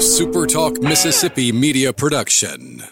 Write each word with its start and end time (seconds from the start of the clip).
a 0.00 0.02
Super 0.02 0.46
Talk 0.46 0.80
Mississippi 0.80 1.52
media 1.52 1.92
production. 1.92 2.82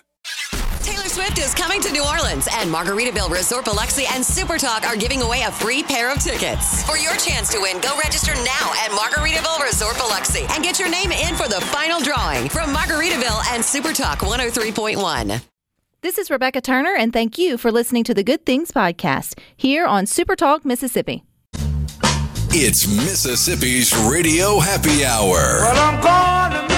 Taylor 0.83 1.09
Swift 1.09 1.39
is 1.39 1.55
coming 1.55 1.81
to 1.81 1.91
New 1.91 2.05
Orleans, 2.05 2.47
and 2.53 2.71
Margaritaville 2.71 3.31
Resort 3.31 3.65
Biloxi 3.65 4.05
and 4.13 4.23
Super 4.23 4.59
Talk 4.59 4.87
are 4.87 4.95
giving 4.95 5.23
away 5.23 5.41
a 5.41 5.51
free 5.51 5.83
pair 5.83 6.13
of 6.13 6.23
tickets. 6.23 6.85
For 6.85 6.99
your 6.99 7.17
chance 7.17 7.51
to 7.53 7.61
win, 7.63 7.81
go 7.81 7.97
register 8.05 8.35
now 8.35 8.73
at 8.85 8.91
Margaritaville 8.91 9.65
Resort 9.65 9.97
Biloxi 9.97 10.45
and 10.51 10.63
get 10.63 10.79
your 10.79 10.91
name 10.91 11.11
in 11.11 11.35
for 11.35 11.49
the 11.49 11.63
final 11.73 11.99
drawing 11.99 12.51
from 12.51 12.75
Margaritaville 12.75 13.55
and 13.55 13.65
Super 13.65 13.95
Talk 13.95 14.19
103.1. 14.19 15.41
This 16.03 16.19
is 16.19 16.31
Rebecca 16.31 16.61
Turner, 16.61 16.95
and 16.95 17.11
thank 17.11 17.39
you 17.39 17.57
for 17.57 17.73
listening 17.73 18.05
to 18.05 18.13
the 18.13 18.23
Good 18.23 18.45
Things 18.45 18.71
Podcast 18.71 19.39
here 19.57 19.87
on 19.87 20.05
Super 20.05 20.37
Talk 20.37 20.67
Mississippi. 20.67 21.25
It's 22.51 22.89
Mississippi's 22.89 23.95
Radio 24.11 24.59
Happy 24.59 25.05
Hour. 25.05 26.78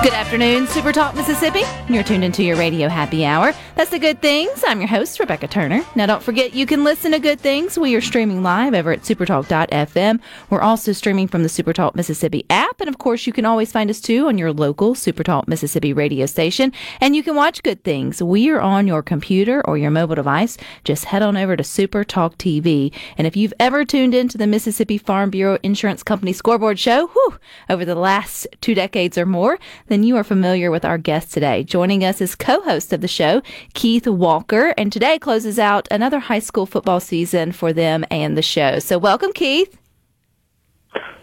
Good 0.00 0.14
afternoon, 0.14 0.68
Super 0.68 0.92
Talk 0.92 1.16
Mississippi. 1.16 1.62
You're 1.88 2.04
tuned 2.04 2.22
into 2.22 2.44
your 2.44 2.56
radio 2.56 2.88
happy 2.88 3.26
hour. 3.26 3.52
That's 3.74 3.90
the 3.90 3.98
Good 3.98 4.22
Things. 4.22 4.62
I'm 4.64 4.80
your 4.80 4.88
host, 4.88 5.18
Rebecca 5.18 5.48
Turner. 5.48 5.84
Now, 5.96 6.06
don't 6.06 6.22
forget 6.22 6.54
you 6.54 6.66
can 6.66 6.84
listen 6.84 7.10
to 7.12 7.18
Good 7.18 7.40
Things. 7.40 7.76
We 7.76 7.96
are 7.96 8.00
streaming 8.00 8.44
live 8.44 8.74
over 8.74 8.92
at 8.92 9.02
supertalk.fm. 9.02 10.20
We're 10.50 10.60
also 10.60 10.92
streaming 10.92 11.26
from 11.26 11.42
the 11.42 11.48
Supertalk 11.48 11.96
Mississippi 11.96 12.46
app. 12.48 12.80
And 12.80 12.88
of 12.88 12.98
course, 12.98 13.26
you 13.26 13.32
can 13.32 13.44
always 13.44 13.72
find 13.72 13.90
us 13.90 14.00
too 14.00 14.28
on 14.28 14.38
your 14.38 14.52
local 14.52 14.94
Supertalk 14.94 15.48
Mississippi 15.48 15.92
radio 15.92 16.26
station. 16.26 16.72
And 17.00 17.16
you 17.16 17.24
can 17.24 17.34
watch 17.34 17.64
Good 17.64 17.82
Things. 17.82 18.22
We 18.22 18.50
are 18.50 18.60
on 18.60 18.86
your 18.86 19.02
computer 19.02 19.66
or 19.66 19.78
your 19.78 19.90
mobile 19.90 20.14
device. 20.14 20.56
Just 20.84 21.06
head 21.06 21.22
on 21.22 21.36
over 21.36 21.56
to 21.56 21.64
Supertalk 21.64 22.36
TV. 22.36 22.94
And 23.16 23.26
if 23.26 23.36
you've 23.36 23.54
ever 23.58 23.84
tuned 23.84 24.14
into 24.14 24.38
the 24.38 24.46
Mississippi 24.46 24.96
Farm 24.96 25.30
Bureau 25.30 25.58
Insurance 25.64 26.04
Company 26.04 26.32
scoreboard 26.32 26.78
show, 26.78 27.08
whew, 27.08 27.34
over 27.68 27.84
the 27.84 27.96
last 27.96 28.46
two 28.60 28.76
decades 28.76 29.18
or 29.18 29.26
more, 29.26 29.58
then 29.88 30.02
you 30.02 30.16
are 30.16 30.24
familiar 30.24 30.70
with 30.70 30.84
our 30.84 30.98
guest 30.98 31.32
today. 31.32 31.64
Joining 31.64 32.04
us 32.04 32.20
is 32.20 32.34
co-host 32.34 32.92
of 32.92 33.00
the 33.00 33.08
show, 33.08 33.42
Keith 33.74 34.06
Walker, 34.06 34.74
and 34.78 34.92
today 34.92 35.18
closes 35.18 35.58
out 35.58 35.88
another 35.90 36.18
high 36.20 36.38
school 36.38 36.66
football 36.66 37.00
season 37.00 37.52
for 37.52 37.72
them 37.72 38.04
and 38.10 38.36
the 38.36 38.42
show. 38.42 38.78
So 38.78 38.98
welcome, 38.98 39.32
Keith. 39.32 39.76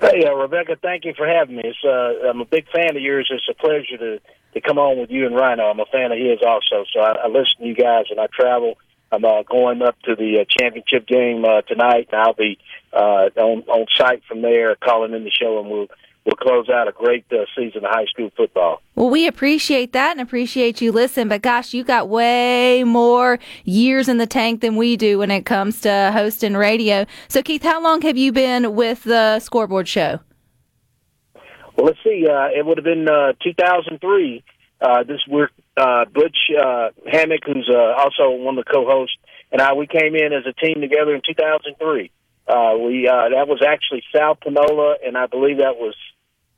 Hey, 0.01 0.25
uh, 0.25 0.33
Rebecca, 0.33 0.75
thank 0.81 1.05
you 1.05 1.13
for 1.15 1.27
having 1.27 1.55
me. 1.55 1.73
Uh, 1.83 2.29
I'm 2.29 2.41
a 2.41 2.45
big 2.45 2.69
fan 2.69 2.95
of 2.95 3.01
yours. 3.01 3.29
It's 3.31 3.47
a 3.49 3.53
pleasure 3.53 3.97
to, 3.97 4.19
to 4.53 4.61
come 4.61 4.77
on 4.77 4.99
with 4.99 5.09
you 5.09 5.25
and 5.25 5.35
Rhino. 5.35 5.63
I'm 5.63 5.79
a 5.79 5.85
fan 5.85 6.11
of 6.11 6.17
his 6.17 6.39
also. 6.45 6.85
So 6.93 6.99
I, 6.99 7.13
I 7.23 7.27
listen 7.27 7.61
to 7.61 7.65
you 7.65 7.75
guys 7.75 8.05
and 8.09 8.19
I 8.19 8.27
travel. 8.27 8.77
I'm 9.11 9.23
uh, 9.23 9.43
going 9.43 9.81
up 9.81 9.99
to 10.03 10.15
the 10.15 10.41
uh, 10.41 10.45
championship 10.49 11.07
game 11.07 11.45
uh, 11.45 11.61
tonight, 11.61 12.09
and 12.11 12.21
I'll 12.21 12.33
be 12.33 12.57
uh, 12.91 13.29
on, 13.37 13.63
on 13.67 13.85
site 13.95 14.23
from 14.27 14.41
there 14.41 14.75
calling 14.75 15.13
in 15.13 15.23
the 15.23 15.31
show, 15.31 15.59
and 15.59 15.69
we'll 15.69 15.87
we'll 16.25 16.35
close 16.35 16.69
out 16.69 16.87
a 16.87 16.91
great 16.91 17.25
uh, 17.31 17.45
season 17.55 17.85
of 17.85 17.91
high 17.91 18.05
school 18.05 18.29
football. 18.35 18.81
Well, 18.95 19.09
we 19.09 19.27
appreciate 19.27 19.93
that 19.93 20.11
and 20.11 20.21
appreciate 20.21 20.81
you 20.81 20.91
listen, 20.91 21.27
but 21.27 21.41
gosh, 21.41 21.73
you 21.73 21.83
got 21.83 22.09
way 22.09 22.83
more 22.83 23.39
years 23.63 24.09
in 24.09 24.17
the 24.17 24.27
tank 24.27 24.61
than 24.61 24.75
we 24.75 24.97
do 24.97 25.19
when 25.19 25.31
it 25.31 25.45
comes 25.45 25.81
to 25.81 26.11
hosting 26.13 26.55
radio. 26.55 27.05
So, 27.27 27.41
Keith, 27.41 27.63
how 27.63 27.81
long 27.81 28.01
have 28.01 28.17
you 28.17 28.31
been 28.31 28.75
with 28.75 29.03
the 29.03 29.39
scoreboard 29.39 29.87
show? 29.87 30.19
Well, 31.75 31.87
let's 31.87 31.99
see. 32.03 32.25
Uh, 32.27 32.47
it 32.57 32.65
would 32.65 32.77
have 32.77 32.85
been 32.85 33.07
uh, 33.07 33.33
2003. 33.43 34.43
Uh, 34.81 35.03
this 35.03 35.21
we're 35.27 35.49
uh, 35.77 36.05
Butch 36.05 36.37
uh, 36.57 36.89
Hammock, 37.09 37.41
who's 37.45 37.69
uh, 37.73 37.93
also 37.97 38.31
one 38.31 38.57
of 38.57 38.65
the 38.65 38.71
co-hosts, 38.71 39.15
and 39.51 39.61
I. 39.61 39.73
We 39.73 39.87
came 39.87 40.15
in 40.15 40.33
as 40.33 40.45
a 40.45 40.53
team 40.53 40.81
together 40.81 41.15
in 41.15 41.21
2003. 41.25 42.11
Uh, 42.47 42.77
we 42.77 43.07
uh, 43.07 43.29
that 43.29 43.47
was 43.47 43.61
actually 43.65 44.03
South 44.13 44.39
Panola, 44.41 44.95
and 45.03 45.17
I 45.17 45.27
believe 45.27 45.57
that 45.57 45.77
was 45.77 45.95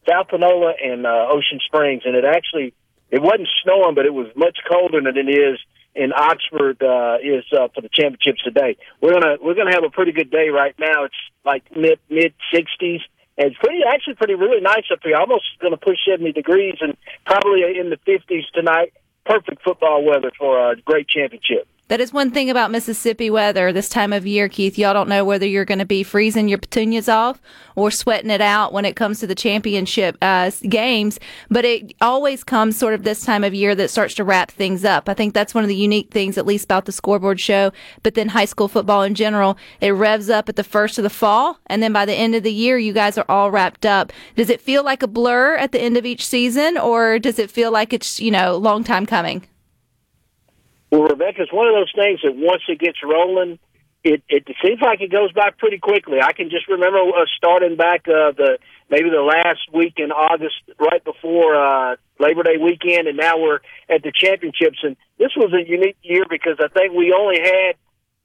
South 0.10 0.30
Panola 0.30 0.74
and 0.84 1.06
uh, 1.06 1.28
Ocean 1.30 1.60
Springs, 1.66 2.04
and 2.06 2.16
it 2.16 2.26
actually 2.26 2.74
it 3.10 3.22
wasn't 3.22 3.48
snowing, 3.64 3.96
but 3.96 4.06
it 4.06 4.14
was 4.14 4.28
much 4.36 4.58
colder 4.70 5.02
than 5.02 5.18
it 5.18 5.30
is 5.30 5.60
in 5.96 6.14
Oxford 6.14 6.82
uh, 6.82 7.18
is 7.24 7.44
uh, 7.52 7.68
for 7.74 7.82
the 7.82 7.90
championships 7.92 8.44
today. 8.44 8.78
We're 9.02 9.14
gonna 9.14 9.38
we're 9.42 9.56
gonna 9.56 9.74
have 9.74 9.84
a 9.84 9.90
pretty 9.90 10.12
good 10.12 10.32
day 10.32 10.50
right 10.50 10.76
now. 10.80 11.06
It's 11.06 11.16
like 11.46 11.64
mid 11.76 12.00
mid 12.10 12.34
sixties. 12.54 13.02
And 13.40 13.52
it's 13.52 13.58
pretty, 13.60 13.82
actually, 13.88 14.16
pretty 14.16 14.34
really 14.34 14.62
nice 14.62 14.86
up 14.92 14.98
here. 15.04 15.16
Almost 15.16 15.46
going 15.62 15.70
to 15.70 15.78
push 15.78 15.98
seventy 16.10 16.32
degrees, 16.32 16.78
and 16.82 16.98
probably 17.24 17.62
in 17.80 17.92
the 17.92 17.98
fifties 18.04 18.46
tonight. 18.52 18.94
Perfect 19.26 19.62
football 19.62 20.04
weather 20.04 20.32
for 20.40 20.72
a 20.72 20.76
great 20.82 21.08
championship. 21.08 21.68
That 21.90 22.02
is 22.02 22.12
one 22.12 22.32
thing 22.32 22.50
about 22.50 22.70
Mississippi 22.70 23.30
weather 23.30 23.72
this 23.72 23.88
time 23.88 24.12
of 24.12 24.28
year, 24.28 24.50
Keith. 24.50 24.78
Y'all 24.78 24.94
don't 24.94 25.08
know 25.08 25.24
whether 25.24 25.46
you're 25.48 25.64
going 25.64 25.80
to 25.80 25.86
be 25.86 26.04
freezing 26.04 26.50
your 26.50 26.58
petunias 26.58 27.08
off 27.08 27.42
or 27.78 27.92
sweating 27.92 28.30
it 28.30 28.42
out 28.42 28.74
when 28.74 28.84
it 28.84 28.98
comes 28.98 29.22
to 29.22 29.28
the 29.28 29.34
championship 29.34 30.18
uh, 30.22 30.52
games, 30.68 31.18
but 31.50 31.64
it 31.64 31.94
always 32.02 32.44
comes 32.44 32.78
sort 32.78 32.94
of 32.94 33.04
this 33.04 33.24
time 33.24 33.46
of 33.46 33.54
year 33.54 33.74
that 33.74 33.90
starts 33.90 34.16
to 34.16 34.26
wrap 34.26 34.52
things 34.52 34.84
up. 34.84 35.08
I 35.08 35.14
think 35.14 35.34
that's 35.34 35.54
one 35.54 35.64
of 35.64 35.70
the 35.70 35.78
unique 35.78 36.12
things, 36.12 36.38
at 36.38 36.46
least 36.46 36.66
about 36.66 36.88
the 36.88 36.92
scoreboard 36.92 37.40
show, 37.40 37.72
but 38.04 38.16
then 38.16 38.28
high 38.28 38.44
school 38.44 38.68
football 38.68 39.04
in 39.04 39.16
general. 39.16 39.58
It 39.80 39.92
revs 39.92 40.30
up 40.30 40.50
at 40.50 40.58
the 40.58 40.66
first 40.66 40.98
of 40.98 41.04
the 41.04 41.10
fall, 41.10 41.58
and 41.68 41.82
then 41.82 41.94
by 41.94 42.04
the 42.04 42.16
end 42.16 42.36
of 42.36 42.44
the 42.44 42.52
year, 42.52 42.78
you 42.78 42.92
guys 42.92 43.18
are 43.18 43.26
all 43.30 43.50
wrapped 43.50 43.86
up. 43.86 44.12
Does 44.36 44.50
it 44.50 44.60
feel 44.60 44.84
like 44.84 45.04
a 45.04 45.08
blur 45.08 45.56
at 45.56 45.72
the 45.72 45.80
end 45.80 45.96
of 45.96 46.06
each 46.06 46.28
season, 46.28 46.78
or 46.78 47.18
does 47.18 47.40
it 47.40 47.50
feel 47.50 47.72
like 47.72 47.94
it's, 47.94 48.20
you 48.20 48.32
know, 48.32 48.58
long 48.58 48.84
time 48.84 49.06
coming? 49.06 49.48
Well, 50.92 51.04
Rebecca, 51.04 51.44
it's 51.44 51.54
one 51.54 51.68
of 51.68 51.76
those 51.76 51.92
things 51.96 52.22
that 52.24 52.36
once 52.36 52.64
it 52.68 52.80
gets 52.80 52.98
rolling, 53.04 53.60
it 54.04 54.24
it 54.30 54.48
seems 54.64 54.80
like 54.82 55.02
it 55.02 55.12
goes 55.12 55.32
by 55.34 55.50
pretty 55.58 55.80
quickly. 55.80 56.20
I 56.22 56.32
can 56.32 56.50
just 56.50 56.68
remember 56.68 57.00
uh, 57.00 57.26
starting 57.36 57.76
back 57.76 58.08
uh, 58.08 58.32
the 58.32 58.58
maybe 58.90 59.10
the 59.10 59.22
last 59.22 59.68
week 59.74 59.96
in 59.98 60.12
August, 60.12 60.56
right 60.80 61.04
before 61.04 61.56
uh, 61.56 61.96
Labor 62.20 62.44
Day 62.44 62.58
weekend, 62.58 63.08
and 63.08 63.18
now 63.18 63.38
we're 63.38 63.60
at 63.90 64.04
the 64.04 64.14
championships. 64.16 64.80
And 64.84 64.96
this 65.20 65.32
was 65.36 65.52
a 65.52 65.68
unique 65.68 65.98
year 66.04 66.24
because 66.30 66.58
I 66.60 66.70
think 66.70 66.94
we 66.94 67.12
only 67.12 67.40
had 67.42 67.76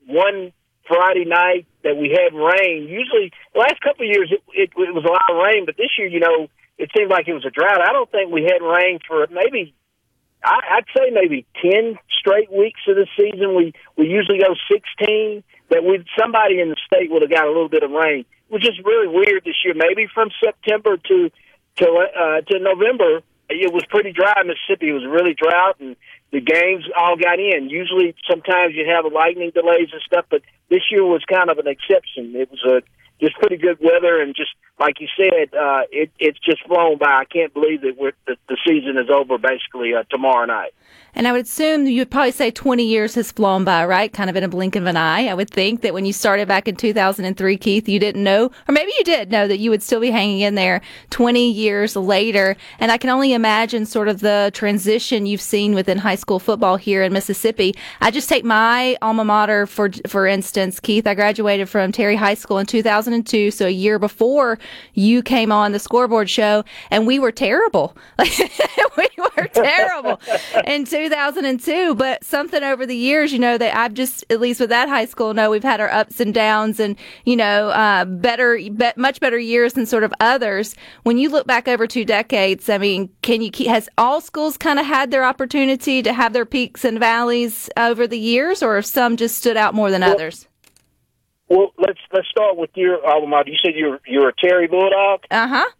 one 0.06 0.53
Friday 0.87 1.25
night 1.25 1.67
that 1.83 1.97
we 1.97 2.11
had 2.15 2.34
rain. 2.34 2.87
Usually, 2.87 3.33
the 3.55 3.61
last 3.61 3.81
couple 3.81 4.06
of 4.06 4.11
years 4.12 4.31
it, 4.31 4.43
it, 4.55 4.71
it 4.77 4.94
was 4.94 5.05
a 5.05 5.11
lot 5.11 5.27
of 5.31 5.43
rain, 5.43 5.67
but 5.67 5.77
this 5.77 5.91
year, 5.99 6.06
you 6.06 6.21
know, 6.21 6.47
it 6.79 6.91
seemed 6.97 7.11
like 7.11 7.27
it 7.27 7.34
was 7.34 7.44
a 7.47 7.50
drought. 7.50 7.81
I 7.83 7.93
don't 7.93 8.11
think 8.11 8.31
we 8.31 8.43
had 8.43 8.62
rain 8.62 8.99
for 9.06 9.27
maybe 9.31 9.75
I'd 10.45 10.85
say 10.97 11.11
maybe 11.13 11.47
ten 11.63 11.99
straight 12.19 12.51
weeks 12.53 12.81
of 12.89 12.97
the 12.97 13.07
season. 13.17 13.55
We 13.55 13.73
we 13.97 14.07
usually 14.09 14.39
go 14.39 14.55
sixteen. 14.71 15.45
That 15.71 15.85
we 15.85 16.05
somebody 16.19 16.61
in 16.61 16.69
the 16.69 16.77
state 16.87 17.11
would 17.11 17.23
have 17.23 17.31
got 17.31 17.47
a 17.47 17.49
little 17.49 17.69
bit 17.69 17.83
of 17.83 17.91
rain, 17.91 18.25
which 18.49 18.65
is 18.65 18.79
really 18.85 19.09
weird 19.09 19.45
this 19.45 19.57
year. 19.65 19.75
Maybe 19.75 20.07
from 20.13 20.29
September 20.43 20.97
to 20.97 21.31
to 21.79 21.87
uh, 21.87 22.41
to 22.43 22.59
November, 22.59 23.23
it 23.49 23.73
was 23.73 23.85
pretty 23.89 24.13
dry 24.13 24.35
Mississippi. 24.45 24.91
It 24.91 24.93
was 24.93 25.07
really 25.09 25.35
drought, 25.35 25.81
and 25.81 25.97
the 26.31 26.41
games 26.41 26.85
all 26.97 27.17
got 27.17 27.39
in. 27.39 27.71
Usually, 27.71 28.15
sometimes 28.29 28.75
you 28.75 28.85
have 28.89 29.11
lightning 29.13 29.53
delays 29.55 29.89
and 29.93 30.03
stuff, 30.05 30.27
but 30.31 30.43
this 30.69 30.83
year 30.91 31.05
was 31.05 31.23
kind 31.25 31.51
of 31.51 31.59
an 31.59 31.67
exception. 31.69 32.35
It 32.37 32.51
was 32.51 32.63
a 32.65 32.83
just 33.22 33.37
pretty 33.37 33.56
good 33.56 33.78
weather, 33.81 34.21
and 34.21 34.34
just 34.34 34.50
like 34.81 35.00
you 35.00 35.06
said, 35.16 35.55
uh, 35.55 35.83
it, 35.93 36.10
it's 36.19 36.38
just 36.41 36.66
flown 36.66 36.99
by. 36.99 37.06
I 37.06 37.25
can't 37.25 37.55
believe 37.55 37.83
that 37.83 37.97
we're, 37.97 38.12
the, 38.27 38.37
the 38.49 38.56
season 38.66 38.99
is 38.99 39.09
over 39.10 39.38
basically 39.38 39.94
uh, 39.94 40.03
tomorrow 40.10 40.44
night. 40.44 40.75
And 41.15 41.28
I 41.28 41.32
would 41.32 41.44
assume 41.44 41.87
you'd 41.87 42.11
probably 42.11 42.31
say 42.31 42.50
20 42.50 42.84
years 42.84 43.15
has 43.16 43.31
flown 43.31 43.64
by, 43.64 43.85
right? 43.85 44.11
Kind 44.11 44.31
of 44.31 44.37
in 44.37 44.43
a 44.43 44.49
blink 44.49 44.76
of 44.76 44.87
an 44.87 44.97
eye. 44.97 45.26
I 45.26 45.35
would 45.35 45.50
think 45.50 45.82
that 45.82 45.93
when 45.93 46.06
you 46.06 46.12
started 46.12 46.49
back 46.49 46.67
in 46.67 46.75
2003, 46.75 47.56
Keith, 47.58 47.87
you 47.87 47.99
didn't 47.99 48.25
know, 48.25 48.50
or 48.67 48.73
maybe 48.73 48.93
you 48.97 49.05
did 49.05 49.31
know 49.31 49.47
that 49.47 49.58
you 49.58 49.69
would 49.69 49.82
still 49.82 50.00
be 50.00 50.11
hanging 50.11 50.41
in 50.41 50.55
there 50.55 50.81
20 51.11 51.50
years 51.50 51.97
later. 51.97 52.56
And 52.81 52.91
I 52.91 52.97
can 52.97 53.11
only 53.11 53.35
imagine 53.35 53.85
sort 53.85 54.08
of 54.08 54.20
the 54.20 54.50
transition 54.55 55.26
you've 55.26 55.43
seen 55.43 55.75
within 55.75 55.99
high 55.99 56.14
school 56.14 56.38
football 56.38 56.76
here 56.76 57.02
in 57.02 57.12
Mississippi. 57.12 57.75
I 58.00 58.11
just 58.11 58.29
take 58.29 58.44
my 58.44 58.97
alma 59.02 59.25
mater 59.25 59.67
for, 59.67 59.91
for 60.06 60.26
instance, 60.26 60.81
Keith. 60.81 61.06
I 61.06 61.14
graduated 61.14 61.69
from 61.69 61.93
Terry 61.93 62.17
High 62.17 62.35
School 62.35 62.58
in 62.58 62.64
2000 62.64 63.12
2002, 63.20 63.50
so 63.50 63.67
a 63.67 63.70
year 63.70 63.99
before 63.99 64.59
you 64.94 65.23
came 65.23 65.53
on 65.53 65.73
the 65.73 65.79
scoreboard 65.79 66.31
show, 66.31 66.64
and 66.91 67.06
we 67.06 67.19
were 67.19 67.32
terrible. 67.32 67.97
we 68.19 69.09
were 69.19 69.49
terrible 69.49 70.20
in 70.67 70.85
2002. 70.85 71.94
But 71.94 72.25
something 72.25 72.62
over 72.62 72.87
the 72.87 72.97
years, 72.97 73.32
you 73.32 73.38
know, 73.38 73.59
that 73.59 73.76
I've 73.76 73.94
just, 73.94 74.25
at 74.31 74.41
least 74.41 74.61
with 74.61 74.70
that 74.70 74.88
high 74.88 75.05
school, 75.05 75.35
know 75.35 75.50
we've 75.50 75.62
had 75.62 75.81
our 75.81 75.91
ups 75.91 76.20
and 76.20 76.32
downs 76.32 76.81
and, 76.81 76.97
you 77.25 77.37
know, 77.37 77.69
uh, 77.70 78.05
better, 78.05 78.56
be, 78.56 78.93
much 78.97 79.20
better 79.20 79.38
years 79.38 79.75
than 79.75 79.87
sort 79.87 80.05
of 80.05 80.12
others. 80.20 80.75
When 81.03 81.19
you 81.19 81.29
look 81.29 81.47
back 81.47 81.69
over 81.69 81.87
two 81.87 82.05
decades, 82.05 82.69
I 82.69 82.79
mean, 82.79 83.11
can 83.23 83.43
you 83.43 83.50
keep, 83.50 83.69
has 83.69 83.88
all 83.99 84.20
schools 84.20 84.56
kind 84.56 84.79
of 84.79 84.87
had 84.87 85.11
their 85.11 85.25
opportunity 85.25 86.03
to 86.03 86.12
have 86.12 86.32
their 86.32 86.47
peaks 86.47 86.85
and 86.85 86.99
valleys 86.99 87.69
over 87.76 88.06
the 88.06 88.19
years, 88.19 88.62
or 88.62 88.76
have 88.76 88.87
some 88.87 89.17
just 89.17 89.37
stood 89.38 89.56
out 89.56 89.75
more 89.75 89.91
than 89.91 90.03
Well, 90.03 90.12
others? 90.12 90.47
Well, 91.52 91.75
let's 91.76 92.00
let's 92.10 92.28
start 92.28 92.56
with 92.56 92.70
your 92.76 93.04
alma 93.06 93.26
mater. 93.26 93.50
You 93.50 93.58
said 93.62 93.75
you're 93.75 94.00
you're 94.06 94.31
a 94.31 94.32
Terry 94.32 94.69
Bulldog. 94.69 95.20
Uh 95.31 95.46
huh. 95.46 95.70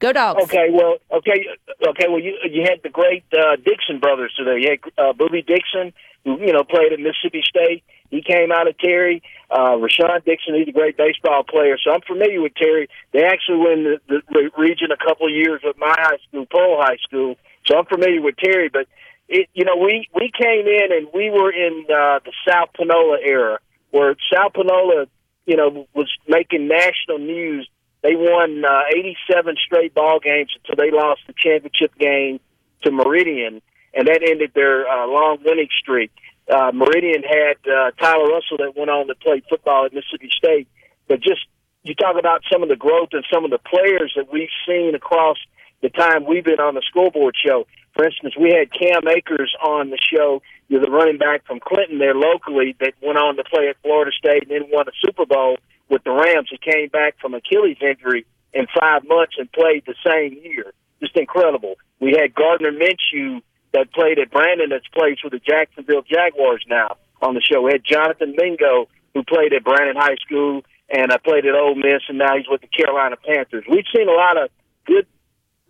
Go 0.00 0.12
dogs. 0.12 0.42
Okay, 0.42 0.70
well, 0.72 0.96
okay, 1.12 1.46
okay. 1.86 2.06
Well, 2.08 2.18
you 2.18 2.34
you 2.50 2.62
had 2.62 2.82
the 2.82 2.88
great 2.88 3.22
uh, 3.32 3.54
Dixon 3.64 4.00
brothers 4.00 4.34
today. 4.36 4.58
You 4.60 4.70
had 4.74 4.80
uh, 4.98 5.12
Booby 5.12 5.42
Dixon, 5.42 5.92
who 6.24 6.40
you 6.40 6.52
know 6.52 6.64
played 6.64 6.92
at 6.92 6.98
Mississippi 6.98 7.42
State. 7.46 7.84
He 8.10 8.22
came 8.22 8.50
out 8.50 8.66
of 8.66 8.76
Terry. 8.78 9.22
Uh, 9.50 9.78
Rashawn 9.78 10.24
Dixon, 10.24 10.56
he's 10.56 10.66
a 10.66 10.72
great 10.72 10.96
baseball 10.96 11.44
player, 11.44 11.78
so 11.78 11.92
I'm 11.92 12.02
familiar 12.02 12.40
with 12.40 12.56
Terry. 12.56 12.88
They 13.12 13.22
actually 13.22 13.84
the, 13.84 14.00
the, 14.08 14.22
the 14.30 14.50
region 14.58 14.90
a 14.90 14.96
couple 14.96 15.26
of 15.26 15.32
years 15.32 15.60
with 15.62 15.76
my 15.78 15.94
high 15.96 16.18
school, 16.26 16.46
Pearl 16.50 16.80
High 16.80 16.98
School, 17.06 17.36
so 17.66 17.78
I'm 17.78 17.86
familiar 17.86 18.20
with 18.20 18.36
Terry. 18.36 18.68
But 18.68 18.88
it, 19.28 19.48
you 19.54 19.64
know, 19.64 19.76
we 19.76 20.08
we 20.12 20.32
came 20.36 20.66
in 20.66 20.90
and 20.90 21.08
we 21.14 21.30
were 21.30 21.52
in 21.52 21.86
uh, 21.88 22.18
the 22.24 22.32
South 22.48 22.70
Panola 22.74 23.18
era, 23.24 23.60
where 23.94 24.16
South 24.32 24.52
Panola, 24.54 25.06
you 25.46 25.56
know, 25.56 25.86
was 25.94 26.10
making 26.26 26.68
national 26.68 27.18
news 27.18 27.68
they 28.04 28.16
won 28.16 28.62
uh, 28.62 28.82
87 28.94 29.56
straight 29.64 29.94
ball 29.94 30.20
games 30.20 30.50
until 30.60 30.76
they 30.76 30.90
lost 30.94 31.22
the 31.26 31.32
championship 31.32 31.96
game 31.98 32.38
to 32.82 32.90
Meridian, 32.90 33.62
and 33.94 34.06
that 34.06 34.20
ended 34.20 34.52
their 34.54 34.86
uh, 34.86 35.06
long 35.06 35.38
winning 35.42 35.68
streak. 35.80 36.12
Uh, 36.46 36.70
Meridian 36.74 37.22
had 37.22 37.56
uh, 37.64 37.92
Tyler 37.98 38.28
Russell 38.28 38.58
that 38.58 38.74
went 38.76 38.90
on 38.90 39.06
to 39.06 39.14
play 39.14 39.42
football 39.48 39.86
at 39.86 39.94
Mississippi 39.94 40.28
State, 40.36 40.68
but 41.08 41.22
just 41.22 41.40
you 41.82 41.94
talk 41.94 42.16
about 42.18 42.42
some 42.52 42.62
of 42.62 42.68
the 42.68 42.76
growth 42.76 43.08
and 43.12 43.24
some 43.32 43.46
of 43.46 43.50
the 43.50 43.58
players 43.58 44.12
that 44.16 44.30
we've 44.30 44.52
seen 44.68 44.94
across 44.94 45.38
the 45.80 45.88
time 45.88 46.26
we've 46.26 46.44
been 46.44 46.60
on 46.60 46.74
the 46.74 46.82
scoreboard 46.86 47.34
show. 47.42 47.66
For 47.94 48.04
instance, 48.04 48.34
we 48.38 48.50
had 48.50 48.72
Cam 48.72 49.06
Akers 49.06 49.54
on 49.62 49.90
the 49.90 49.98
show, 49.98 50.42
you 50.68 50.78
know, 50.78 50.84
the 50.84 50.90
running 50.90 51.18
back 51.18 51.46
from 51.46 51.60
Clinton 51.60 51.98
there 51.98 52.14
locally 52.14 52.74
that 52.80 52.94
went 53.00 53.18
on 53.18 53.36
to 53.36 53.44
play 53.44 53.68
at 53.68 53.76
Florida 53.82 54.10
State 54.18 54.42
and 54.42 54.50
then 54.50 54.70
won 54.70 54.88
a 54.88 54.92
Super 55.04 55.26
Bowl 55.26 55.58
with 55.88 56.02
the 56.02 56.10
Rams. 56.10 56.48
He 56.50 56.58
came 56.58 56.88
back 56.88 57.14
from 57.20 57.34
Achilles 57.34 57.78
injury 57.80 58.26
in 58.52 58.66
five 58.78 59.06
months 59.06 59.34
and 59.38 59.50
played 59.52 59.84
the 59.86 59.94
same 60.04 60.38
year. 60.42 60.72
Just 61.00 61.16
incredible. 61.16 61.74
We 62.00 62.16
had 62.18 62.34
Gardner 62.34 62.72
Minshew 62.72 63.42
that 63.72 63.92
played 63.92 64.18
at 64.18 64.30
Brandon 64.30 64.70
that's 64.70 64.86
plays 64.88 65.18
with 65.22 65.32
the 65.32 65.40
Jacksonville 65.40 66.02
Jaguars 66.02 66.64
now 66.68 66.96
on 67.22 67.34
the 67.34 67.42
show. 67.42 67.62
We 67.62 67.72
had 67.72 67.82
Jonathan 67.84 68.34
Mingo 68.36 68.88
who 69.14 69.22
played 69.22 69.52
at 69.52 69.62
Brandon 69.62 69.96
High 69.96 70.16
School 70.26 70.62
and 70.88 71.12
I 71.12 71.18
played 71.18 71.46
at 71.46 71.54
Ole 71.54 71.74
Miss 71.74 72.02
and 72.08 72.18
now 72.18 72.36
he's 72.36 72.46
with 72.48 72.60
the 72.60 72.68
Carolina 72.68 73.16
Panthers. 73.16 73.64
We've 73.68 73.86
seen 73.94 74.08
a 74.08 74.12
lot 74.12 74.36
of 74.36 74.50
good 74.86 75.06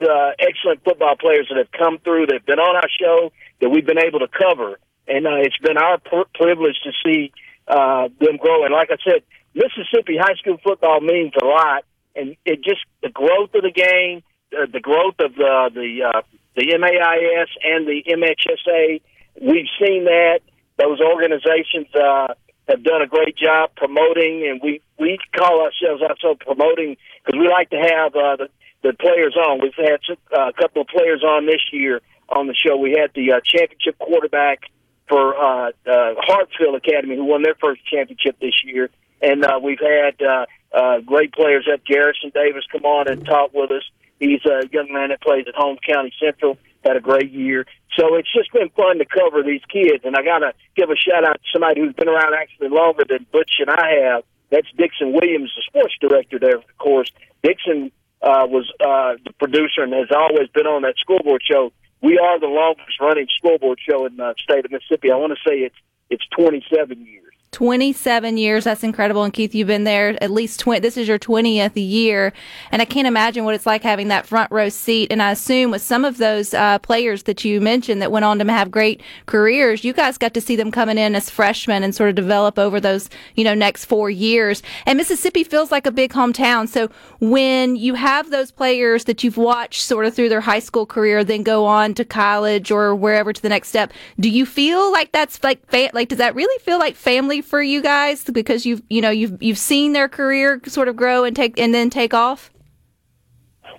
uh, 0.03 0.31
excellent 0.39 0.83
football 0.85 1.17
players 1.17 1.47
that 1.51 1.59
have 1.59 1.73
come 1.73 1.99
through 1.99 2.27
that 2.27 2.35
have 2.35 2.47
been 2.47 2.59
on 2.59 2.77
our 2.77 2.89
show 3.01 3.33
that 3.61 3.71
we've 3.71 3.87
been 3.87 3.99
able 3.99 4.21
to 4.21 4.29
cover, 4.29 4.79
and 5.07 5.27
uh, 5.27 5.37
it's 5.37 5.59
been 5.59 5.77
our 5.77 5.99
pr- 5.99 6.29
privilege 6.35 6.77
to 6.85 6.91
see 7.05 7.33
uh, 7.69 8.09
them 8.21 8.37
grow. 8.37 8.65
And 8.65 8.75
like 8.75 8.91
I 8.91 8.97
said, 9.05 9.23
Mississippi 9.55 10.17
high 10.19 10.35
school 10.35 10.59
football 10.63 11.01
means 11.01 11.33
a 11.41 11.45
lot, 11.45 11.85
and 12.17 12.37
it 12.45 12.63
just 12.63 12.81
the 13.03 13.11
growth 13.11 13.55
of 13.55 13.63
the 13.63 13.71
game, 13.71 14.23
uh, 14.53 14.67
the 14.73 14.81
growth 14.81 15.15
of 15.21 15.35
the 15.35 15.71
the 15.73 16.11
uh, 16.11 16.23
the 16.57 16.77
MAIS 16.79 17.49
and 17.63 17.87
the 17.87 18.03
MHSA. 18.07 19.01
We've 19.41 19.71
seen 19.79 20.05
that 20.05 20.41
those 20.79 21.01
organizations 21.01 21.87
uh, 21.95 22.35
have 22.69 22.83
done 22.83 23.03
a 23.03 23.07
great 23.07 23.37
job 23.37 23.71
promoting, 23.77 24.47
and 24.49 24.61
we 24.63 24.81
we 24.99 25.19
call 25.37 25.63
ourselves 25.63 26.03
also 26.03 26.35
promoting 26.35 26.97
because 27.25 27.39
we 27.39 27.49
like 27.49 27.71
to 27.71 27.79
have 27.79 28.15
uh, 28.17 28.37
the 28.37 28.49
the 28.85 28.93
players 28.93 29.35
on. 29.35 29.61
We've 29.61 29.75
had 29.75 29.99
uh, 30.31 30.51
a 30.51 30.53
couple 30.53 30.83
of 30.83 30.89
players 30.89 31.25
on 31.25 31.47
this 31.47 31.61
year 31.73 32.03
on 32.29 32.47
the 32.47 32.55
show. 32.55 32.77
We 32.77 32.93
had 32.93 33.11
the 33.15 33.33
uh, 33.33 33.41
championship 33.43 33.99
quarterback 33.99 34.71
for 35.09 35.35
uh, 35.35 35.71
uh, 35.87 36.15
Hartfield 36.19 36.77
Academy, 36.77 37.17
who 37.17 37.25
won 37.25 37.43
their 37.43 37.57
first 37.61 37.85
championship 37.87 38.39
this 38.41 38.55
year, 38.65 38.91
and 39.21 39.45
uh, 39.45 39.59
we've 39.63 39.81
had 39.81 40.21
uh, 40.23 40.47
uh, 40.73 41.01
great 41.01 41.33
players 41.33 41.67
at 41.73 41.85
Garrison 41.85 42.31
Davis 42.33 42.65
come 42.71 42.85
on 42.85 43.09
and 43.09 43.25
talk 43.25 43.53
with 43.53 43.71
us. 43.71 43.83
He's 44.21 44.45
a 44.45 44.69
young 44.71 44.93
man 44.93 45.09
that 45.09 45.21
plays 45.21 45.47
at 45.49 45.55
Holmes 45.55 45.81
County 45.87 46.13
Central. 46.23 46.59
Had 46.85 46.97
a 46.97 47.01
great 47.01 47.33
year, 47.33 47.65
so 47.97 48.15
it's 48.17 48.31
just 48.31 48.53
been 48.53 48.69
fun 48.77 48.99
to 48.99 49.07
cover 49.07 49.43
these 49.43 49.63
kids. 49.73 50.05
And 50.05 50.15
I 50.15 50.23
gotta 50.23 50.53
give 50.77 50.91
a 50.91 50.97
shout 50.97 51.25
out 51.25 51.41
to 51.41 51.49
somebody 51.51 51.81
who's 51.81 51.95
been 51.95 52.11
around 52.11 52.35
actually 52.35 52.69
longer 52.69 53.05
than 53.09 53.25
Butch 53.33 53.57
and 53.59 53.71
I 53.71 54.05
have. 54.05 54.25
That's 54.51 54.69
Dixon 54.77 55.15
Williams, 55.15 55.51
the 55.57 55.63
sports 55.67 55.95
director 55.99 56.39
there. 56.39 56.57
Of 56.57 56.77
course, 56.77 57.11
Dixon 57.43 57.91
uh, 58.25 58.47
was 58.49 58.65
uh, 58.81 59.21
the 59.25 59.33
producer 59.39 59.85
and 59.85 59.93
has 59.93 60.09
always 60.11 60.49
been 60.49 60.67
on 60.67 60.83
that 60.83 60.95
scoreboard 60.97 61.43
show. 61.45 61.73
We 62.03 62.19
are 62.19 62.41
the 62.41 62.47
longest 62.47 62.99
running 63.01 63.27
scoreboard 63.37 63.79
show 63.81 64.07
in 64.07 64.17
the 64.17 64.35
state 64.43 64.65
of 64.65 64.73
Mississippi. 64.73 65.13
I 65.13 65.17
want 65.17 65.33
to 65.37 65.49
say 65.49 65.59
it's 65.61 65.77
it's 66.11 66.25
27 66.37 67.05
years. 67.05 67.24
27 67.55 68.37
years. 68.37 68.65
That's 68.65 68.83
incredible. 68.83 69.23
And 69.23 69.33
Keith, 69.33 69.55
you've 69.55 69.69
been 69.69 69.85
there 69.85 70.21
at 70.21 70.33
least 70.33 70.59
20. 70.59 70.81
This 70.81 70.97
is 70.97 71.07
your 71.07 71.21
20th 71.21 71.73
year. 71.77 72.33
And 72.73 72.83
I 72.83 72.85
can't 72.85 73.07
imagine 73.07 73.45
what 73.45 73.55
it's 73.55 73.65
like 73.65 73.85
having 73.85 74.09
that 74.09 74.27
front 74.27 74.51
row 74.51 74.69
seat. 74.69 75.13
And 75.13 75.23
I 75.23 75.31
assume 75.31 75.71
with 75.71 75.81
some 75.81 76.05
of 76.05 76.19
those 76.19 76.53
uh, 76.53 76.81
players 76.81 77.23
that 77.23 77.45
you 77.45 77.61
mentioned 77.61 78.03
that 78.03 78.11
went 78.11 78.25
on 78.25 78.41
to 78.41 78.53
have 78.53 78.73
great 78.73 79.01
careers, 79.27 79.85
you 79.85 79.93
guys 79.93 80.19
got 80.19 80.35
to 80.35 80.41
see 80.41 80.57
them 80.57 80.73
coming 80.73 80.99
in 80.99 81.15
as 81.15 81.31
freshmen 81.31 81.85
and 81.85 81.95
sort 81.95 82.09
of 82.09 82.17
develop 82.17 82.59
over 82.59 82.81
those, 82.81 83.09
you 83.37 83.45
know, 83.45 83.55
next 83.55 83.85
four 83.85 84.11
years. 84.11 84.61
And 84.85 84.97
Mississippi 84.97 85.45
feels 85.45 85.71
like 85.71 85.87
a 85.87 85.93
big 85.93 86.13
hometown. 86.13 86.69
So 86.69 86.91
when 87.21 87.77
you 87.77 87.95
have 87.95 88.33
those 88.33 88.51
players 88.51 89.05
that 89.05 89.23
you've 89.23 89.37
watched 89.37 89.83
sort 89.83 90.07
of 90.07 90.15
through 90.15 90.29
their 90.29 90.41
high 90.41 90.59
school 90.59 90.87
career, 90.87 91.23
then 91.23 91.45
go 91.45 91.67
on 91.67 91.95
to 91.95 92.05
college 92.05 92.73
or 92.73 92.97
wherever 92.97 93.33
to 93.33 93.41
the 93.41 93.49
next 93.49 93.69
step, 93.69 93.93
do 94.19 94.29
you 94.29 94.45
feel 94.45 94.91
like 94.91 95.13
that's 95.13 95.41
like, 95.45 95.65
fa- 95.71 95.91
like, 95.93 96.09
does 96.09 96.19
that 96.19 96.35
really 96.35 96.59
feel 96.59 96.81
like 96.81 96.97
family 96.97 97.44
for 97.45 97.63
you 97.63 97.83
guys 97.83 98.25
because 98.25 98.67
you've 98.67 98.83
you 98.89 99.01
know 99.01 99.11
you've 99.11 99.43
you've 99.43 99.59
seen 99.59 99.93
their 99.93 100.09
career 100.09 100.61
sort 100.67 100.89
of 100.89 100.97
grow 100.97 101.25
and 101.25 101.37
take 101.37 101.59
and 101.59 101.75
then 101.75 101.91
take 101.91 102.15
off? 102.15 102.51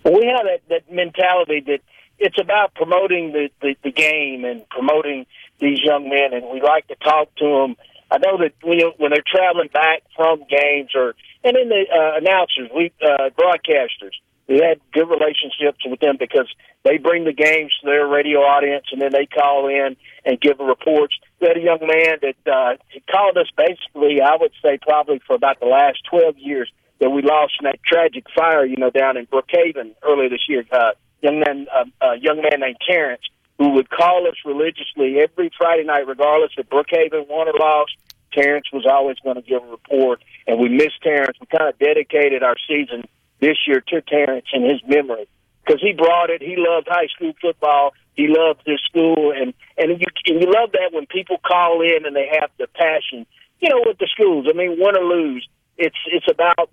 Well, 0.03 0.13
we 0.13 0.25
have 0.27 0.45
that, 0.45 0.61
that 0.69 0.93
mentality 0.93 1.61
that 1.67 1.81
it's 2.19 2.39
about 2.39 2.73
promoting 2.75 3.31
the, 3.31 3.49
the 3.61 3.75
the 3.83 3.91
game 3.91 4.45
and 4.45 4.67
promoting 4.69 5.25
these 5.59 5.79
young 5.83 6.09
men, 6.09 6.33
and 6.33 6.49
we 6.51 6.61
like 6.61 6.87
to 6.87 6.95
talk 6.95 7.33
to 7.35 7.45
them. 7.45 7.75
I 8.11 8.17
know 8.19 8.37
that 8.37 8.53
when 8.61 8.79
you, 8.79 8.93
when 8.97 9.11
they're 9.11 9.23
traveling 9.25 9.69
back 9.73 10.03
from 10.15 10.43
games 10.49 10.91
or 10.95 11.15
and 11.43 11.55
then 11.55 11.69
the 11.69 11.85
uh, 11.91 12.17
announcers, 12.17 12.69
we 12.75 12.91
uh, 13.01 13.29
broadcasters, 13.37 14.13
we 14.47 14.55
had 14.57 14.79
good 14.93 15.09
relationships 15.09 15.79
with 15.85 15.99
them 15.99 16.17
because 16.19 16.47
they 16.83 16.97
bring 16.97 17.25
the 17.25 17.33
games 17.33 17.71
to 17.81 17.87
their 17.87 18.07
radio 18.07 18.39
audience, 18.39 18.85
and 18.91 19.01
then 19.01 19.11
they 19.11 19.25
call 19.25 19.67
in 19.67 19.95
and 20.23 20.39
give 20.39 20.59
reports. 20.59 21.15
Had 21.41 21.57
a 21.57 21.61
young 21.61 21.79
man 21.81 22.17
that 22.21 22.51
uh, 22.51 22.77
he 22.89 23.01
called 23.11 23.37
us 23.37 23.47
basically, 23.55 24.21
I 24.21 24.35
would 24.39 24.51
say, 24.63 24.79
probably 24.81 25.21
for 25.27 25.35
about 25.35 25.59
the 25.59 25.67
last 25.67 25.99
twelve 26.09 26.37
years 26.37 26.71
that 26.99 27.09
we 27.09 27.21
lost 27.21 27.55
in 27.59 27.65
that 27.65 27.83
tragic 27.83 28.25
fire, 28.35 28.65
you 28.65 28.77
know, 28.77 28.89
down 28.89 29.17
in 29.17 29.27
Brookhaven 29.27 29.95
earlier 30.01 30.29
this 30.29 30.47
year. 30.47 30.65
Uh, 30.71 30.91
young 31.21 31.39
man, 31.39 31.67
uh, 31.73 31.85
a 32.01 32.17
young 32.17 32.41
man 32.41 32.61
named 32.61 32.77
Terrence, 32.87 33.21
who 33.57 33.71
would 33.71 33.89
call 33.89 34.27
us 34.27 34.35
religiously 34.45 35.19
every 35.19 35.51
Friday 35.57 35.83
night, 35.83 36.07
regardless 36.07 36.51
if 36.57 36.69
Brookhaven 36.69 37.27
won 37.27 37.47
or 37.47 37.53
lost. 37.59 37.91
Terrence 38.31 38.65
was 38.73 38.85
always 38.85 39.17
going 39.19 39.35
to 39.35 39.41
give 39.41 39.63
a 39.63 39.67
report, 39.67 40.21
and 40.47 40.59
we 40.59 40.67
missed 40.69 41.01
Terrence. 41.03 41.37
We 41.39 41.47
kind 41.47 41.69
of 41.69 41.79
dedicated 41.79 42.43
our 42.43 42.55
season 42.67 43.03
this 43.39 43.57
year 43.67 43.81
to 43.81 44.01
Terrence 44.01 44.47
and 44.51 44.63
his 44.63 44.81
memory 44.85 45.27
because 45.65 45.81
he 45.81 45.93
brought 45.93 46.29
it. 46.29 46.41
He 46.41 46.55
loved 46.57 46.87
high 46.89 47.07
school 47.15 47.33
football. 47.41 47.93
He 48.15 48.27
loved 48.27 48.61
his 48.65 48.79
school, 48.87 49.33
and 49.35 49.53
and 49.77 49.99
you 49.99 50.07
and 50.27 50.41
you 50.41 50.51
love 50.51 50.71
that 50.73 50.93
when 50.93 51.05
people 51.05 51.37
call 51.37 51.81
in 51.81 52.05
and 52.05 52.15
they 52.15 52.29
have 52.39 52.49
the 52.57 52.67
passion. 52.67 53.25
You 53.59 53.69
know, 53.69 53.83
with 53.85 53.97
the 53.97 54.07
schools. 54.11 54.47
I 54.49 54.53
mean, 54.55 54.77
win 54.79 54.97
or 54.97 55.03
lose, 55.03 55.47
it's 55.77 55.97
it's 56.07 56.29
about 56.29 56.69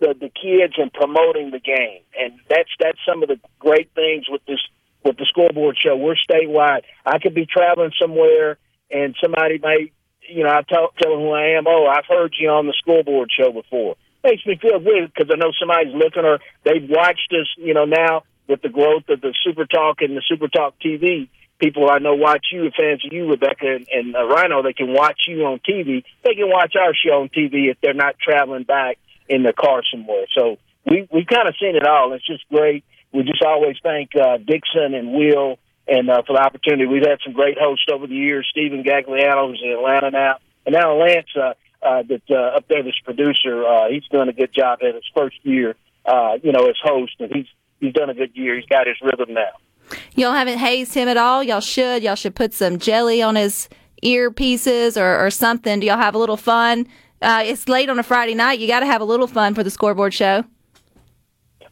the 0.00 0.14
the 0.14 0.30
kids 0.30 0.74
and 0.78 0.92
promoting 0.92 1.50
the 1.50 1.60
game, 1.60 2.00
and 2.18 2.38
that's 2.48 2.70
that's 2.80 2.98
some 3.06 3.22
of 3.22 3.28
the 3.28 3.38
great 3.58 3.90
things 3.94 4.26
with 4.30 4.44
this 4.46 4.60
with 5.04 5.16
the 5.18 5.26
scoreboard 5.26 5.76
show. 5.78 5.96
We're 5.96 6.16
statewide. 6.16 6.82
I 7.04 7.18
could 7.18 7.34
be 7.34 7.46
traveling 7.46 7.92
somewhere, 8.00 8.58
and 8.90 9.14
somebody 9.22 9.58
may, 9.58 9.92
you 10.28 10.44
know, 10.44 10.50
I 10.50 10.62
tell 10.62 10.92
tell 11.00 11.12
them 11.12 11.20
who 11.20 11.32
I 11.32 11.56
am. 11.58 11.66
Oh, 11.66 11.86
I've 11.86 12.06
heard 12.06 12.34
you 12.38 12.48
on 12.48 12.66
the 12.66 12.74
scoreboard 12.78 13.30
show 13.38 13.52
before. 13.52 13.96
Makes 14.24 14.46
me 14.46 14.58
feel 14.60 14.80
good 14.80 15.12
because 15.14 15.30
I 15.30 15.36
know 15.36 15.52
somebody's 15.58 15.94
looking 15.94 16.24
or 16.24 16.40
they've 16.64 16.88
watched 16.88 17.32
us. 17.32 17.46
You 17.56 17.74
know, 17.74 17.84
now 17.84 18.24
with 18.48 18.62
the 18.62 18.68
growth 18.68 19.08
of 19.08 19.20
the 19.20 19.34
Super 19.44 19.64
Talk 19.66 20.00
and 20.00 20.16
the 20.16 20.22
Super 20.28 20.48
Talk 20.48 20.74
TV, 20.84 21.28
people 21.58 21.88
I 21.90 21.98
know 21.98 22.14
watch 22.14 22.46
you, 22.52 22.70
fans 22.76 23.04
of 23.04 23.12
you, 23.12 23.28
Rebecca 23.28 23.66
and, 23.66 23.88
and 23.88 24.16
uh, 24.16 24.24
Rhino. 24.26 24.62
They 24.62 24.72
can 24.72 24.92
watch 24.92 25.22
you 25.26 25.44
on 25.46 25.60
TV. 25.60 26.04
They 26.22 26.34
can 26.34 26.48
watch 26.48 26.74
our 26.76 26.94
show 26.94 27.22
on 27.22 27.28
TV 27.28 27.70
if 27.70 27.78
they're 27.80 27.94
not 27.94 28.18
traveling 28.18 28.64
back 28.64 28.98
in 29.28 29.42
the 29.42 29.52
car 29.52 29.82
somewhere. 29.90 30.26
So 30.36 30.58
we 30.84 31.08
we've 31.12 31.26
kind 31.26 31.48
of 31.48 31.54
seen 31.60 31.76
it 31.76 31.86
all. 31.86 32.12
It's 32.12 32.26
just 32.26 32.48
great. 32.48 32.84
We 33.12 33.22
just 33.22 33.42
always 33.42 33.76
thank 33.82 34.10
uh, 34.14 34.38
Dixon 34.38 34.94
and 34.94 35.12
Will 35.12 35.58
and 35.88 36.10
uh, 36.10 36.22
for 36.26 36.34
the 36.34 36.42
opportunity. 36.42 36.86
We've 36.86 37.06
had 37.06 37.18
some 37.24 37.32
great 37.32 37.58
hosts 37.58 37.86
over 37.92 38.06
the 38.06 38.14
years. 38.14 38.46
Stephen 38.50 38.82
Gagliano, 38.82 39.48
who's 39.48 39.62
in 39.64 39.72
Atlanta 39.72 40.10
now, 40.10 40.38
and 40.64 40.74
now 40.74 40.96
Lance, 40.96 41.28
uh, 41.36 41.54
uh, 41.82 42.02
that 42.02 42.22
uh, 42.30 42.56
up 42.56 42.68
there, 42.68 42.82
this 42.82 42.98
producer, 43.04 43.64
uh, 43.64 43.88
he's 43.88 44.04
doing 44.10 44.28
a 44.28 44.32
good 44.32 44.52
job 44.52 44.80
at 44.82 44.94
his 44.94 45.04
first 45.14 45.36
year, 45.42 45.76
uh, 46.04 46.38
you 46.42 46.52
know, 46.52 46.66
as 46.66 46.76
host, 46.82 47.14
and 47.20 47.32
he's 47.32 47.46
he's 47.80 47.92
done 47.92 48.10
a 48.10 48.14
good 48.14 48.30
year. 48.34 48.56
He's 48.56 48.66
got 48.66 48.86
his 48.86 48.96
rhythm 49.02 49.34
now. 49.34 49.50
Y'all 50.14 50.32
haven't 50.32 50.58
hazed 50.58 50.94
him 50.94 51.08
at 51.08 51.16
all. 51.16 51.42
Y'all 51.42 51.60
should. 51.60 52.02
Y'all 52.02 52.14
should 52.14 52.34
put 52.34 52.52
some 52.52 52.78
jelly 52.78 53.22
on 53.22 53.36
his 53.36 53.68
earpieces 54.02 55.00
or, 55.00 55.24
or 55.24 55.30
something. 55.30 55.80
Do 55.80 55.86
y'all 55.86 55.96
have 55.98 56.14
a 56.14 56.18
little 56.18 56.36
fun? 56.36 56.86
Uh, 57.22 57.42
it's 57.44 57.68
late 57.68 57.88
on 57.88 57.98
a 57.98 58.02
Friday 58.02 58.34
night. 58.34 58.58
You 58.58 58.66
got 58.66 58.80
to 58.80 58.86
have 58.86 59.00
a 59.00 59.04
little 59.04 59.26
fun 59.26 59.54
for 59.54 59.62
the 59.62 59.70
scoreboard 59.70 60.12
show. 60.12 60.44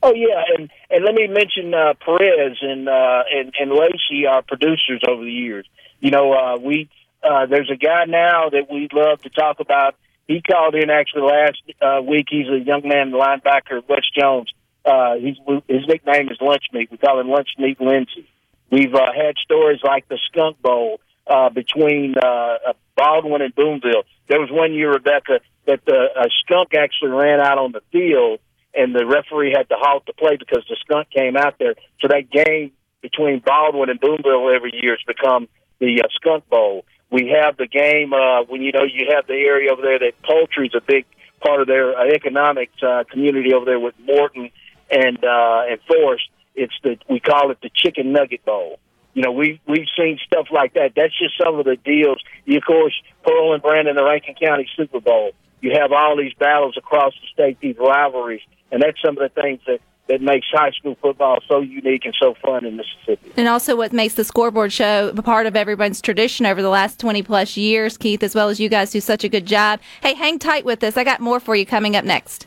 Oh 0.03 0.13
yeah, 0.15 0.43
and 0.57 0.71
and 0.91 1.05
let 1.05 1.15
me 1.15 1.27
mention 1.27 1.73
uh, 1.73 1.95
Perez 2.05 2.59
and 2.61 2.89
uh, 2.89 3.23
and 3.33 3.55
and 3.59 3.71
Lacey, 3.71 4.27
our 4.27 4.43
producers 4.43 5.01
over 5.09 5.25
the 5.25 5.33
years. 5.33 5.67
You 6.01 6.11
know, 6.11 6.33
uh, 6.35 6.59
we 6.59 6.91
uh, 7.23 7.47
there's 7.47 7.71
a 7.71 7.77
guy 7.77 8.05
now 8.05 8.51
that 8.51 8.71
we 8.71 8.89
love 8.93 9.23
to 9.23 9.31
talk 9.31 9.61
about. 9.61 9.97
He 10.29 10.43
called 10.43 10.75
in 10.75 10.91
actually 10.91 11.23
last 11.23 11.63
uh, 11.81 12.03
week. 12.03 12.27
He's 12.29 12.49
a 12.49 12.59
young 12.59 12.83
man, 12.85 13.13
linebacker, 13.13 13.83
West 13.89 14.15
Jones. 14.19 14.53
Uh, 14.85 15.15
he's, 15.15 15.37
his 15.69 15.87
nickname 15.89 16.29
is 16.29 16.39
Lunch 16.41 16.65
Meat. 16.73 16.91
We 16.91 16.99
call 16.99 17.21
him 17.21 17.29
Lunch 17.29 17.51
Meat 17.59 17.81
Lindsay. 17.81 18.29
We've 18.71 18.95
uh, 18.95 19.13
had 19.15 19.37
stories 19.39 19.81
like 19.83 20.09
the 20.09 20.19
Skunk 20.31 20.61
Bowl 20.61 21.01
uh, 21.27 21.49
between 21.51 22.17
uh, 22.19 22.73
Baldwin 22.97 23.43
and 23.43 23.55
Boonville. 23.55 24.05
There 24.29 24.41
was 24.41 24.51
one 24.51 24.75
year, 24.75 24.93
Rebecca, 24.93 25.41
that 25.67 25.85
the 25.87 26.09
a 26.17 26.29
skunk 26.45 26.75
actually 26.75 27.11
ran 27.11 27.41
out 27.41 27.59
on 27.59 27.73
the 27.73 27.81
field 27.91 28.41
and 28.75 28.95
the 28.95 29.07
referee 29.07 29.55
had 29.57 29.69
to 29.69 29.77
halt 29.79 30.05
the 30.07 30.13
play 30.13 30.37
because 30.37 30.65
the 30.69 30.77
skunk 30.81 31.09
came 31.11 31.37
out 31.37 31.59
there. 31.59 31.75
So 32.01 32.09
that 32.09 32.31
game 32.31 32.73
between 33.01 33.41
Baldwin 33.45 33.91
and 33.91 34.01
Boonville 34.01 34.51
every 34.55 34.73
year 34.75 34.97
has 34.97 35.05
become 35.07 35.49
the 35.79 36.03
uh, 36.03 36.09
Skunk 36.17 36.49
Bowl. 36.49 36.85
We 37.11 37.35
have 37.41 37.57
the 37.57 37.67
game 37.67 38.13
uh, 38.13 38.43
when 38.45 38.63
you 38.63 38.73
know 38.73 38.83
you 38.83 39.13
have 39.15 39.27
the 39.27 39.35
area 39.35 39.73
over 39.73 39.83
there 39.83 39.99
that 39.99 40.21
poultry 40.23 40.67
is 40.67 40.75
a 40.75 40.81
big 40.81 41.05
part 41.45 41.61
of 41.61 41.67
their 41.67 41.97
uh, 41.97 42.07
economic 42.13 42.71
uh, 42.83 43.05
community 43.11 43.53
over 43.55 43.65
there 43.65 43.79
with 43.79 43.95
Morton 44.05 44.51
and 44.91 45.23
uh, 45.25 45.63
and 45.69 45.81
Forest. 45.87 46.29
It's 46.55 46.75
the 46.83 46.97
we 47.09 47.21
call 47.21 47.51
it 47.51 47.59
the 47.63 47.71
Chicken 47.75 48.13
Nugget 48.13 48.45
Bowl. 48.45 48.79
You 49.15 49.23
know, 49.23 49.33
we 49.33 49.61
we've 49.67 49.89
seen 49.97 50.19
stuff 50.27 50.47
like 50.53 50.75
that. 50.75 50.93
That's 50.97 51.17
just 51.19 51.35
some 51.43 51.59
of 51.59 51.65
the 51.65 51.77
deals. 51.77 52.19
You, 52.45 52.59
of 52.59 52.65
course, 52.65 52.95
Pearl 53.25 53.55
and 53.55 53.63
Brandon, 53.63 53.97
the 53.97 54.05
Rankin 54.05 54.35
County 54.35 54.69
Super 54.77 55.01
Bowl. 55.01 55.33
You 55.61 55.73
have 55.81 55.93
all 55.93 56.17
these 56.17 56.35
battles 56.35 56.77
across 56.77 57.15
the 57.15 57.27
state, 57.33 57.59
these 57.61 57.77
rivalries 57.79 58.43
and 58.75 58.83
that's 58.83 59.01
some 59.01 59.17
of 59.17 59.23
the 59.23 59.41
things 59.41 59.61
that 59.67 59.81
that 60.07 60.21
makes 60.21 60.47
high 60.53 60.71
school 60.73 60.99
football 61.01 61.39
so 61.49 61.61
unique 61.61 62.05
and 62.05 62.15
so 62.21 62.35
fun 62.35 62.67
in 62.67 62.77
Mississippi. 62.77 63.33
And 63.39 63.49
also 63.49 63.75
what 63.75 63.91
makes 63.91 64.13
the 64.13 64.25
scoreboard 64.25 64.71
show 64.71 65.11
a 65.17 65.23
part 65.23 65.47
of 65.47 65.57
everyone's 65.57 66.03
tradition 66.03 66.45
over 66.45 66.61
the 66.61 66.69
last 66.69 67.01
20 67.01 67.23
plus 67.23 67.57
years, 67.57 67.97
Keith, 67.97 68.23
as 68.23 68.35
well 68.35 68.51
as 68.51 68.61
you 68.61 68.69
guys 68.69 68.91
do 68.91 69.01
such 69.01 69.25
a 69.25 69.31
good 69.31 69.47
job. 69.47 69.81
Hey, 70.03 70.13
hang 70.13 70.39
tight 70.39 70.67
with 70.67 70.85
us. 70.85 70.99
I 70.99 71.05
got 71.05 71.21
more 71.21 71.41
for 71.41 71.57
you 71.57 71.65
coming 71.65 71.97
up 71.97 72.05
next. 72.05 72.47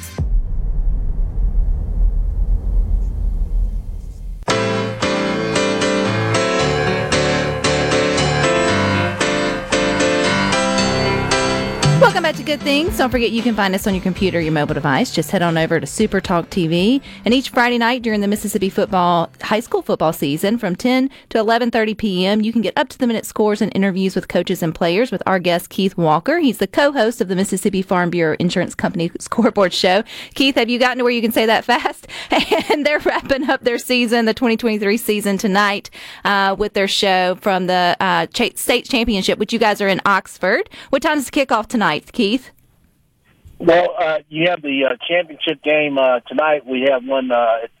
Good 12.43 12.61
Things. 12.61 12.97
Don't 12.97 13.09
forget 13.09 13.31
you 13.31 13.41
can 13.41 13.55
find 13.55 13.75
us 13.75 13.85
on 13.85 13.93
your 13.93 14.01
computer, 14.01 14.39
your 14.39 14.51
mobile 14.51 14.73
device. 14.73 15.13
Just 15.13 15.31
head 15.31 15.41
on 15.41 15.57
over 15.57 15.79
to 15.79 15.85
Super 15.85 16.19
Talk 16.19 16.49
TV. 16.49 17.01
And 17.23 17.33
each 17.33 17.49
Friday 17.49 17.77
night 17.77 18.01
during 18.01 18.21
the 18.21 18.27
Mississippi 18.27 18.69
football 18.69 19.29
high 19.41 19.59
school 19.59 19.81
football 19.81 20.11
season 20.11 20.57
from 20.57 20.75
10 20.75 21.09
to 21.29 21.37
11:30 21.37 21.97
p.m., 21.97 22.41
you 22.41 22.51
can 22.51 22.61
get 22.61 22.73
up 22.75 22.89
to 22.89 22.97
the 22.97 23.05
minute 23.05 23.25
scores 23.25 23.61
and 23.61 23.71
interviews 23.75 24.15
with 24.15 24.27
coaches 24.27 24.63
and 24.63 24.73
players 24.73 25.11
with 25.11 25.21
our 25.25 25.39
guest 25.39 25.69
Keith 25.69 25.97
Walker. 25.97 26.39
He's 26.39 26.57
the 26.57 26.67
co-host 26.67 27.21
of 27.21 27.27
the 27.27 27.35
Mississippi 27.35 27.81
Farm 27.81 28.09
Bureau 28.09 28.35
Insurance 28.39 28.73
Company 28.73 29.11
Scoreboard 29.19 29.73
Show. 29.73 30.03
Keith, 30.33 30.55
have 30.55 30.69
you 30.69 30.79
gotten 30.79 30.97
to 30.97 31.03
where 31.03 31.13
you 31.13 31.21
can 31.21 31.31
say 31.31 31.45
that 31.45 31.65
fast? 31.65 32.07
And 32.71 32.85
they're 32.85 32.99
wrapping 32.99 33.49
up 33.49 33.63
their 33.63 33.77
season, 33.77 34.25
the 34.25 34.33
2023 34.33 34.95
season 34.97 35.37
tonight, 35.37 35.89
uh, 36.23 36.55
with 36.57 36.73
their 36.73 36.87
show 36.87 37.35
from 37.35 37.67
the 37.67 37.97
uh, 37.99 38.27
state 38.55 38.87
championship, 38.89 39.37
which 39.37 39.51
you 39.51 39.59
guys 39.59 39.81
are 39.81 39.87
in 39.87 39.99
Oxford. 40.05 40.69
What 40.89 41.01
time 41.01 41.17
is 41.17 41.29
the 41.29 41.31
kickoff 41.31 41.67
tonight? 41.67 42.11
Keith? 42.13 42.40
Well, 43.61 43.93
uh, 43.95 44.17
you 44.27 44.49
have 44.49 44.63
the 44.63 44.85
uh, 44.85 44.95
championship 45.07 45.61
game 45.61 45.99
uh, 45.99 46.21
tonight. 46.21 46.65
We 46.65 46.87
have 46.91 47.05
one 47.05 47.31
uh, 47.31 47.59
at, 47.65 47.71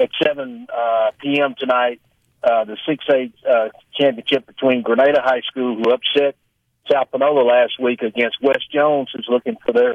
at 0.00 0.10
7 0.20 0.66
uh, 0.68 1.10
p.m. 1.20 1.54
tonight, 1.56 2.00
uh, 2.42 2.64
the 2.64 2.76
6A 2.88 3.32
uh, 3.48 3.68
championship 3.94 4.48
between 4.48 4.82
Grenada 4.82 5.22
High 5.22 5.42
School, 5.42 5.76
who 5.76 5.92
upset 5.92 6.34
South 6.90 7.12
Panola 7.12 7.42
last 7.42 7.78
week, 7.80 8.02
against 8.02 8.42
West 8.42 8.68
Jones, 8.72 9.10
who's 9.14 9.28
looking 9.30 9.56
for 9.64 9.72
their 9.72 9.94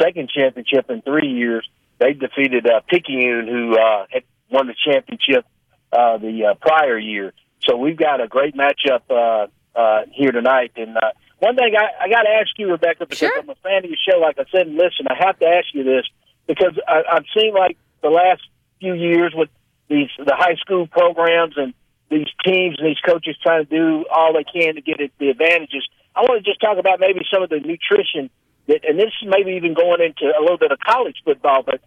second 0.00 0.30
championship 0.30 0.88
in 0.88 1.02
three 1.02 1.32
years. 1.32 1.68
They 1.98 2.14
defeated 2.14 2.66
uh, 2.66 2.80
Picayune, 2.88 3.46
who 3.46 3.76
uh, 3.78 4.06
had 4.08 4.22
won 4.50 4.68
the 4.68 4.74
championship 4.90 5.44
uh, 5.92 6.16
the 6.16 6.46
uh, 6.46 6.54
prior 6.54 6.98
year. 6.98 7.34
So 7.60 7.76
we've 7.76 7.98
got 7.98 8.22
a 8.22 8.26
great 8.26 8.56
matchup 8.56 9.02
uh, 9.10 9.48
uh, 9.78 10.02
here 10.12 10.32
tonight. 10.32 10.72
And 10.76 10.96
uh, 10.96 11.12
one 11.38 11.54
thing 11.54 11.72
I, 11.78 12.04
I 12.04 12.08
got 12.08 12.22
to 12.22 12.30
ask 12.30 12.50
you, 12.58 12.68
Rebecca, 12.70 13.06
because 13.06 13.18
Sure. 13.18 13.38
I'm 13.38 13.48
a 13.48 13.54
fan 13.62 13.84
of 13.84 13.90
your 13.90 13.98
show. 14.02 14.18
Like 14.18 14.38
I 14.38 14.44
said, 14.50 14.66
and 14.66 14.76
listen, 14.76 15.06
I 15.08 15.14
have 15.24 15.38
to 15.38 15.46
ask 15.46 15.66
you 15.72 15.84
this 15.84 16.04
because 16.48 16.74
I, 16.88 17.02
I've 17.12 17.24
seen 17.36 17.54
like 17.54 17.78
the 18.02 18.10
last 18.10 18.42
few 18.80 18.94
years 18.94 19.32
with 19.34 19.48
these 19.88 20.10
the 20.18 20.34
high 20.36 20.56
school 20.56 20.86
programs 20.86 21.54
and 21.56 21.72
these 22.10 22.26
teams 22.44 22.76
and 22.78 22.88
these 22.88 23.00
coaches 23.06 23.36
trying 23.42 23.64
to 23.66 23.70
do 23.70 24.04
all 24.10 24.32
they 24.32 24.44
can 24.44 24.74
to 24.74 24.80
get 24.80 25.00
it, 25.00 25.12
the 25.18 25.28
advantages. 25.30 25.86
I 26.16 26.22
want 26.22 26.42
to 26.44 26.50
just 26.50 26.60
talk 26.60 26.78
about 26.78 26.98
maybe 27.00 27.20
some 27.32 27.42
of 27.42 27.50
the 27.50 27.60
nutrition 27.60 28.30
that, 28.66 28.84
and 28.84 28.98
this 28.98 29.12
is 29.22 29.28
maybe 29.28 29.52
even 29.52 29.74
going 29.74 30.00
into 30.02 30.26
a 30.26 30.40
little 30.40 30.58
bit 30.58 30.72
of 30.72 30.78
college 30.80 31.16
football, 31.24 31.62
but 31.62 31.80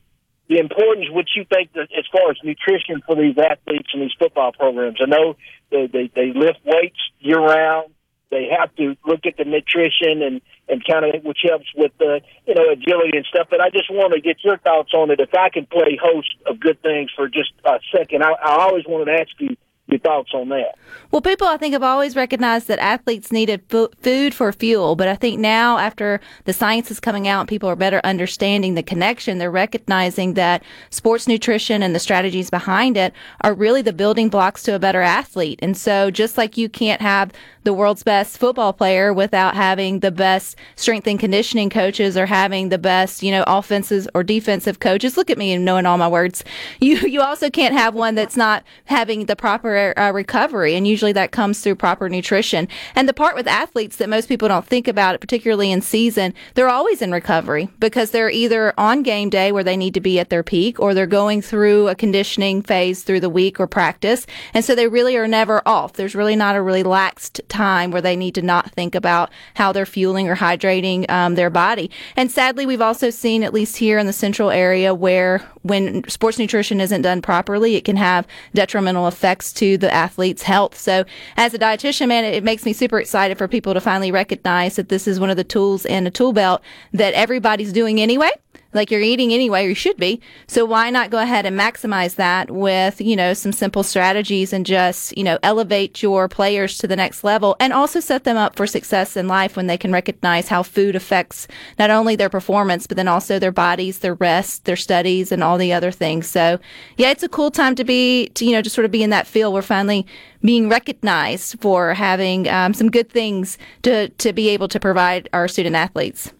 the 0.52 0.60
importance 0.60 1.08
which 1.10 1.30
you 1.34 1.46
think 1.48 1.72
that 1.74 1.88
as 1.98 2.04
far 2.12 2.30
as 2.30 2.36
nutrition 2.44 3.02
for 3.08 3.16
these 3.16 3.38
athletes 3.40 3.88
and 3.94 4.02
these 4.02 4.12
football 4.20 4.52
programs. 4.52 5.00
I 5.02 5.08
know 5.08 5.38
they 5.72 5.88
they, 5.88 6.12
they 6.14 6.34
lift 6.36 6.60
weights 6.66 7.00
year 7.20 7.40
round. 7.40 7.94
They 8.32 8.50
have 8.52 8.76
to 8.76 8.96
look 9.08 9.26
at 9.26 9.38
the 9.38 9.46
nutrition 9.46 10.22
and 10.22 10.42
and 10.68 10.84
kind 10.84 11.06
of 11.08 11.24
which 11.24 11.40
helps 11.48 11.72
with 11.74 11.94
the 12.00 12.20
you 12.46 12.54
know 12.54 12.68
agility 12.70 13.16
and 13.16 13.26
stuff. 13.32 13.48
But 13.50 13.62
I 13.62 13.70
just 13.70 13.90
want 13.90 14.12
to 14.14 14.20
get 14.20 14.44
your 14.44 14.58
thoughts 14.58 14.92
on 14.94 15.10
it. 15.10 15.22
If 15.22 15.34
I 15.34 15.48
can 15.48 15.66
play 15.68 15.96
host 15.96 16.36
of 16.46 16.60
good 16.60 16.82
things 16.82 17.12
for 17.16 17.30
just 17.30 17.54
a 17.64 17.80
second, 17.96 18.22
I, 18.22 18.32
I 18.32 18.68
always 18.68 18.84
wanted 18.86 19.06
to 19.06 19.22
ask 19.24 19.32
you 19.40 19.56
your 19.92 20.00
thoughts 20.00 20.32
on 20.34 20.50
that. 20.50 20.78
Well, 21.12 21.22
people, 21.22 21.48
I 21.48 21.58
think, 21.58 21.74
have 21.74 21.84
always 21.84 22.16
recognized 22.16 22.68
that 22.68 22.80
athletes 22.80 23.32
needed 23.32 23.62
food 23.68 24.34
for 24.34 24.52
fuel. 24.54 24.96
But 24.96 25.08
I 25.08 25.16
think 25.16 25.40
now, 25.40 25.78
after 25.78 26.22
the 26.46 26.54
science 26.54 26.90
is 26.90 27.00
coming 27.00 27.28
out, 27.28 27.48
people 27.48 27.70
are 27.70 27.76
better 27.76 28.02
understanding 28.04 28.76
the 28.76 28.84
connection. 28.84 29.38
They're 29.38 29.52
recognizing 29.52 30.36
that 30.36 30.64
sports 30.90 31.28
nutrition 31.28 31.84
and 31.84 31.94
the 31.94 32.00
strategies 32.00 32.50
behind 32.50 32.98
it 32.98 33.14
are 33.42 33.54
really 33.54 33.82
the 33.82 33.94
building 33.94 34.30
blocks 34.30 34.64
to 34.64 34.76
a 34.76 34.80
better 34.80 35.02
athlete. 35.02 35.60
And 35.62 35.76
so, 35.76 36.12
just 36.12 36.38
like 36.38 36.58
you 36.58 36.70
can't 36.70 37.02
have 37.02 37.32
the 37.64 37.74
world's 37.74 38.04
best 38.04 38.38
football 38.38 38.74
player 38.74 39.14
without 39.14 39.56
having 39.56 40.00
the 40.00 40.12
best 40.12 40.56
strength 40.76 41.08
and 41.08 41.20
conditioning 41.20 41.70
coaches 41.70 42.18
or 42.18 42.26
having 42.26 42.70
the 42.70 42.78
best, 42.78 43.22
you 43.22 43.32
know, 43.32 43.44
offenses 43.48 44.08
or 44.16 44.24
defensive 44.24 44.80
coaches. 44.80 45.18
Look 45.18 45.30
at 45.30 45.38
me 45.38 45.52
and 45.54 45.64
knowing 45.66 45.86
all 45.86 45.98
my 45.98 46.08
words. 46.08 46.44
You 46.80 46.98
you 47.08 47.22
also 47.22 47.50
can't 47.50 47.74
have 47.76 47.94
one 47.94 48.16
that's 48.16 48.36
not 48.36 48.64
having 48.86 49.26
the 49.26 49.36
proper 49.36 49.76
re- 49.88 49.94
uh, 49.94 50.12
recovery, 50.12 50.76
and 50.76 50.88
usually 50.88 51.14
that 51.14 51.32
comes 51.32 51.60
through 51.60 51.76
proper 51.76 52.10
nutrition. 52.10 52.68
And 52.96 53.08
the 53.08 53.14
part 53.14 53.36
with 53.36 53.48
athletes 53.48 53.98
that 53.98 54.10
most 54.10 54.28
people 54.28 54.48
don't 54.48 54.66
think 54.66 54.88
about, 54.88 55.20
particularly 55.20 55.72
in 55.72 55.82
season, 55.82 56.34
they're 56.54 56.70
always 56.70 57.02
in 57.02 57.12
recovery 57.12 57.70
because 57.80 58.12
they're 58.12 58.30
either 58.30 58.74
on 58.78 59.04
game 59.04 59.30
day 59.30 59.52
where 59.52 59.64
they 59.64 59.78
need 59.78 59.94
to 59.94 60.02
be 60.02 60.20
at 60.20 60.30
their 60.30 60.44
peak, 60.44 60.80
or 60.80 60.94
they're 60.94 61.08
going 61.08 61.42
through 61.42 61.88
a 61.88 61.96
conditioning 61.96 62.62
phase 62.62 63.04
through 63.04 63.20
the 63.20 63.30
week 63.30 63.60
or 63.60 63.68
practice, 63.68 64.26
and 64.54 64.64
so 64.64 64.76
they 64.76 64.88
really 64.88 65.18
are 65.18 65.28
never 65.28 65.62
off. 65.66 65.94
There's 65.94 66.16
really 66.16 66.36
not 66.36 66.56
a 66.56 66.62
relaxed 66.62 67.42
time 67.50 67.92
where 67.92 68.02
they 68.02 68.16
need 68.16 68.36
to 68.36 68.42
not 68.42 68.72
think 68.72 68.96
about 68.96 69.30
how 69.56 69.72
they're 69.72 69.86
fueling 69.86 70.28
or 70.28 70.36
hydrating 70.36 71.10
um, 71.10 71.36
their 71.36 71.50
body. 71.50 71.90
And 72.16 72.32
sadly, 72.32 72.66
we've 72.66 72.82
also 72.82 73.10
seen, 73.10 73.44
at 73.44 73.54
least 73.54 73.78
here 73.78 73.98
in 73.98 74.08
the 74.08 74.14
central 74.14 74.50
area, 74.52 74.94
where 74.94 75.40
when 75.62 76.08
sports 76.10 76.40
nutrition 76.40 76.82
isn't 76.82 77.02
done 77.02 77.22
properly, 77.22 77.76
it 77.76 77.86
can 77.86 77.98
have 77.98 78.26
detrimental 78.54 79.08
effects 79.08 79.54
to 79.62 79.78
the 79.78 79.94
athlete's 79.94 80.42
health. 80.42 80.76
So, 80.76 81.06
as 81.38 81.54
a 81.54 81.60
dietitian, 81.60 82.08
man, 82.08 82.26
it 82.26 82.44
makes 82.44 82.66
me 82.66 82.74
super 82.74 83.00
excited 83.00 83.38
for 83.38 83.48
people 83.48 83.76
to 83.76 83.80
finally 83.80 84.12
recognize 84.12 84.76
that 84.76 84.90
this 84.90 85.08
is 85.08 85.20
one 85.20 85.30
of 85.30 85.38
the 85.38 85.44
tools 85.44 85.86
in 85.86 86.08
a 86.08 86.12
tool 86.12 86.34
belt 86.34 86.64
that 86.94 87.14
everybody's 87.14 87.72
doing 87.72 88.02
anyway 88.02 88.32
like 88.74 88.92
you're 88.92 89.02
eating 89.02 89.34
anyway, 89.34 89.68
you 89.68 89.76
should 89.76 89.98
be. 89.98 90.22
So 90.48 90.66
why 90.66 90.90
not 90.90 91.10
go 91.10 91.20
ahead 91.20 91.46
and 91.46 91.60
maximize 91.60 92.16
that 92.16 92.52
with, 92.52 93.02
you 93.02 93.16
know, 93.16 93.34
some 93.34 93.52
simple 93.52 93.84
strategies 93.84 94.54
and 94.54 94.66
just, 94.66 95.18
you 95.18 95.24
know, 95.24 95.38
elevate 95.44 96.02
your 96.02 96.28
players 96.28 96.78
to 96.80 96.88
the 96.88 96.96
next 96.96 97.24
level 97.24 97.56
and 97.60 97.74
also 97.74 98.00
set 98.00 98.24
them 98.24 98.38
up 98.38 98.56
for 98.56 98.68
success 98.68 99.18
in 99.18 99.28
life 99.28 99.56
when 99.56 99.68
they 99.68 99.78
can 99.78 99.92
recognize 99.92 100.48
how 100.48 100.64
food 100.64 100.96
affects 100.96 101.48
not 101.78 101.90
only 101.90 102.16
their 102.16 102.30
performance, 102.30 102.88
but 102.88 102.98
then 102.98 103.08
also 103.08 103.40
their 103.40 103.52
bodies, 103.52 104.00
their 104.00 104.16
rest, 104.16 104.66
their 104.66 104.76
studies, 104.76 105.32
and 105.32 105.44
all 105.44 105.58
the 105.58 105.74
other 105.74 105.92
things. 105.92 106.28
So 106.28 106.60
yeah, 106.98 107.12
it's 107.12 107.24
a 107.24 107.30
cool 107.30 107.52
time 107.52 107.76
to 107.76 107.84
be, 107.84 108.30
to, 108.30 108.46
you 108.46 108.52
know, 108.52 108.62
just 108.62 108.76
sort 108.76 108.86
of 108.86 108.92
be 108.92 109.04
in 109.04 109.10
that 109.10 109.28
field. 109.28 109.54
We're 109.54 109.62
finally 109.62 110.06
being 110.44 110.70
recognized 110.70 111.60
for 111.62 111.94
having 111.94 112.48
um, 112.50 112.74
some 112.74 112.90
good 112.90 113.10
things 113.10 113.58
to, 113.84 114.10
to 114.10 114.34
be 114.34 114.50
able 114.50 114.68
to 114.70 114.80
provide 114.80 115.30
our 115.34 115.48
student 115.48 115.76
athletes. 115.76 116.34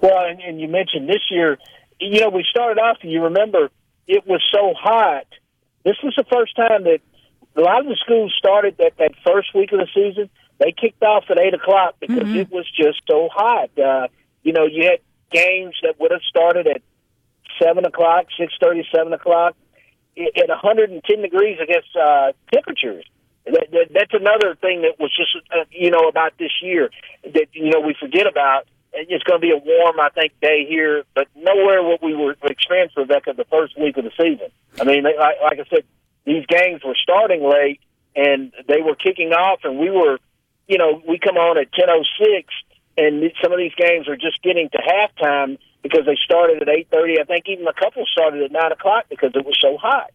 Well, 0.00 0.24
and, 0.26 0.40
and 0.40 0.60
you 0.60 0.68
mentioned 0.68 1.08
this 1.08 1.22
year, 1.30 1.58
you 2.00 2.20
know, 2.20 2.28
we 2.28 2.44
started 2.48 2.80
off, 2.80 2.98
and 3.02 3.10
you 3.10 3.24
remember, 3.24 3.70
it 4.06 4.26
was 4.26 4.42
so 4.52 4.74
hot. 4.78 5.26
This 5.84 5.96
was 6.02 6.14
the 6.16 6.24
first 6.24 6.54
time 6.56 6.84
that 6.84 7.00
a 7.56 7.60
lot 7.60 7.80
of 7.80 7.86
the 7.86 7.96
schools 7.96 8.34
started 8.38 8.76
that, 8.78 8.92
that 8.98 9.12
first 9.26 9.54
week 9.54 9.72
of 9.72 9.80
the 9.80 9.88
season. 9.94 10.30
They 10.58 10.72
kicked 10.72 11.02
off 11.02 11.24
at 11.30 11.38
8 11.38 11.54
o'clock 11.54 11.96
because 12.00 12.24
mm-hmm. 12.24 12.36
it 12.36 12.50
was 12.50 12.66
just 12.70 13.02
so 13.08 13.28
hot. 13.32 13.70
Uh, 13.78 14.08
you 14.42 14.52
know, 14.52 14.66
you 14.66 14.84
had 14.84 15.00
games 15.30 15.74
that 15.82 16.00
would 16.00 16.10
have 16.10 16.22
started 16.28 16.66
at 16.66 16.82
7 17.62 17.84
o'clock, 17.84 18.26
six 18.38 18.52
thirty, 18.60 18.86
seven 18.94 19.12
o'clock, 19.12 19.56
at 20.16 20.48
110 20.48 21.22
degrees 21.22 21.58
against 21.60 21.94
uh, 21.96 22.32
temperatures. 22.52 23.04
That, 23.46 23.68
that, 23.70 23.86
that's 23.92 24.14
another 24.14 24.56
thing 24.60 24.82
that 24.82 24.98
was 24.98 25.10
just, 25.16 25.34
uh, 25.50 25.64
you 25.70 25.90
know, 25.90 26.08
about 26.08 26.32
this 26.38 26.52
year 26.62 26.90
that, 27.24 27.46
you 27.52 27.70
know, 27.70 27.80
we 27.80 27.94
forget 27.98 28.26
about 28.26 28.66
it's 28.92 29.24
going 29.24 29.40
to 29.40 29.46
be 29.46 29.52
a 29.52 29.56
warm, 29.56 30.00
I 30.00 30.08
think, 30.10 30.32
day 30.40 30.66
here, 30.68 31.04
but 31.14 31.28
nowhere 31.36 31.82
what 31.82 32.02
we 32.02 32.14
were 32.14 32.36
experienced, 32.44 32.96
Rebecca, 32.96 33.34
the 33.36 33.44
first 33.44 33.78
week 33.78 33.96
of 33.96 34.04
the 34.04 34.12
season. 34.16 34.48
I 34.80 34.84
mean, 34.84 35.04
like, 35.04 35.16
like 35.42 35.60
I 35.60 35.68
said, 35.68 35.84
these 36.24 36.44
games 36.46 36.82
were 36.84 36.96
starting 37.00 37.42
late, 37.48 37.80
and 38.16 38.52
they 38.66 38.82
were 38.82 38.96
kicking 38.96 39.32
off, 39.32 39.60
and 39.64 39.78
we 39.78 39.90
were, 39.90 40.18
you 40.66 40.78
know, 40.78 41.02
we 41.06 41.18
come 41.18 41.36
on 41.36 41.58
at 41.58 41.72
ten 41.72 41.88
oh 41.88 42.02
six, 42.18 42.52
and 42.96 43.22
some 43.42 43.52
of 43.52 43.58
these 43.58 43.74
games 43.76 44.08
are 44.08 44.16
just 44.16 44.42
getting 44.42 44.68
to 44.70 44.78
halftime 44.78 45.58
because 45.82 46.04
they 46.04 46.16
started 46.24 46.60
at 46.60 46.68
eight 46.68 46.88
thirty. 46.90 47.20
I 47.20 47.24
think 47.24 47.44
even 47.48 47.66
a 47.66 47.72
couple 47.72 48.04
started 48.10 48.42
at 48.42 48.52
nine 48.52 48.72
o'clock 48.72 49.06
because 49.08 49.32
it 49.34 49.44
was 49.44 49.56
so 49.60 49.76
hot. 49.76 50.10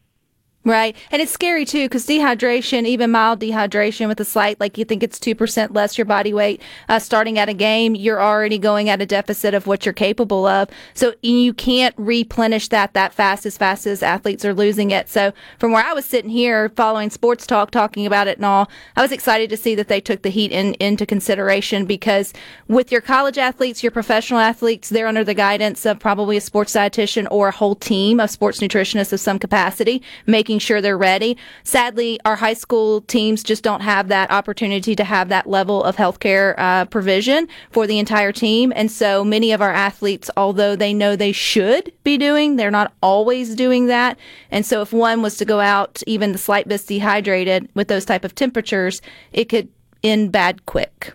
Right. 0.65 0.95
And 1.11 1.21
it's 1.21 1.31
scary 1.31 1.65
too 1.65 1.85
because 1.85 2.07
dehydration, 2.07 2.85
even 2.85 3.11
mild 3.11 3.41
dehydration 3.41 4.07
with 4.07 4.21
a 4.21 4.25
slight, 4.25 4.61
like 4.61 4.77
you 4.77 4.85
think 4.85 5.03
it's 5.03 5.19
2% 5.19 5.75
less 5.75 5.97
your 5.97 6.05
body 6.05 6.33
weight, 6.33 6.61
uh, 6.87 6.99
starting 6.99 7.37
at 7.37 7.49
a 7.49 7.53
game, 7.53 7.95
you're 7.95 8.21
already 8.21 8.57
going 8.57 8.87
at 8.87 9.01
a 9.01 9.05
deficit 9.05 9.53
of 9.53 9.67
what 9.67 9.85
you're 9.85 9.91
capable 9.91 10.45
of. 10.45 10.69
So 10.93 11.15
you 11.21 11.53
can't 11.53 11.93
replenish 11.97 12.69
that 12.69 12.93
that 12.93 13.13
fast 13.13 13.45
as 13.45 13.57
fast 13.57 13.85
as 13.85 14.01
athletes 14.01 14.45
are 14.45 14.53
losing 14.53 14.91
it. 14.91 15.09
So 15.09 15.33
from 15.59 15.73
where 15.73 15.83
I 15.83 15.91
was 15.91 16.05
sitting 16.05 16.31
here 16.31 16.69
following 16.69 17.09
sports 17.09 17.45
talk, 17.45 17.71
talking 17.71 18.05
about 18.05 18.27
it 18.27 18.37
and 18.37 18.45
all, 18.45 18.69
I 18.95 19.01
was 19.01 19.11
excited 19.11 19.49
to 19.49 19.57
see 19.57 19.75
that 19.75 19.89
they 19.89 19.99
took 19.99 20.21
the 20.21 20.29
heat 20.29 20.53
in, 20.53 20.75
into 20.75 21.05
consideration 21.05 21.85
because 21.85 22.31
with 22.69 22.89
your 22.89 23.01
college 23.01 23.37
athletes, 23.37 23.83
your 23.83 23.91
professional 23.91 24.39
athletes, 24.39 24.87
they're 24.87 25.07
under 25.07 25.25
the 25.25 25.33
guidance 25.33 25.85
of 25.85 25.99
probably 25.99 26.37
a 26.37 26.41
sports 26.41 26.71
dietitian 26.71 27.27
or 27.29 27.49
a 27.49 27.51
whole 27.51 27.75
team 27.75 28.21
of 28.21 28.29
sports 28.29 28.59
nutritionists 28.59 29.11
of 29.11 29.19
some 29.19 29.37
capacity, 29.37 30.01
making 30.25 30.52
making 30.53 30.59
sure 30.59 30.81
they're 30.81 30.97
ready. 30.97 31.35
Sadly, 31.63 32.19
our 32.25 32.35
high 32.35 32.53
school 32.53 33.01
teams 33.01 33.41
just 33.41 33.63
don't 33.63 33.81
have 33.81 34.07
that 34.09 34.29
opportunity 34.29 34.95
to 34.95 35.03
have 35.03 35.29
that 35.29 35.47
level 35.47 35.83
of 35.83 35.95
healthcare 35.95 36.53
uh, 36.59 36.85
provision 36.85 37.47
for 37.71 37.87
the 37.87 37.97
entire 37.97 38.31
team. 38.31 38.71
And 38.75 38.91
so 38.91 39.23
many 39.23 39.51
of 39.51 39.61
our 39.61 39.73
athletes, 39.73 40.29
although 40.37 40.75
they 40.75 40.93
know 40.93 41.15
they 41.15 41.31
should 41.31 41.91
be 42.03 42.19
doing, 42.19 42.57
they're 42.57 42.69
not 42.69 42.93
always 43.01 43.55
doing 43.55 43.87
that. 43.87 44.19
And 44.51 44.63
so 44.63 44.81
if 44.81 44.93
one 44.93 45.23
was 45.23 45.37
to 45.37 45.45
go 45.45 45.59
out 45.59 46.03
even 46.05 46.33
the 46.33 46.37
slight 46.37 46.67
bit 46.67 46.85
dehydrated 46.85 47.69
with 47.73 47.87
those 47.87 48.05
type 48.05 48.23
of 48.23 48.35
temperatures, 48.35 49.01
it 49.31 49.45
could 49.45 49.69
end 50.03 50.31
bad 50.31 50.67
quick. 50.67 51.13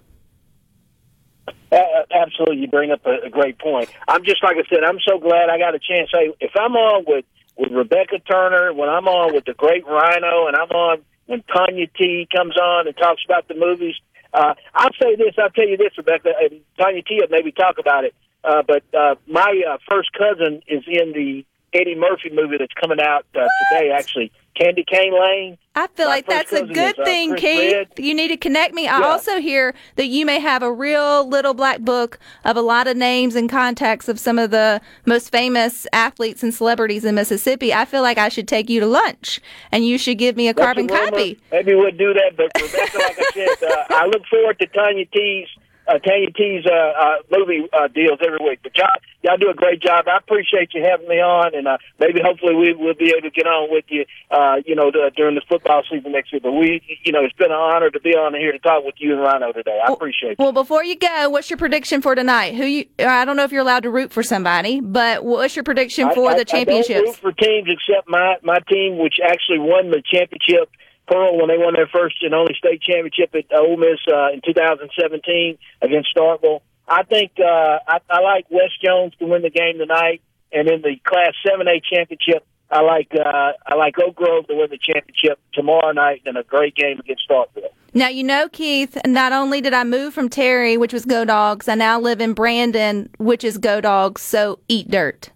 Uh, 1.70 1.76
absolutely, 2.10 2.56
you 2.56 2.66
bring 2.66 2.90
up 2.90 3.06
a, 3.06 3.26
a 3.26 3.30
great 3.30 3.58
point. 3.58 3.88
I'm 4.08 4.24
just 4.24 4.42
like 4.42 4.56
I 4.56 4.64
said. 4.68 4.82
I'm 4.82 4.98
so 5.06 5.18
glad 5.18 5.48
I 5.48 5.58
got 5.58 5.76
a 5.76 5.78
chance. 5.78 6.08
Hey, 6.12 6.32
if 6.40 6.50
I'm 6.58 6.74
on 6.74 7.04
with 7.06 7.24
with 7.58 7.72
Rebecca 7.72 8.20
Turner, 8.20 8.72
when 8.72 8.88
I'm 8.88 9.08
on 9.08 9.34
with 9.34 9.44
the 9.44 9.54
great 9.54 9.84
Rhino, 9.84 10.46
and 10.46 10.56
I'm 10.56 10.70
on 10.70 11.02
when 11.26 11.42
Tanya 11.42 11.86
T 11.88 12.26
comes 12.34 12.56
on 12.56 12.86
and 12.86 12.96
talks 12.96 13.22
about 13.26 13.48
the 13.48 13.54
movies. 13.54 13.96
Uh, 14.32 14.54
I'll 14.74 14.94
say 15.02 15.16
this. 15.16 15.34
I'll 15.38 15.50
tell 15.50 15.68
you 15.68 15.76
this, 15.76 15.92
Rebecca, 15.96 16.30
and 16.40 16.60
Tanya 16.78 17.02
T 17.02 17.20
maybe 17.30 17.52
talk 17.52 17.76
about 17.78 18.04
it. 18.04 18.14
Uh, 18.44 18.62
but 18.66 18.84
uh, 18.96 19.16
my 19.26 19.62
uh, 19.68 19.78
first 19.90 20.10
cousin 20.12 20.62
is 20.68 20.84
in 20.86 21.12
the 21.12 21.44
Eddie 21.72 21.94
Murphy 21.94 22.30
movie 22.32 22.56
that's 22.58 22.72
coming 22.74 23.00
out 23.00 23.26
uh, 23.34 23.46
today, 23.70 23.90
actually. 23.90 24.32
Candy 24.58 24.84
Cane 24.84 25.12
Lane. 25.12 25.56
I 25.76 25.86
feel 25.86 26.06
My 26.06 26.16
like 26.16 26.26
that's 26.26 26.52
a 26.52 26.64
good 26.64 26.94
is, 26.94 26.98
uh, 26.98 27.04
thing, 27.04 27.36
Keith. 27.36 27.72
Red. 27.72 27.88
You 27.96 28.12
need 28.12 28.28
to 28.28 28.36
connect 28.36 28.74
me. 28.74 28.88
I 28.88 28.98
yeah. 28.98 29.06
also 29.06 29.40
hear 29.40 29.74
that 29.94 30.06
you 30.06 30.26
may 30.26 30.40
have 30.40 30.64
a 30.64 30.72
real 30.72 31.28
little 31.28 31.54
black 31.54 31.80
book 31.80 32.18
of 32.44 32.56
a 32.56 32.60
lot 32.60 32.88
of 32.88 32.96
names 32.96 33.36
and 33.36 33.48
contacts 33.48 34.08
of 34.08 34.18
some 34.18 34.38
of 34.38 34.50
the 34.50 34.80
most 35.06 35.30
famous 35.30 35.86
athletes 35.92 36.42
and 36.42 36.52
celebrities 36.52 37.04
in 37.04 37.14
Mississippi. 37.14 37.72
I 37.72 37.84
feel 37.84 38.02
like 38.02 38.18
I 38.18 38.28
should 38.28 38.48
take 38.48 38.68
you 38.68 38.80
to 38.80 38.86
lunch 38.86 39.40
and 39.70 39.86
you 39.86 39.96
should 39.96 40.18
give 40.18 40.36
me 40.36 40.48
a 40.48 40.54
that's 40.54 40.64
carbon 40.64 40.86
a 40.86 40.88
copy. 40.88 41.38
Maybe 41.52 41.74
we'll 41.74 41.92
do 41.92 42.12
that, 42.14 42.36
but 42.36 42.50
Rebecca, 42.60 42.98
like 42.98 43.18
I 43.18 43.30
said, 43.34 43.70
uh, 43.70 43.84
I 43.90 44.06
look 44.06 44.26
forward 44.26 44.58
to 44.58 44.66
Tanya 44.66 45.06
T's 45.06 45.46
uh, 45.88 45.98
Tanya 45.98 46.30
T's 46.30 46.66
uh, 46.66 46.72
uh, 46.72 47.16
movie 47.30 47.64
uh, 47.72 47.88
deals 47.88 48.18
every 48.24 48.38
week. 48.44 48.60
But 48.62 48.76
y'all, 48.76 48.88
y'all 49.22 49.36
do 49.38 49.50
a 49.50 49.54
great 49.54 49.80
job. 49.80 50.06
I 50.06 50.18
appreciate 50.18 50.74
you 50.74 50.84
having 50.84 51.08
me 51.08 51.16
on, 51.16 51.54
and 51.54 51.66
uh, 51.66 51.78
maybe 51.98 52.20
hopefully 52.22 52.54
we 52.54 52.74
will 52.74 52.94
be 52.94 53.10
able 53.10 53.22
to 53.22 53.30
get 53.30 53.46
on 53.46 53.70
with 53.70 53.86
you, 53.88 54.04
uh, 54.30 54.56
you 54.66 54.74
know, 54.74 54.90
the, 54.90 55.10
during 55.16 55.34
the 55.34 55.42
football 55.48 55.82
season 55.90 56.12
next 56.12 56.32
year. 56.32 56.40
But 56.42 56.52
we, 56.52 56.82
you 57.04 57.12
know, 57.12 57.24
it's 57.24 57.34
been 57.34 57.50
an 57.50 57.56
honor 57.56 57.90
to 57.90 58.00
be 58.00 58.10
on 58.10 58.34
here 58.34 58.52
to 58.52 58.58
talk 58.58 58.84
with 58.84 58.96
you 58.98 59.12
and 59.12 59.20
Rhino 59.20 59.52
today. 59.52 59.80
I 59.86 59.92
appreciate 59.92 60.32
it. 60.32 60.38
Well, 60.38 60.52
before 60.52 60.84
you 60.84 60.96
go, 60.96 61.30
what's 61.30 61.48
your 61.48 61.56
prediction 61.56 62.02
for 62.02 62.14
tonight? 62.14 62.54
Who 62.54 62.64
you? 62.64 62.84
I 62.98 63.24
don't 63.24 63.36
know 63.36 63.44
if 63.44 63.52
you're 63.52 63.62
allowed 63.62 63.84
to 63.84 63.90
root 63.90 64.12
for 64.12 64.22
somebody, 64.22 64.80
but 64.80 65.24
what's 65.24 65.56
your 65.56 65.64
prediction 65.64 66.10
for 66.12 66.30
I, 66.30 66.36
the 66.36 66.44
championships? 66.44 66.90
I 66.90 67.02
don't 67.02 67.06
root 67.06 67.16
for 67.16 67.32
teams 67.32 67.68
except 67.68 68.08
my 68.08 68.36
my 68.42 68.58
team, 68.68 68.98
which 68.98 69.16
actually 69.24 69.58
won 69.58 69.90
the 69.90 70.02
championship 70.04 70.70
Pearl 71.08 71.38
when 71.38 71.48
they 71.48 71.58
won 71.58 71.74
their 71.74 71.88
first 71.88 72.16
and 72.22 72.34
only 72.34 72.54
state 72.54 72.82
championship 72.82 73.34
at 73.34 73.46
Ole 73.56 73.76
Miss 73.76 73.98
uh, 74.06 74.32
in 74.32 74.40
2017 74.44 75.58
against 75.82 76.14
Starkville. 76.14 76.60
I 76.86 77.02
think 77.02 77.32
uh, 77.38 77.78
I, 77.86 77.98
I 78.08 78.20
like 78.20 78.46
West 78.50 78.82
Jones 78.84 79.14
to 79.18 79.26
win 79.26 79.42
the 79.42 79.50
game 79.50 79.78
tonight, 79.78 80.22
and 80.52 80.68
in 80.68 80.82
the 80.82 80.96
Class 81.04 81.34
7A 81.46 81.82
championship, 81.84 82.46
I 82.70 82.82
like 82.82 83.08
uh, 83.14 83.52
I 83.66 83.74
like 83.76 83.98
Oak 83.98 84.14
Grove 84.14 84.46
to 84.48 84.54
win 84.54 84.68
the 84.70 84.78
championship 84.78 85.38
tomorrow 85.54 85.92
night 85.92 86.22
in 86.26 86.36
a 86.36 86.42
great 86.42 86.74
game 86.74 86.98
against 86.98 87.22
Starkville. 87.28 87.72
Now 87.94 88.08
you 88.08 88.22
know, 88.22 88.48
Keith. 88.50 88.96
Not 89.06 89.32
only 89.32 89.60
did 89.62 89.72
I 89.72 89.84
move 89.84 90.12
from 90.12 90.28
Terry, 90.28 90.76
which 90.76 90.92
was 90.92 91.06
Go 91.06 91.24
Dogs, 91.24 91.68
I 91.68 91.74
now 91.74 91.98
live 91.98 92.20
in 92.20 92.34
Brandon, 92.34 93.08
which 93.18 93.42
is 93.42 93.56
Go 93.56 93.80
Dogs. 93.80 94.20
So 94.20 94.58
eat 94.68 94.90
dirt. 94.90 95.30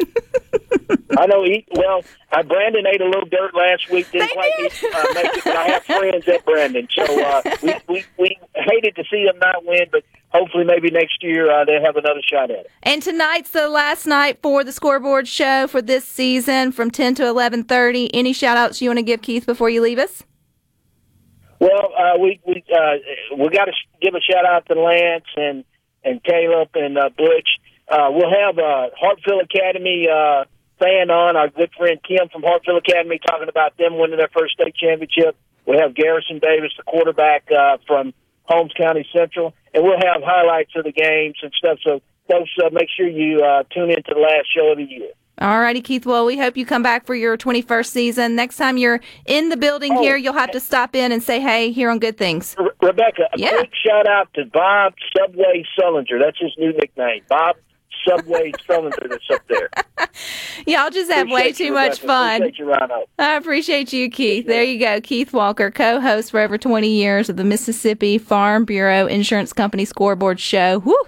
I 1.16 1.26
know. 1.26 1.44
He, 1.44 1.64
well, 1.72 2.02
uh, 2.32 2.42
Brandon 2.42 2.86
ate 2.86 3.00
a 3.00 3.06
little 3.06 3.28
dirt 3.28 3.54
last 3.54 3.90
week. 3.90 4.10
Didn't 4.10 4.30
quite 4.32 4.52
uh, 4.58 4.62
make 5.14 5.36
it, 5.36 5.44
but 5.44 5.56
I 5.56 5.68
have 5.68 5.84
friends 5.84 6.28
at 6.28 6.44
Brandon, 6.44 6.88
so 6.90 7.22
uh, 7.22 7.42
we, 7.62 7.74
we 7.88 8.04
we 8.18 8.38
hated 8.54 8.96
to 8.96 9.04
see 9.10 9.24
them 9.24 9.38
not 9.38 9.64
win, 9.64 9.86
but 9.92 10.02
hopefully 10.28 10.64
maybe 10.64 10.90
next 10.90 11.22
year 11.22 11.50
uh, 11.50 11.64
they'll 11.64 11.84
have 11.84 11.96
another 11.96 12.20
shot 12.28 12.50
at 12.50 12.60
it. 12.60 12.70
And 12.82 13.02
tonight's 13.02 13.50
the 13.50 13.68
last 13.68 14.06
night 14.06 14.40
for 14.42 14.64
the 14.64 14.72
scoreboard 14.72 15.28
show 15.28 15.66
for 15.66 15.80
this 15.80 16.04
season 16.04 16.72
from 16.72 16.90
ten 16.90 17.14
to 17.16 17.26
eleven 17.26 17.64
thirty. 17.64 18.12
Any 18.14 18.32
shout 18.32 18.56
outs 18.56 18.82
you 18.82 18.88
want 18.88 18.98
to 18.98 19.04
give 19.04 19.22
Keith 19.22 19.46
before 19.46 19.70
you 19.70 19.80
leave 19.80 19.98
us? 19.98 20.24
Well, 21.60 21.92
uh, 21.96 22.18
we 22.18 22.40
we 22.46 22.64
uh, 22.74 23.36
we 23.38 23.48
got 23.50 23.66
to 23.66 23.72
give 24.02 24.14
a 24.14 24.20
shout 24.20 24.44
out 24.44 24.66
to 24.66 24.74
Lance 24.74 25.24
and 25.36 25.64
and 26.04 26.22
Caleb 26.22 26.68
and 26.74 26.98
uh, 26.98 27.10
Butch. 27.16 27.48
Uh, 27.88 28.08
we'll 28.10 28.30
have 28.30 28.58
uh, 28.58 28.88
Hartfield 28.98 29.42
Academy 29.44 30.08
uh, 30.08 30.44
expand 30.76 31.10
on. 31.10 31.36
Our 31.36 31.48
good 31.48 31.70
friend 31.76 31.98
Kim 32.06 32.28
from 32.30 32.42
Hartfield 32.42 32.78
Academy 32.86 33.20
talking 33.26 33.48
about 33.48 33.76
them 33.76 33.98
winning 33.98 34.16
their 34.18 34.30
first 34.36 34.54
state 34.54 34.74
championship. 34.74 35.36
We'll 35.66 35.80
have 35.80 35.94
Garrison 35.94 36.38
Davis, 36.40 36.72
the 36.76 36.82
quarterback 36.84 37.44
uh, 37.50 37.78
from 37.86 38.12
Holmes 38.44 38.72
County 38.76 39.06
Central, 39.16 39.54
and 39.72 39.82
we'll 39.82 39.98
have 39.98 40.22
highlights 40.22 40.72
of 40.76 40.84
the 40.84 40.92
games 40.92 41.36
and 41.42 41.52
stuff. 41.56 41.78
So, 41.84 42.00
folks, 42.28 42.50
uh, 42.62 42.68
make 42.72 42.88
sure 42.94 43.08
you 43.08 43.42
uh, 43.42 43.62
tune 43.72 43.90
in 43.90 43.96
to 44.02 44.14
the 44.14 44.20
last 44.20 44.46
show 44.54 44.72
of 44.72 44.78
the 44.78 44.84
year. 44.84 45.08
All 45.40 45.58
righty, 45.60 45.80
Keith. 45.80 46.06
Well, 46.06 46.26
we 46.26 46.38
hope 46.38 46.56
you 46.56 46.64
come 46.64 46.82
back 46.82 47.06
for 47.06 47.14
your 47.14 47.36
21st 47.36 47.86
season. 47.86 48.36
Next 48.36 48.56
time 48.56 48.76
you're 48.76 49.00
in 49.26 49.48
the 49.48 49.56
building 49.56 49.92
Oh. 49.96 50.00
here, 50.02 50.16
you'll 50.16 50.32
have 50.34 50.52
to 50.52 50.60
stop 50.60 50.94
in 50.94 51.10
and 51.10 51.20
say 51.22 51.40
hey 51.40 51.72
here 51.72 51.90
on 51.90 51.98
Good 51.98 52.16
Things. 52.16 52.54
Re- 52.56 52.68
Rebecca, 52.80 53.22
a 53.32 53.38
Yeah. 53.38 53.50
quick 53.58 53.70
shout 53.84 54.06
out 54.06 54.28
to 54.34 54.44
Bob 54.46 54.94
Subway 55.16 55.64
Sullinger. 55.78 56.20
That's 56.22 56.38
his 56.38 56.52
new 56.56 56.72
nickname, 56.72 57.22
Bob 57.28 57.56
Subway 58.06 58.52
Sullinger. 58.68 59.08
That's 59.08 59.30
up 59.32 59.42
there. 59.48 59.68
Y'all 60.66 60.90
just 60.90 61.10
have 61.10 61.30
way 61.30 61.52
too 61.52 61.72
much 61.72 62.02
Rebecca. 62.02 62.06
fun. 62.06 62.42
Appreciate 62.42 63.00
I 63.18 63.36
appreciate 63.36 63.92
you, 63.92 64.10
Keith. 64.10 64.46
There 64.46 64.62
you 64.62 64.78
go. 64.78 65.00
Keith 65.00 65.32
Walker, 65.32 65.70
co 65.70 66.00
host 66.00 66.30
for 66.30 66.40
over 66.40 66.58
20 66.58 66.88
years 66.88 67.28
of 67.28 67.36
the 67.36 67.44
Mississippi 67.44 68.18
Farm 68.18 68.64
Bureau 68.64 69.06
Insurance 69.06 69.52
Company 69.52 69.84
Scoreboard 69.84 70.40
Show. 70.40 70.80
Whew. 70.80 71.02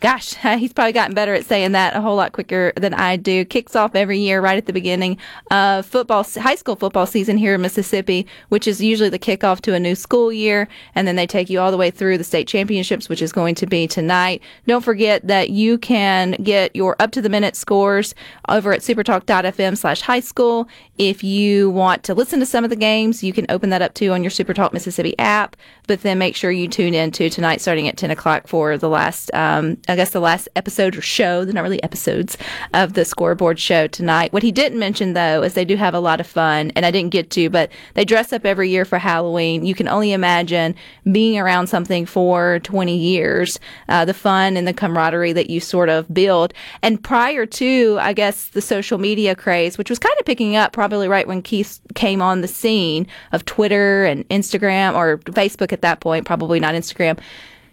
Gosh, 0.00 0.34
he's 0.58 0.72
probably 0.72 0.92
gotten 0.92 1.14
better 1.14 1.34
at 1.34 1.44
saying 1.44 1.72
that 1.72 1.94
a 1.94 2.00
whole 2.00 2.16
lot 2.16 2.32
quicker 2.32 2.72
than 2.76 2.94
I 2.94 3.16
do. 3.16 3.44
Kicks 3.44 3.76
off 3.76 3.94
every 3.94 4.18
year 4.18 4.40
right 4.40 4.56
at 4.56 4.66
the 4.66 4.72
beginning 4.72 5.18
of 5.50 5.84
football, 5.84 6.24
high 6.24 6.54
school 6.54 6.74
football 6.74 7.06
season 7.06 7.36
here 7.36 7.54
in 7.54 7.60
Mississippi, 7.60 8.26
which 8.48 8.66
is 8.66 8.80
usually 8.80 9.10
the 9.10 9.18
kickoff 9.18 9.60
to 9.62 9.74
a 9.74 9.80
new 9.80 9.94
school 9.94 10.32
year. 10.32 10.68
And 10.94 11.06
then 11.06 11.16
they 11.16 11.26
take 11.26 11.50
you 11.50 11.60
all 11.60 11.70
the 11.70 11.76
way 11.76 11.90
through 11.90 12.16
the 12.16 12.24
state 12.24 12.48
championships, 12.48 13.08
which 13.08 13.20
is 13.20 13.32
going 13.32 13.54
to 13.56 13.66
be 13.66 13.86
tonight. 13.86 14.42
Don't 14.66 14.84
forget 14.84 15.26
that 15.26 15.50
you 15.50 15.76
can 15.76 16.32
get 16.42 16.74
your 16.74 16.96
up 16.98 17.10
to 17.12 17.22
the 17.22 17.28
minute 17.28 17.54
scores 17.54 18.14
over 18.48 18.72
at 18.72 18.80
supertalk.fm 18.80 19.76
slash 19.76 20.00
high 20.00 20.20
school. 20.20 20.66
If 20.96 21.22
you 21.22 21.70
want 21.70 22.04
to 22.04 22.14
listen 22.14 22.40
to 22.40 22.46
some 22.46 22.64
of 22.64 22.70
the 22.70 22.76
games, 22.76 23.22
you 23.22 23.32
can 23.32 23.46
open 23.48 23.70
that 23.70 23.82
up 23.82 23.94
too 23.94 24.12
on 24.12 24.22
your 24.22 24.30
Supertalk 24.30 24.72
Mississippi 24.72 25.18
app. 25.18 25.56
But 25.86 26.02
then 26.02 26.18
make 26.18 26.36
sure 26.36 26.50
you 26.50 26.68
tune 26.68 26.94
in 26.94 27.10
to 27.12 27.28
tonight 27.30 27.60
starting 27.60 27.88
at 27.88 27.96
10 27.96 28.10
o'clock 28.10 28.46
for 28.46 28.78
the 28.78 28.88
last, 28.88 29.30
um, 29.34 29.78
I 29.90 29.96
guess 29.96 30.10
the 30.10 30.20
last 30.20 30.48
episode 30.54 30.96
or 30.96 31.02
show, 31.02 31.44
they're 31.44 31.52
not 31.52 31.62
really 31.62 31.82
episodes 31.82 32.38
of 32.72 32.94
the 32.94 33.04
scoreboard 33.04 33.58
show 33.58 33.88
tonight. 33.88 34.32
What 34.32 34.42
he 34.42 34.52
didn't 34.52 34.78
mention 34.78 35.14
though 35.14 35.42
is 35.42 35.54
they 35.54 35.64
do 35.64 35.76
have 35.76 35.94
a 35.94 36.00
lot 36.00 36.20
of 36.20 36.26
fun 36.26 36.70
and 36.76 36.86
I 36.86 36.90
didn't 36.90 37.10
get 37.10 37.30
to, 37.30 37.50
but 37.50 37.70
they 37.94 38.04
dress 38.04 38.32
up 38.32 38.46
every 38.46 38.70
year 38.70 38.84
for 38.84 38.98
Halloween. 38.98 39.64
You 39.64 39.74
can 39.74 39.88
only 39.88 40.12
imagine 40.12 40.76
being 41.10 41.38
around 41.38 41.66
something 41.66 42.06
for 42.06 42.60
20 42.60 42.96
years, 42.96 43.58
uh, 43.88 44.04
the 44.04 44.14
fun 44.14 44.56
and 44.56 44.66
the 44.66 44.72
camaraderie 44.72 45.32
that 45.32 45.50
you 45.50 45.58
sort 45.58 45.88
of 45.88 46.12
build. 46.14 46.54
And 46.82 47.02
prior 47.02 47.44
to, 47.46 47.98
I 48.00 48.12
guess, 48.12 48.48
the 48.48 48.62
social 48.62 48.98
media 48.98 49.34
craze, 49.34 49.76
which 49.76 49.90
was 49.90 49.98
kind 49.98 50.14
of 50.20 50.26
picking 50.26 50.54
up 50.54 50.72
probably 50.72 51.08
right 51.08 51.26
when 51.26 51.42
Keith 51.42 51.80
came 51.94 52.22
on 52.22 52.42
the 52.42 52.48
scene 52.48 53.06
of 53.32 53.44
Twitter 53.44 54.04
and 54.04 54.28
Instagram 54.28 54.94
or 54.94 55.18
Facebook 55.18 55.72
at 55.72 55.82
that 55.82 56.00
point, 56.00 56.26
probably 56.26 56.60
not 56.60 56.74
Instagram 56.74 57.18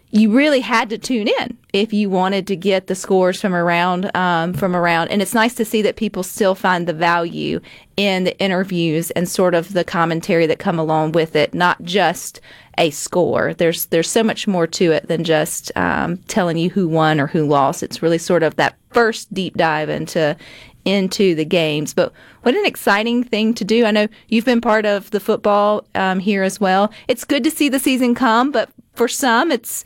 you 0.10 0.32
really 0.32 0.62
had 0.62 0.90
to 0.90 0.98
tune 0.98 1.28
in 1.28 1.58
if 1.74 1.92
you 1.92 2.10
wanted 2.10 2.48
to 2.48 2.56
get 2.56 2.88
the 2.88 2.96
scores 2.96 3.42
from 3.42 3.54
around 3.54 4.16
um, 4.16 4.54
from 4.54 4.76
around. 4.76 5.10
And 5.10 5.22
it's 5.22 5.34
nice 5.34 5.54
to 5.56 5.66
see 5.66 5.82
that 5.82 5.98
people 5.98 6.24
still 6.24 6.56
find 6.56 6.88
the 6.88 6.94
value 6.94 7.60
in 7.98 8.24
the 8.24 8.40
interviews 8.40 9.12
and 9.12 9.28
sort 9.28 9.54
of 9.54 9.74
the 9.74 9.84
commentary 9.84 10.46
that 10.46 10.60
come 10.60 10.80
along 10.80 11.12
with 11.12 11.36
it 11.36 11.54
not 11.54 11.84
just 11.84 12.40
a 12.78 12.90
score. 12.92 13.54
There's 13.54 13.88
there's 13.88 14.10
so 14.10 14.24
much 14.24 14.48
more 14.48 14.68
to 14.68 14.92
it 14.94 15.08
than 15.08 15.24
just 15.26 15.72
um, 15.76 16.18
telling 16.28 16.58
you 16.58 16.70
who 16.70 16.88
won 16.88 17.20
or 17.20 17.28
who 17.28 17.46
lost. 17.46 17.84
It's 17.84 18.02
really 18.02 18.20
sort 18.20 18.44
of 18.44 18.56
that 18.56 18.78
first 18.92 19.34
deep 19.34 19.58
dive 19.58 19.90
into 19.90 20.38
into 20.86 21.36
the 21.36 21.44
games. 21.44 21.94
But 21.94 22.14
what 22.44 22.56
an 22.56 22.66
exciting 22.66 23.26
thing 23.26 23.54
to 23.56 23.66
do. 23.66 23.84
I 23.84 23.92
know 23.92 24.08
you've 24.30 24.46
been 24.46 24.62
part 24.62 24.86
of 24.86 25.12
the 25.12 25.20
football 25.20 25.86
um, 25.96 26.20
here 26.20 26.44
as 26.44 26.62
well. 26.62 26.94
It's 27.10 27.26
good 27.26 27.44
to 27.44 27.52
see 27.52 27.68
the 27.68 27.80
season 27.80 28.16
come 28.16 28.52
but 28.52 28.70
for 28.94 29.08
some 29.08 29.52
it's 29.52 29.84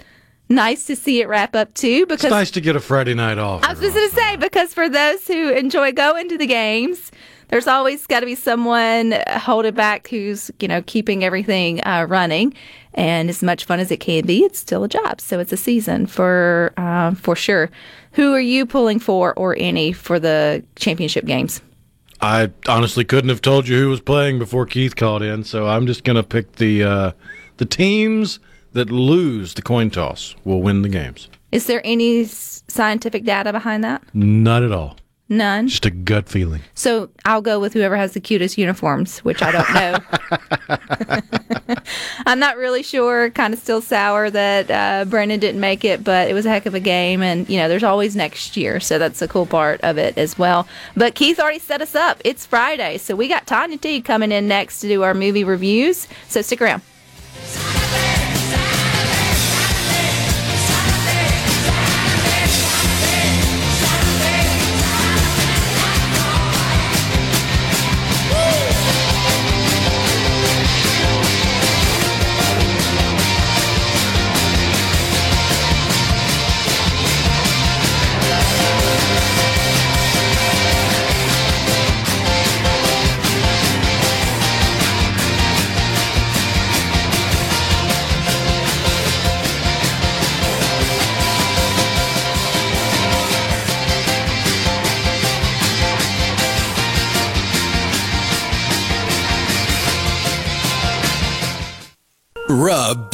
nice 0.52 0.86
to 0.86 0.96
see 0.96 1.22
it 1.22 1.28
wrap 1.28 1.56
up 1.56 1.74
too 1.74 2.06
because 2.06 2.26
It's 2.26 2.32
nice 2.32 2.52
to 2.52 2.62
get 2.62 2.76
a 2.76 2.80
Friday 2.80 3.14
night 3.14 3.38
off. 3.38 3.64
I 3.64 3.72
was 3.72 3.80
just 3.80 3.96
going 3.96 4.10
to 4.10 4.16
say 4.16 4.36
because 4.38 4.74
for 4.74 4.90
those 4.90 5.26
who 5.28 5.50
enjoy 5.50 5.92
going 5.92 6.30
to 6.30 6.38
the 6.38 6.46
games, 6.46 7.12
there's 7.48 7.68
always 7.68 8.06
got 8.08 8.22
to 8.22 8.26
be 8.26 8.36
someone 8.36 9.16
holding 9.28 9.74
back 9.74 10.08
who's 10.08 10.52
you 10.60 10.68
know 10.68 10.82
keeping 10.84 11.24
everything 11.24 11.84
uh, 11.86 12.06
running. 12.08 12.54
And 12.94 13.30
as 13.30 13.42
much 13.42 13.64
fun 13.66 13.80
as 13.80 13.90
it 13.90 14.02
can 14.02 14.26
be, 14.26 14.44
it's 14.44 14.60
still 14.60 14.84
a 14.84 14.90
job. 14.90 15.22
So 15.22 15.40
it's 15.40 15.54
a 15.54 15.58
season 15.58 16.08
for 16.08 16.74
uh, 16.78 17.16
for 17.16 17.36
sure. 17.36 17.70
Who 18.14 18.34
are 18.34 18.42
you 18.42 18.66
pulling 18.66 19.00
for, 19.00 19.34
or 19.36 19.56
any, 19.58 19.94
for 19.94 20.20
the 20.20 20.66
championship 20.76 21.24
games? 21.26 21.62
I 22.20 22.52
honestly 22.68 23.06
couldn't 23.06 23.30
have 23.30 23.42
told 23.42 23.68
you 23.68 23.80
who 23.80 23.90
was 23.90 24.02
playing 24.02 24.38
before 24.38 24.66
Keith 24.66 24.96
called 24.96 25.24
in, 25.24 25.44
so 25.44 25.68
I'm 25.68 25.88
just 25.88 26.04
going 26.04 26.18
to 26.18 26.24
pick 26.24 26.58
the 26.58 26.84
uh, 26.84 27.12
the 27.58 27.66
teams 27.66 28.40
that 28.74 28.90
lose 28.90 29.54
the 29.54 29.62
coin 29.62 29.90
toss 29.90 30.36
will 30.44 30.62
win 30.62 30.82
the 30.82 30.90
games. 30.90 31.30
Is 31.52 31.66
there 31.66 31.82
any 31.84 32.26
scientific 32.26 33.26
data 33.26 33.52
behind 33.52 33.84
that? 33.84 34.04
Not 34.14 34.64
at 34.64 34.72
all. 34.72 34.98
None. 35.32 35.70
Just 35.70 35.86
a 35.86 35.92
gut 35.92 36.28
feeling. 36.28 36.62
So 36.76 37.10
I'll 37.24 37.42
go 37.42 37.58
with 37.58 37.72
whoever 37.72 37.96
has 37.96 38.12
the 38.12 38.20
cutest 38.20 38.58
uniforms, 38.58 39.20
which 39.20 39.42
I 39.42 39.52
don't 39.54 39.74
know. 41.70 41.78
I'm 42.26 42.38
not 42.38 42.58
really 42.58 42.84
sure. 42.84 43.30
Kind 43.30 43.54
of 43.54 43.60
still 43.62 43.80
sour 43.80 44.30
that 44.30 44.70
uh, 44.70 45.06
Brandon 45.10 45.40
didn't 45.40 45.62
make 45.62 45.86
it, 45.86 46.04
but 46.04 46.30
it 46.30 46.34
was 46.34 46.46
a 46.46 46.50
heck 46.50 46.66
of 46.66 46.74
a 46.74 46.82
game. 46.82 47.22
And, 47.22 47.50
you 47.50 47.58
know, 47.58 47.70
there's 47.70 47.82
always 47.82 48.14
next 48.14 48.58
year. 48.58 48.82
So 48.82 49.00
that's 49.00 49.20
the 49.20 49.28
cool 49.30 49.46
part 49.46 49.80
of 49.82 49.98
it 49.98 50.18
as 50.18 50.38
well. 50.38 50.68
But 50.98 51.16
Keith 51.16 51.40
already 51.40 51.60
set 51.60 51.82
us 51.82 51.96
up. 51.96 52.22
It's 52.26 52.46
Friday. 52.46 52.98
So 52.98 53.16
we 53.16 53.30
got 53.30 53.48
Tanya 53.48 53.78
T 53.78 54.02
coming 54.02 54.34
in 54.34 54.50
next 54.50 54.82
to 54.82 54.90
do 54.90 55.02
our 55.04 55.14
movie 55.14 55.46
reviews. 55.46 56.10
So 56.28 56.42
stick 56.42 56.62
around. 56.62 56.82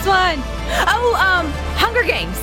This 0.00 0.08
one. 0.08 0.42
Oh, 0.88 1.16
um, 1.20 1.50
Hunger 1.76 2.02
Games. 2.02 2.38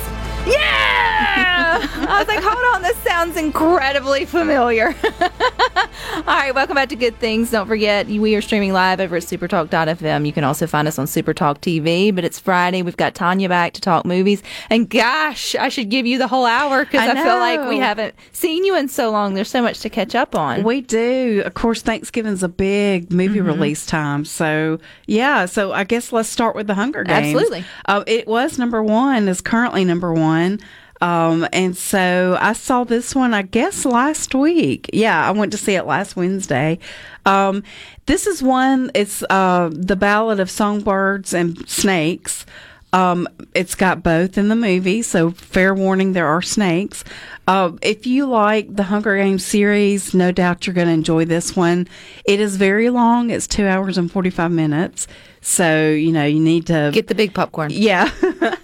Yeah! 0.46 1.78
I 2.08 2.18
was 2.18 2.28
like, 2.28 2.42
hold 2.42 2.74
on, 2.74 2.82
this 2.82 2.96
sounds 2.98 3.36
incredibly 3.36 4.24
familiar. 4.24 4.94
All 6.16 6.34
right, 6.34 6.54
welcome 6.54 6.74
back 6.74 6.88
to 6.90 6.96
Good 6.96 7.18
Things. 7.18 7.50
Don't 7.50 7.66
forget, 7.66 8.06
we 8.06 8.34
are 8.34 8.42
streaming 8.42 8.72
live 8.72 9.00
over 9.00 9.16
at 9.16 9.22
supertalk.fm. 9.22 10.26
You 10.26 10.32
can 10.32 10.44
also 10.44 10.66
find 10.66 10.86
us 10.88 10.98
on 10.98 11.06
Supertalk 11.06 11.58
TV, 11.58 12.14
but 12.14 12.24
it's 12.24 12.38
Friday. 12.38 12.82
We've 12.82 12.96
got 12.96 13.14
Tanya 13.14 13.48
back 13.48 13.72
to 13.74 13.80
talk 13.80 14.04
movies. 14.04 14.42
And 14.68 14.90
gosh, 14.90 15.54
I 15.54 15.68
should 15.68 15.88
give 15.88 16.06
you 16.06 16.18
the 16.18 16.26
whole 16.28 16.44
hour 16.44 16.84
because 16.84 17.00
I 17.08 17.12
I, 17.12 17.22
feel 17.22 17.36
like 17.36 17.68
we 17.68 17.78
haven't 17.78 18.14
seen 18.32 18.64
you 18.64 18.76
in 18.76 18.88
so 18.88 19.10
long. 19.10 19.34
There's 19.34 19.50
so 19.50 19.62
much 19.62 19.80
to 19.80 19.88
catch 19.90 20.14
up 20.14 20.34
on. 20.34 20.64
We 20.64 20.80
do. 20.80 21.42
Of 21.46 21.54
course, 21.54 21.82
Thanksgiving's 21.82 22.42
a 22.42 22.48
big 22.48 23.12
movie 23.12 23.38
Mm-hmm. 23.38 23.46
release 23.46 23.86
time. 23.86 24.24
So, 24.24 24.78
yeah. 25.06 25.46
So, 25.46 25.72
I 25.72 25.84
guess 25.84 26.12
let's 26.12 26.28
start 26.28 26.56
with 26.56 26.66
The 26.66 26.74
Hunger 26.74 27.04
Games. 27.04 27.34
Absolutely. 27.34 27.64
Uh, 27.86 28.04
it 28.06 28.26
was 28.26 28.58
number 28.58 28.82
one, 28.82 29.28
is 29.28 29.40
currently 29.40 29.84
number 29.84 30.12
one. 30.12 30.58
Um, 31.00 31.46
and 31.52 31.76
so 31.76 32.36
I 32.40 32.52
saw 32.52 32.84
this 32.84 33.14
one, 33.14 33.32
I 33.34 33.42
guess, 33.42 33.84
last 33.84 34.34
week. 34.34 34.90
Yeah, 34.92 35.26
I 35.26 35.30
went 35.30 35.52
to 35.52 35.58
see 35.58 35.74
it 35.74 35.84
last 35.86 36.16
Wednesday. 36.16 36.78
Um, 37.26 37.62
this 38.06 38.26
is 38.26 38.42
one, 38.42 38.90
it's 38.94 39.22
uh, 39.30 39.70
The 39.72 39.96
Ballad 39.96 40.40
of 40.40 40.50
Songbirds 40.50 41.34
and 41.34 41.68
Snakes. 41.68 42.46
Um, 42.94 43.28
it's 43.54 43.74
got 43.74 44.02
both 44.02 44.38
in 44.38 44.48
the 44.48 44.56
movie, 44.56 45.02
so 45.02 45.30
fair 45.32 45.74
warning, 45.74 46.14
there 46.14 46.26
are 46.26 46.40
snakes. 46.40 47.04
Uh, 47.46 47.72
if 47.82 48.06
you 48.06 48.24
like 48.26 48.74
the 48.74 48.84
Hunger 48.84 49.14
Games 49.18 49.44
series, 49.44 50.14
no 50.14 50.32
doubt 50.32 50.66
you're 50.66 50.72
going 50.72 50.86
to 50.88 50.94
enjoy 50.94 51.26
this 51.26 51.54
one. 51.54 51.86
It 52.24 52.40
is 52.40 52.56
very 52.56 52.88
long, 52.88 53.28
it's 53.28 53.46
two 53.46 53.66
hours 53.66 53.98
and 53.98 54.10
45 54.10 54.50
minutes. 54.50 55.06
So, 55.42 55.90
you 55.90 56.12
know, 56.12 56.24
you 56.24 56.40
need 56.40 56.66
to 56.68 56.90
Get 56.92 57.08
the 57.08 57.14
big 57.14 57.34
popcorn. 57.34 57.70
yeah. 57.72 58.10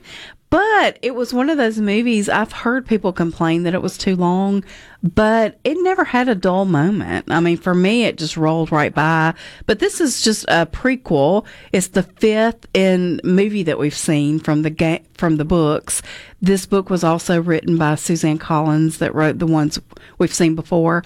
but 0.55 1.01
it 1.03 1.17
was 1.17 1.35
one 1.35 1.51
of 1.51 1.57
those 1.57 1.81
movies 1.81 2.29
I've 2.29 2.53
heard 2.53 2.87
people 2.87 3.13
complain 3.13 3.65
that 3.65 3.75
it 3.75 3.83
was 3.83 3.99
too 3.99 4.15
long, 4.15 4.63
but 5.03 5.59
it 5.65 5.77
never 5.83 6.05
had 6.05 6.29
a 6.29 6.37
dull 6.37 6.65
moment. 6.65 7.27
I 7.29 7.41
mean, 7.41 7.57
for 7.57 7.75
me, 7.75 8.05
it 8.05 8.19
just 8.19 8.37
rolled 8.37 8.71
right 8.71 8.95
by. 8.95 9.35
But 9.67 9.81
this 9.81 10.01
is 10.01 10.23
just 10.23 10.45
a 10.45 10.65
prequel. 10.65 11.45
It's 11.73 11.89
the 11.89 12.05
fifth 12.05 12.69
in 12.73 13.21
movie 13.25 13.65
that 13.65 13.81
we've 13.81 13.97
seen 13.97 14.39
from 14.39 14.63
the 14.63 14.71
ga- 14.71 15.03
from 15.15 15.39
the 15.39 15.45
books. 15.45 16.03
This 16.41 16.67
book 16.67 16.89
was 16.89 17.03
also 17.03 17.43
written 17.43 17.77
by 17.77 17.97
Suzanne 17.97 18.39
Collins 18.39 18.99
that 18.99 19.13
wrote 19.13 19.41
the 19.41 19.49
ones 19.49 19.81
we've 20.19 20.33
seen 20.33 20.55
before. 20.55 21.03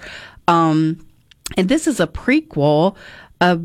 Um, 0.47 1.03
and 1.57 1.69
this 1.69 1.87
is 1.87 1.99
a 1.99 2.05
prequel 2.05 2.95
uh, 3.41 3.57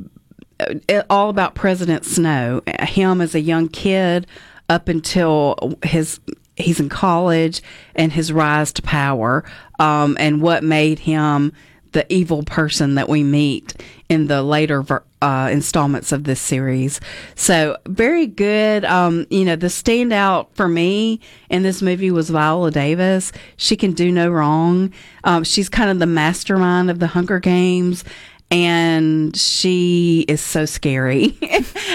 all 1.11 1.29
about 1.29 1.55
President 1.55 2.07
Snow, 2.07 2.63
him 2.81 3.21
as 3.21 3.35
a 3.35 3.41
young 3.41 3.69
kid 3.69 4.27
up 4.69 4.89
until 4.89 5.77
his 5.83 6.21
he's 6.57 6.79
in 6.79 6.89
college 6.89 7.63
and 7.95 8.13
his 8.13 8.33
rise 8.33 8.73
to 8.73 8.83
power, 8.83 9.45
um, 9.79 10.17
and 10.21 10.41
what 10.41 10.63
made 10.63 11.01
him 11.01 11.53
the 11.93 12.13
evil 12.13 12.43
person 12.43 12.97
that 12.97 13.09
we 13.09 13.23
meet 13.23 13.73
in 14.09 14.27
the 14.27 14.43
later 14.43 14.83
ver- 14.83 15.05
uh, 15.23 15.49
installments 15.51 16.11
of 16.13 16.25
this 16.25 16.41
series. 16.41 17.01
So 17.37 17.79
very 17.87 18.27
good. 18.27 18.85
Um, 18.85 19.27
you 19.31 19.45
know, 19.45 19.57
the 19.57 19.69
standout 19.69 20.49
for 20.55 20.69
me 20.69 21.21
in 21.49 21.63
this 21.63 21.81
movie 21.81 22.11
was 22.11 22.31
Viola 22.31 22.73
Davis. 22.73 23.33
She 23.57 23.77
can 23.77 23.93
do 23.93 24.11
no 24.11 24.29
wrong. 24.29 24.93
Um, 25.23 25.45
she's 25.45 25.69
kind 25.69 25.89
of 25.89 26.01
the 26.01 26.07
mastermind 26.07 26.91
of 26.91 26.99
the 26.99 27.07
Hunger 27.07 27.39
Games 27.39 28.05
and 28.51 29.37
she 29.37 30.25
is 30.29 30.41
so 30.41 30.65
scary, 30.65 31.29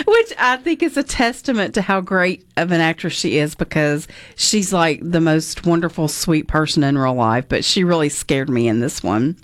which 0.07 0.33
I 0.37 0.57
think 0.61 0.83
is 0.83 0.97
a 0.97 1.03
testament 1.03 1.73
to 1.75 1.81
how 1.81 2.01
great 2.01 2.45
of 2.57 2.71
an 2.71 2.81
actress 2.81 3.13
she 3.13 3.37
is 3.37 3.55
because 3.55 4.07
she's 4.35 4.73
like 4.73 4.99
the 5.03 5.21
most 5.21 5.65
wonderful, 5.65 6.07
sweet 6.07 6.47
person 6.47 6.83
in 6.83 6.97
real 6.97 7.13
life, 7.13 7.47
but 7.47 7.63
she 7.63 7.83
really 7.83 8.09
scared 8.09 8.49
me 8.49 8.67
in 8.67 8.79
this 8.79 9.01
one. 9.03 9.37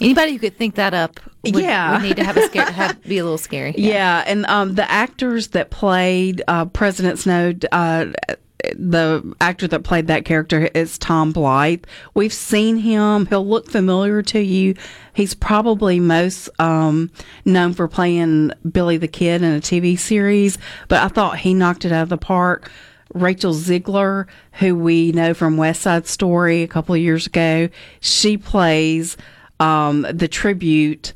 Anybody 0.00 0.32
who 0.32 0.38
could 0.38 0.56
think 0.56 0.76
that 0.76 0.94
up 0.94 1.18
would, 1.44 1.56
Yeah. 1.62 1.92
would 1.94 2.02
need 2.02 2.16
to 2.16 2.24
have 2.24 2.36
a 2.36 2.42
scare, 2.46 2.64
have, 2.70 3.02
be 3.04 3.18
a 3.18 3.24
little 3.24 3.36
scary. 3.38 3.74
Yeah, 3.76 4.22
and 4.26 4.46
um, 4.46 4.74
the 4.76 4.88
actors 4.90 5.48
that 5.48 5.70
played 5.70 6.42
uh, 6.48 6.66
President 6.66 7.18
Snow, 7.18 7.52
uh, 7.72 8.06
the 8.76 9.34
actor 9.40 9.68
that 9.68 9.84
played 9.84 10.06
that 10.06 10.24
character 10.24 10.68
is 10.74 10.98
Tom 10.98 11.32
Blythe. 11.32 11.84
We've 12.14 12.32
seen 12.32 12.78
him; 12.78 13.26
he'll 13.26 13.46
look 13.46 13.70
familiar 13.70 14.22
to 14.22 14.40
you. 14.40 14.74
He's 15.14 15.34
probably 15.34 16.00
most 16.00 16.48
um, 16.58 17.10
known 17.44 17.74
for 17.74 17.88
playing 17.88 18.52
Billy 18.70 18.96
the 18.96 19.08
Kid 19.08 19.42
in 19.42 19.54
a 19.54 19.60
TV 19.60 19.98
series, 19.98 20.58
but 20.88 21.02
I 21.02 21.08
thought 21.08 21.38
he 21.38 21.54
knocked 21.54 21.84
it 21.84 21.92
out 21.92 22.04
of 22.04 22.08
the 22.08 22.18
park. 22.18 22.70
Rachel 23.14 23.54
Zegler, 23.54 24.26
who 24.52 24.76
we 24.76 25.12
know 25.12 25.34
from 25.34 25.56
West 25.56 25.82
Side 25.82 26.06
Story 26.06 26.62
a 26.62 26.68
couple 26.68 26.94
of 26.94 27.00
years 27.00 27.26
ago, 27.26 27.68
she 28.00 28.36
plays 28.36 29.16
um, 29.60 30.06
the 30.12 30.28
tribute 30.28 31.14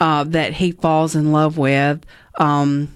uh, 0.00 0.24
that 0.24 0.54
he 0.54 0.72
falls 0.72 1.14
in 1.14 1.32
love 1.32 1.58
with. 1.58 2.04
Um, 2.36 2.88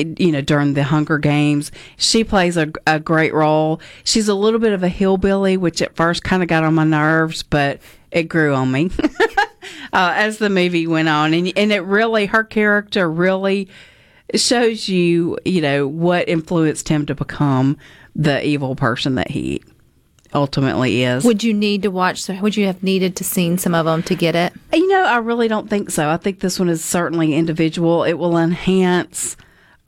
you 0.00 0.32
know, 0.32 0.40
during 0.40 0.74
the 0.74 0.84
Hunger 0.84 1.18
Games, 1.18 1.70
she 1.96 2.24
plays 2.24 2.56
a, 2.56 2.70
a 2.86 3.00
great 3.00 3.34
role. 3.34 3.80
She's 4.04 4.28
a 4.28 4.34
little 4.34 4.60
bit 4.60 4.72
of 4.72 4.82
a 4.82 4.88
hillbilly, 4.88 5.56
which 5.56 5.82
at 5.82 5.96
first 5.96 6.22
kind 6.22 6.42
of 6.42 6.48
got 6.48 6.64
on 6.64 6.74
my 6.74 6.84
nerves, 6.84 7.42
but 7.42 7.80
it 8.10 8.24
grew 8.24 8.54
on 8.54 8.72
me 8.72 8.90
uh, 9.92 10.12
as 10.16 10.38
the 10.38 10.50
movie 10.50 10.86
went 10.86 11.08
on, 11.08 11.34
and 11.34 11.52
and 11.56 11.72
it 11.72 11.80
really 11.80 12.26
her 12.26 12.44
character 12.44 13.10
really 13.10 13.68
shows 14.34 14.88
you, 14.88 15.38
you 15.44 15.60
know, 15.60 15.86
what 15.86 16.28
influenced 16.28 16.88
him 16.88 17.06
to 17.06 17.14
become 17.14 17.76
the 18.14 18.44
evil 18.44 18.76
person 18.76 19.16
that 19.16 19.30
he 19.30 19.62
ultimately 20.34 21.02
is. 21.02 21.24
Would 21.24 21.42
you 21.42 21.54
need 21.54 21.82
to 21.82 21.90
watch? 21.90 22.28
Would 22.28 22.56
you 22.56 22.66
have 22.66 22.82
needed 22.82 23.16
to 23.16 23.24
seen 23.24 23.58
some 23.58 23.74
of 23.74 23.86
them 23.86 24.02
to 24.04 24.14
get 24.14 24.34
it? 24.34 24.52
You 24.72 24.88
know, 24.88 25.04
I 25.04 25.18
really 25.18 25.48
don't 25.48 25.68
think 25.68 25.90
so. 25.90 26.08
I 26.08 26.16
think 26.16 26.40
this 26.40 26.58
one 26.58 26.68
is 26.68 26.84
certainly 26.84 27.34
individual. 27.34 28.04
It 28.04 28.14
will 28.14 28.36
enhance. 28.36 29.36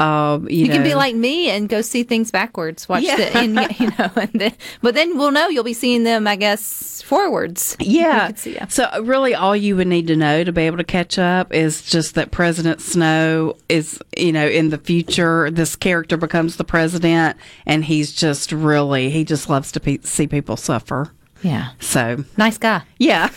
Uh, 0.03 0.39
you, 0.49 0.67
You 0.67 0.69
can 0.69 0.83
be 0.83 0.95
like 0.95 1.15
me 1.15 1.51
and 1.51 1.69
go 1.69 1.81
see 1.83 2.03
things 2.03 2.31
backwards. 2.31 2.89
Watch 2.89 3.03
Yeah. 3.05 3.17
the, 3.17 3.37
and, 3.39 3.79
you 3.81 3.87
know, 3.99 4.11
and 4.17 4.31
then, 4.33 4.55
but 4.81 4.95
then 4.95 5.17
we'll 5.17 5.31
know 5.31 5.49
you'll 5.49 5.65
be 5.65 5.73
seeing 5.75 6.03
them, 6.05 6.27
I 6.27 6.37
guess, 6.37 7.03
forwards. 7.03 7.77
Yeah. 7.93 8.33
See, 8.35 8.55
yeah. 8.55 8.69
So 8.69 8.89
really 9.03 9.35
all 9.35 9.55
you 9.55 9.77
would 9.77 9.87
need 9.87 10.07
to 10.09 10.17
know 10.17 10.45
to 10.45 10.53
be 10.53 10.63
able 10.63 10.79
to 10.79 10.85
catch 10.85 11.19
up 11.19 11.53
is 11.53 11.83
just 11.83 12.15
that 12.15 12.31
President 12.31 12.81
Snow 12.81 13.57
is, 13.69 14.01
you 14.17 14.33
know, 14.33 14.47
in 14.47 14.71
the 14.71 14.79
future 14.79 15.51
this 15.51 15.77
character 15.77 16.17
becomes 16.17 16.57
the 16.57 16.65
president 16.65 17.37
and 17.67 17.85
he's 17.85 18.13
just 18.13 18.51
really 18.53 19.11
he 19.11 19.25
just 19.25 19.49
loves 19.51 19.71
to 19.73 19.81
pe- 19.81 19.99
see 20.03 20.27
people 20.27 20.57
suffer. 20.57 21.13
Yeah. 21.43 21.71
So, 21.81 22.25
Nice 22.37 22.57
guy. 22.57 22.83
yeah. 22.99 23.29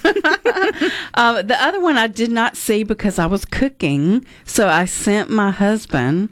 um, 1.15 1.47
the 1.47 1.57
other 1.59 1.79
one 1.81 1.97
I 1.97 2.07
did 2.07 2.31
not 2.31 2.55
see 2.55 2.83
because 2.83 3.17
I 3.19 3.25
was 3.25 3.45
cooking, 3.45 4.25
so 4.45 4.67
I 4.67 4.85
sent 4.85 5.29
my 5.29 5.51
husband 5.51 6.29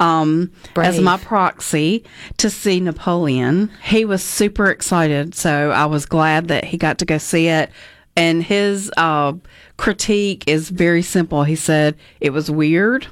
um, 0.00 0.50
as 0.76 1.00
my 1.00 1.18
proxy 1.18 2.04
to 2.38 2.50
see 2.50 2.80
Napoleon. 2.80 3.70
He 3.84 4.04
was 4.04 4.24
super 4.24 4.70
excited, 4.70 5.34
so 5.34 5.70
I 5.70 5.86
was 5.86 6.06
glad 6.06 6.48
that 6.48 6.64
he 6.64 6.76
got 6.76 6.98
to 6.98 7.04
go 7.04 7.18
see 7.18 7.48
it. 7.48 7.70
And 8.16 8.42
his 8.42 8.90
uh, 8.96 9.34
critique 9.76 10.44
is 10.46 10.70
very 10.70 11.02
simple. 11.02 11.44
He 11.44 11.54
said 11.54 11.96
it 12.20 12.30
was 12.30 12.50
weird, 12.50 13.06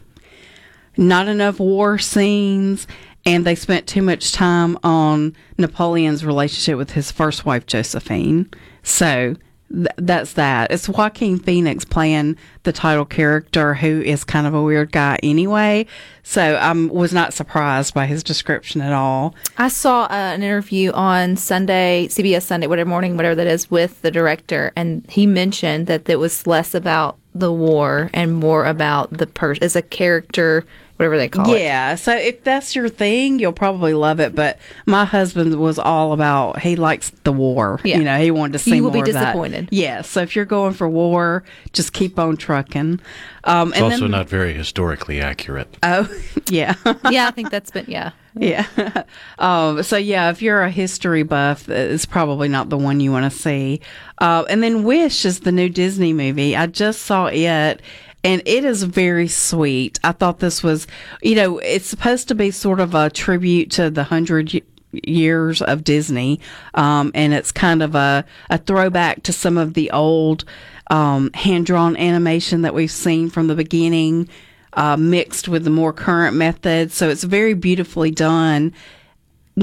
not 0.96 1.28
enough 1.28 1.60
war 1.60 1.98
scenes, 1.98 2.86
and 3.24 3.46
they 3.46 3.54
spent 3.54 3.86
too 3.86 4.02
much 4.02 4.32
time 4.32 4.76
on 4.82 5.36
Napoleon's 5.58 6.24
relationship 6.24 6.78
with 6.78 6.92
his 6.92 7.12
first 7.12 7.44
wife, 7.44 7.66
Josephine. 7.66 8.50
So 8.82 9.36
th- 9.72 9.88
that's 9.96 10.34
that. 10.34 10.70
It's 10.70 10.88
Joaquin 10.88 11.38
Phoenix 11.38 11.84
playing 11.84 12.36
the 12.62 12.72
title 12.72 13.04
character, 13.04 13.74
who 13.74 14.00
is 14.02 14.24
kind 14.24 14.46
of 14.46 14.54
a 14.54 14.62
weird 14.62 14.92
guy 14.92 15.18
anyway. 15.22 15.86
So 16.22 16.42
I 16.42 16.70
um, 16.70 16.88
was 16.88 17.12
not 17.12 17.32
surprised 17.32 17.94
by 17.94 18.06
his 18.06 18.22
description 18.22 18.80
at 18.80 18.92
all. 18.92 19.34
I 19.56 19.68
saw 19.68 20.04
uh, 20.04 20.08
an 20.34 20.42
interview 20.42 20.92
on 20.92 21.36
Sunday, 21.36 22.08
CBS 22.08 22.42
Sunday, 22.42 22.66
whatever 22.66 22.88
morning, 22.88 23.16
whatever 23.16 23.34
that 23.36 23.46
is, 23.46 23.70
with 23.70 24.02
the 24.02 24.10
director, 24.10 24.72
and 24.76 25.06
he 25.08 25.26
mentioned 25.26 25.86
that 25.86 26.08
it 26.08 26.18
was 26.18 26.46
less 26.46 26.74
about 26.74 27.18
the 27.34 27.52
war 27.52 28.10
and 28.12 28.34
more 28.34 28.66
about 28.66 29.10
the 29.16 29.26
person 29.26 29.62
as 29.62 29.76
a 29.76 29.82
character, 29.82 30.64
whatever 30.98 31.16
they 31.16 31.28
call 31.28 31.52
it. 31.54 31.60
Yeah, 31.60 31.94
so 31.94 32.14
if 32.14 32.42
that's 32.44 32.74
your 32.74 32.88
thing, 32.88 33.38
you'll 33.38 33.52
probably 33.52 33.94
love 33.94 34.18
it. 34.20 34.34
But 34.34 34.58
my 34.84 35.04
husband 35.04 35.54
was 35.58 35.78
all 35.78 36.12
about 36.12 36.58
he 36.60 36.76
likes 36.76 37.10
the 37.22 37.32
war. 37.32 37.80
Yeah. 37.84 37.98
You 37.98 38.04
know, 38.04 38.18
he 38.18 38.30
wanted 38.30 38.54
to 38.54 38.58
see 38.58 38.76
You 38.76 38.82
will 38.82 38.90
be 38.90 38.98
more 38.98 39.08
of 39.08 39.14
that. 39.14 39.24
disappointed. 39.26 39.68
Yeah, 39.70 40.02
so 40.02 40.20
if 40.22 40.34
you're 40.34 40.44
going 40.44 40.74
for 40.74 40.88
war, 40.88 41.44
just 41.72 41.92
keep 41.92 42.18
on 42.18 42.36
trucking. 42.36 43.00
Um, 43.44 43.68
It's 43.68 43.76
and 43.76 43.84
also 43.84 44.00
then, 44.00 44.10
not 44.10 44.28
very 44.28 44.52
historically 44.52 45.20
accurate. 45.20 45.76
Oh, 45.84 46.08
yeah, 46.50 46.74
yeah, 47.10 47.28
I 47.28 47.30
think 47.30 47.50
that's 47.50 47.70
been 47.70 47.86
yeah. 47.88 48.10
yeah. 48.34 48.66
um, 49.38 49.82
so 49.82 49.96
yeah, 49.96 50.30
if 50.30 50.42
you're 50.42 50.62
a 50.62 50.70
history 50.70 51.22
buff, 51.22 51.68
it's 51.68 52.04
probably 52.04 52.48
not 52.48 52.68
the 52.68 52.76
one 52.76 53.00
you 53.00 53.10
want 53.12 53.30
to 53.30 53.36
see. 53.38 53.80
Uh, 54.18 54.44
and 54.50 54.62
then 54.62 54.82
Wish 54.82 55.24
is 55.24 55.40
the 55.40 55.52
new 55.52 55.68
Disney 55.68 56.12
movie. 56.12 56.56
I 56.56 56.66
just 56.66 57.02
saw 57.02 57.26
it. 57.26 57.80
And 58.24 58.42
it 58.44 58.64
is 58.64 58.82
very 58.82 59.28
sweet. 59.28 59.98
I 60.02 60.12
thought 60.12 60.40
this 60.40 60.62
was, 60.62 60.86
you 61.22 61.34
know, 61.34 61.58
it's 61.58 61.86
supposed 61.86 62.28
to 62.28 62.34
be 62.34 62.50
sort 62.50 62.80
of 62.80 62.94
a 62.94 63.10
tribute 63.10 63.70
to 63.72 63.90
the 63.90 64.04
hundred 64.04 64.62
years 64.92 65.62
of 65.62 65.84
Disney, 65.84 66.40
um, 66.74 67.12
and 67.14 67.32
it's 67.32 67.52
kind 67.52 67.82
of 67.82 67.94
a, 67.94 68.24
a 68.50 68.58
throwback 68.58 69.22
to 69.24 69.32
some 69.32 69.56
of 69.56 69.74
the 69.74 69.90
old 69.92 70.44
um, 70.90 71.30
hand 71.34 71.66
drawn 71.66 71.96
animation 71.96 72.62
that 72.62 72.74
we've 72.74 72.90
seen 72.90 73.30
from 73.30 73.46
the 73.46 73.54
beginning, 73.54 74.28
uh, 74.72 74.96
mixed 74.96 75.48
with 75.48 75.64
the 75.64 75.70
more 75.70 75.92
current 75.92 76.36
methods. 76.36 76.94
So 76.94 77.08
it's 77.08 77.24
very 77.24 77.54
beautifully 77.54 78.10
done 78.10 78.72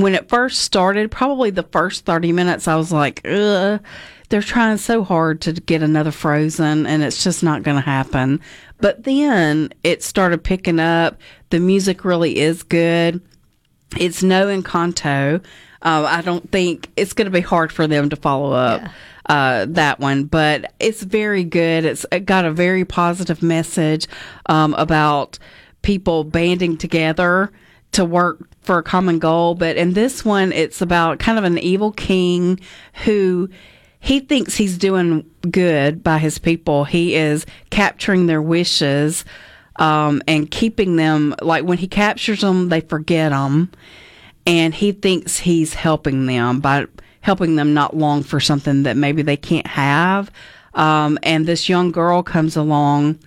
when 0.01 0.13
it 0.13 0.27
first 0.27 0.59
started, 0.59 1.09
probably 1.09 1.51
the 1.51 1.63
first 1.63 2.05
30 2.05 2.33
minutes, 2.33 2.67
I 2.67 2.75
was 2.75 2.91
like, 2.91 3.21
ugh, 3.25 3.81
they're 4.29 4.41
trying 4.41 4.77
so 4.77 5.03
hard 5.03 5.41
to 5.41 5.53
get 5.53 5.83
another 5.83 6.11
Frozen, 6.11 6.85
and 6.85 7.03
it's 7.03 7.23
just 7.23 7.43
not 7.43 7.63
going 7.63 7.75
to 7.75 7.81
happen. 7.81 8.41
But 8.79 9.03
then 9.03 9.73
it 9.83 10.03
started 10.03 10.43
picking 10.43 10.79
up. 10.79 11.19
The 11.49 11.59
music 11.59 12.03
really 12.03 12.37
is 12.37 12.63
good. 12.63 13.21
It's 13.97 14.23
no 14.23 14.47
Encanto. 14.47 15.43
Uh, 15.81 16.05
I 16.09 16.21
don't 16.21 16.51
think 16.51 16.89
it's 16.97 17.13
going 17.13 17.25
to 17.25 17.31
be 17.31 17.41
hard 17.41 17.71
for 17.71 17.87
them 17.87 18.09
to 18.09 18.15
follow 18.15 18.53
up. 18.53 18.81
Yeah. 18.81 18.91
Uh, 19.27 19.65
that 19.69 19.99
one, 19.99 20.25
but 20.25 20.71
it's 20.79 21.01
very 21.01 21.43
good. 21.43 21.83
It's 21.83 22.05
it 22.11 22.27
got 22.27 22.45
a 22.45 22.51
very 22.51 22.85
positive 22.85 23.41
message 23.41 24.07
um, 24.45 24.75
about 24.75 25.39
people 25.81 26.23
banding 26.23 26.77
together 26.77 27.51
to 27.93 28.05
work 28.05 28.47
for 28.61 28.77
a 28.77 28.83
common 28.83 29.17
goal. 29.17 29.55
But 29.55 29.77
in 29.77 29.93
this 29.93 30.23
one, 30.23 30.51
it's 30.51 30.79
about 30.79 31.17
kind 31.17 31.39
of 31.39 31.43
an 31.43 31.57
evil 31.57 31.91
king 31.91 32.59
who 33.03 33.49
he 34.05 34.19
thinks 34.19 34.55
he's 34.55 34.77
doing 34.77 35.27
good 35.49 36.03
by 36.03 36.19
his 36.19 36.37
people. 36.37 36.83
He 36.83 37.15
is 37.15 37.43
capturing 37.71 38.27
their 38.27 38.39
wishes 38.39 39.25
um, 39.77 40.21
and 40.27 40.49
keeping 40.51 40.95
them. 40.95 41.33
Like 41.41 41.63
when 41.63 41.79
he 41.79 41.87
captures 41.87 42.41
them, 42.41 42.69
they 42.69 42.81
forget 42.81 43.31
them, 43.31 43.71
and 44.45 44.75
he 44.75 44.91
thinks 44.91 45.39
he's 45.39 45.73
helping 45.73 46.27
them 46.27 46.59
by 46.59 46.85
helping 47.21 47.55
them 47.55 47.73
not 47.73 47.97
long 47.97 48.21
for 48.21 48.39
something 48.39 48.83
that 48.83 48.95
maybe 48.95 49.23
they 49.23 49.37
can't 49.37 49.65
have. 49.65 50.29
Um, 50.75 51.17
and 51.23 51.47
this 51.47 51.67
young 51.67 51.91
girl 51.91 52.21
comes 52.21 52.55
along 52.55 53.17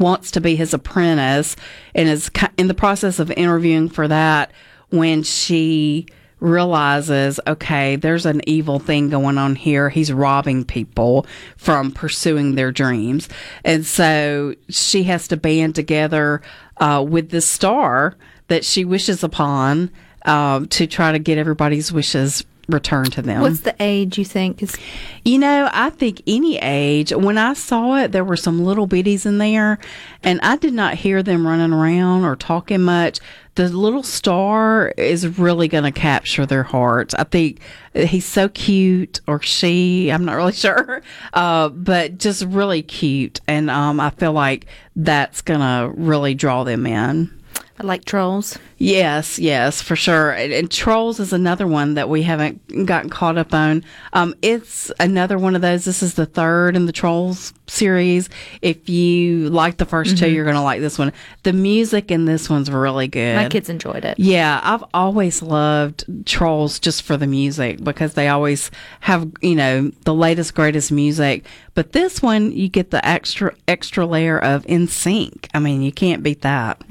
wants 0.00 0.32
to 0.32 0.40
be 0.40 0.56
his 0.56 0.74
apprentice 0.74 1.54
and 1.94 2.08
is 2.08 2.32
in 2.56 2.66
the 2.66 2.74
process 2.74 3.20
of 3.20 3.30
interviewing 3.30 3.88
for 3.88 4.08
that 4.08 4.50
when 4.88 5.22
she 5.22 6.06
realizes 6.40 7.40
okay 7.46 7.96
there's 7.96 8.26
an 8.26 8.40
evil 8.46 8.78
thing 8.78 9.08
going 9.08 9.38
on 9.38 9.56
here. 9.56 9.88
He's 9.88 10.12
robbing 10.12 10.64
people 10.64 11.26
from 11.56 11.92
pursuing 11.92 12.54
their 12.54 12.72
dreams. 12.72 13.28
And 13.64 13.86
so 13.86 14.54
she 14.68 15.04
has 15.04 15.28
to 15.28 15.36
band 15.36 15.74
together 15.74 16.42
uh, 16.78 17.04
with 17.06 17.30
the 17.30 17.40
star 17.40 18.16
that 18.48 18.64
she 18.64 18.84
wishes 18.84 19.24
upon 19.24 19.90
um, 20.26 20.66
to 20.68 20.86
try 20.86 21.12
to 21.12 21.18
get 21.18 21.38
everybody's 21.38 21.92
wishes 21.92 22.44
returned 22.68 23.12
to 23.12 23.22
them 23.22 23.42
What's 23.42 23.60
the 23.60 23.74
age 23.80 24.18
you 24.18 24.24
think 24.24 24.62
is? 24.62 24.76
you 25.24 25.38
know, 25.38 25.68
I 25.72 25.90
think 25.90 26.22
any 26.26 26.58
age. 26.58 27.12
When 27.12 27.38
I 27.38 27.54
saw 27.54 27.96
it, 27.96 28.12
there 28.12 28.24
were 28.24 28.36
some 28.36 28.64
little 28.64 28.86
bitties 28.86 29.26
in 29.26 29.38
there, 29.38 29.78
and 30.22 30.40
I 30.42 30.56
did 30.56 30.74
not 30.74 30.94
hear 30.94 31.22
them 31.22 31.46
running 31.46 31.72
around 31.72 32.24
or 32.24 32.36
talking 32.36 32.82
much. 32.82 33.20
The 33.54 33.68
little 33.68 34.02
star 34.02 34.88
is 34.96 35.38
really 35.38 35.68
going 35.68 35.84
to 35.84 35.92
capture 35.92 36.44
their 36.44 36.64
hearts. 36.64 37.14
I 37.14 37.24
think 37.24 37.60
he's 37.94 38.24
so 38.26 38.48
cute, 38.48 39.20
or 39.28 39.40
she, 39.40 40.10
I'm 40.10 40.24
not 40.24 40.34
really 40.34 40.52
sure, 40.66 41.02
uh, 41.32 41.68
but 41.68 42.18
just 42.18 42.44
really 42.44 42.82
cute. 42.82 43.40
And 43.46 43.70
um, 43.70 44.00
I 44.00 44.10
feel 44.10 44.32
like 44.32 44.66
that's 44.96 45.40
going 45.40 45.60
to 45.60 45.92
really 45.94 46.34
draw 46.34 46.64
them 46.64 46.86
in. 46.86 47.30
I 47.78 47.84
like 47.84 48.04
trolls. 48.04 48.58
Yes, 48.78 49.38
yes, 49.38 49.80
for 49.80 49.96
sure. 49.96 50.32
And, 50.32 50.52
and 50.52 50.70
Trolls 50.70 51.18
is 51.18 51.32
another 51.32 51.66
one 51.66 51.94
that 51.94 52.08
we 52.08 52.22
haven't 52.22 52.86
gotten 52.86 53.08
caught 53.08 53.38
up 53.38 53.54
on. 53.54 53.84
Um, 54.12 54.34
it's 54.42 54.92
another 55.00 55.38
one 55.38 55.56
of 55.56 55.62
those. 55.62 55.84
This 55.84 56.02
is 56.02 56.14
the 56.14 56.26
third 56.26 56.76
in 56.76 56.86
the 56.86 56.92
Trolls 56.92 57.54
series. 57.66 58.28
If 58.62 58.88
you 58.88 59.48
like 59.48 59.78
the 59.78 59.86
1st 59.86 60.18
two, 60.18 60.30
you're 60.30 60.44
going 60.44 60.56
to 60.56 60.62
like 60.62 60.80
this 60.80 60.98
one. 60.98 61.12
The 61.44 61.52
music 61.52 62.10
in 62.10 62.24
this 62.26 62.50
one's 62.50 62.70
really 62.70 63.08
good. 63.08 63.36
My 63.36 63.48
kids 63.48 63.68
enjoyed 63.68 64.04
it. 64.04 64.18
Yeah, 64.18 64.60
I've 64.62 64.84
always 64.92 65.40
loved 65.40 66.04
Trolls 66.26 66.78
just 66.78 67.02
for 67.02 67.16
the 67.16 67.26
music 67.26 67.82
because 67.82 68.14
they 68.14 68.28
always 68.28 68.70
have, 69.00 69.30
you 69.40 69.54
know, 69.54 69.90
the 70.04 70.14
latest 70.14 70.54
greatest 70.54 70.92
music. 70.92 71.46
But 71.74 71.92
this 71.92 72.22
one 72.22 72.52
you 72.52 72.68
get 72.68 72.90
the 72.90 73.04
extra 73.06 73.54
extra 73.66 74.06
layer 74.06 74.38
of 74.38 74.64
NSYNC. 74.66 75.48
I 75.54 75.58
mean, 75.58 75.82
you 75.82 75.90
can't 75.90 76.22
beat 76.22 76.42
that. 76.42 76.82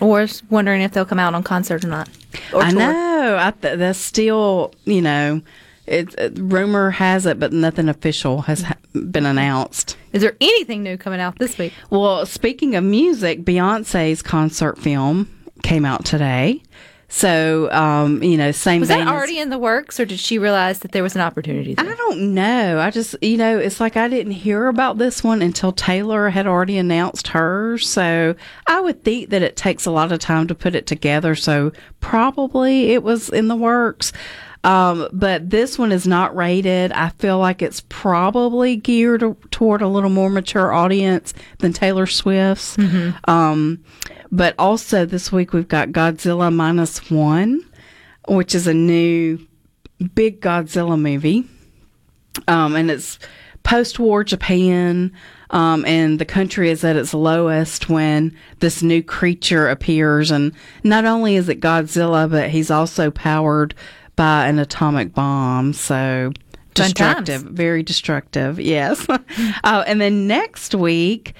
Or 0.00 0.19
s- 0.24 0.42
wondering 0.50 0.82
if 0.82 0.92
they'll 0.92 1.04
come 1.04 1.18
out 1.18 1.34
on 1.34 1.42
concert 1.42 1.84
or 1.84 1.88
not. 1.88 2.08
Or 2.52 2.62
I 2.62 2.70
tour. 2.70 2.78
know. 2.78 3.36
I 3.40 3.52
th- 3.60 3.78
that's 3.78 3.98
still, 3.98 4.72
you 4.84 5.02
know, 5.02 5.42
it, 5.86 6.14
it, 6.18 6.32
rumor 6.38 6.90
has 6.90 7.26
it, 7.26 7.38
but 7.40 7.52
nothing 7.52 7.88
official 7.88 8.42
has 8.42 8.62
ha- 8.62 8.76
been 8.92 9.26
announced. 9.26 9.96
Is 10.12 10.22
there 10.22 10.36
anything 10.40 10.82
new 10.82 10.96
coming 10.96 11.20
out 11.20 11.38
this 11.38 11.58
week? 11.58 11.72
Well, 11.90 12.26
speaking 12.26 12.76
of 12.76 12.84
music, 12.84 13.44
Beyonce's 13.44 14.22
concert 14.22 14.78
film 14.78 15.28
came 15.62 15.84
out 15.84 16.04
today. 16.04 16.62
So, 17.12 17.70
um, 17.72 18.22
you 18.22 18.36
know, 18.36 18.52
same 18.52 18.74
thing. 18.74 18.80
Was 18.80 18.88
that 18.90 19.00
as- 19.00 19.08
already 19.08 19.40
in 19.40 19.50
the 19.50 19.58
works, 19.58 19.98
or 19.98 20.04
did 20.04 20.20
she 20.20 20.38
realize 20.38 20.78
that 20.78 20.92
there 20.92 21.02
was 21.02 21.16
an 21.16 21.20
opportunity? 21.20 21.74
I 21.76 21.82
don't 21.82 22.34
know. 22.34 22.78
I 22.78 22.90
just, 22.90 23.16
you 23.20 23.36
know, 23.36 23.58
it's 23.58 23.80
like 23.80 23.96
I 23.96 24.06
didn't 24.06 24.32
hear 24.32 24.68
about 24.68 24.98
this 24.98 25.24
one 25.24 25.42
until 25.42 25.72
Taylor 25.72 26.30
had 26.30 26.46
already 26.46 26.78
announced 26.78 27.28
hers. 27.28 27.88
So 27.88 28.36
I 28.68 28.80
would 28.80 29.02
think 29.02 29.30
that 29.30 29.42
it 29.42 29.56
takes 29.56 29.86
a 29.86 29.90
lot 29.90 30.12
of 30.12 30.20
time 30.20 30.46
to 30.46 30.54
put 30.54 30.76
it 30.76 30.86
together. 30.86 31.34
So 31.34 31.72
probably 31.98 32.92
it 32.92 33.02
was 33.02 33.28
in 33.28 33.48
the 33.48 33.56
works. 33.56 34.12
Um, 34.62 35.08
but 35.12 35.48
this 35.48 35.78
one 35.78 35.90
is 35.90 36.06
not 36.06 36.36
rated. 36.36 36.92
I 36.92 37.08
feel 37.10 37.38
like 37.38 37.62
it's 37.62 37.82
probably 37.88 38.76
geared 38.76 39.24
toward 39.50 39.80
a 39.82 39.88
little 39.88 40.10
more 40.10 40.28
mature 40.30 40.72
audience 40.72 41.32
than 41.58 41.72
Taylor 41.72 42.06
Swift's. 42.06 42.76
Um, 43.24 43.82
but 44.30 44.54
also 44.58 45.06
this 45.06 45.32
week 45.32 45.52
we've 45.52 45.68
got 45.68 45.88
Godzilla 45.88 46.54
minus 46.54 47.10
one, 47.10 47.64
which 48.28 48.54
is 48.54 48.66
a 48.66 48.74
new 48.74 49.38
big 50.14 50.40
Godzilla 50.40 51.00
movie 51.00 51.46
um, 52.48 52.76
and 52.76 52.90
it's 52.90 53.18
post-war 53.62 54.24
Japan, 54.24 55.12
um, 55.50 55.84
and 55.84 56.18
the 56.18 56.24
country 56.24 56.70
is 56.70 56.84
at 56.84 56.96
its 56.96 57.12
lowest 57.12 57.88
when 57.88 58.36
this 58.60 58.82
new 58.82 59.02
creature 59.02 59.68
appears. 59.68 60.30
And 60.30 60.52
not 60.84 61.04
only 61.04 61.36
is 61.36 61.48
it 61.48 61.60
Godzilla, 61.60 62.30
but 62.30 62.50
he's 62.50 62.70
also 62.70 63.10
powered 63.10 63.74
by 64.20 64.48
an 64.48 64.58
atomic 64.58 65.14
bomb. 65.14 65.72
So 65.72 66.34
destructive, 66.74 67.40
very 67.40 67.82
destructive. 67.82 68.60
Yes. 68.60 69.08
uh, 69.08 69.84
and 69.86 69.98
then 69.98 70.26
next 70.26 70.74
week. 70.74 71.34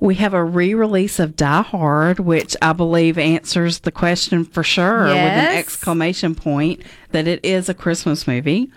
We 0.00 0.14
have 0.14 0.32
a 0.32 0.44
re-release 0.44 1.18
of 1.18 1.34
Die 1.34 1.62
Hard, 1.62 2.20
which 2.20 2.54
I 2.62 2.72
believe 2.72 3.18
answers 3.18 3.80
the 3.80 3.90
question 3.90 4.44
for 4.44 4.62
sure 4.62 5.06
with 5.06 5.16
an 5.16 5.56
exclamation 5.56 6.36
point 6.36 6.82
that 7.10 7.26
it 7.26 7.44
is 7.44 7.68
a 7.68 7.74
Christmas 7.74 8.28
movie. 8.28 8.70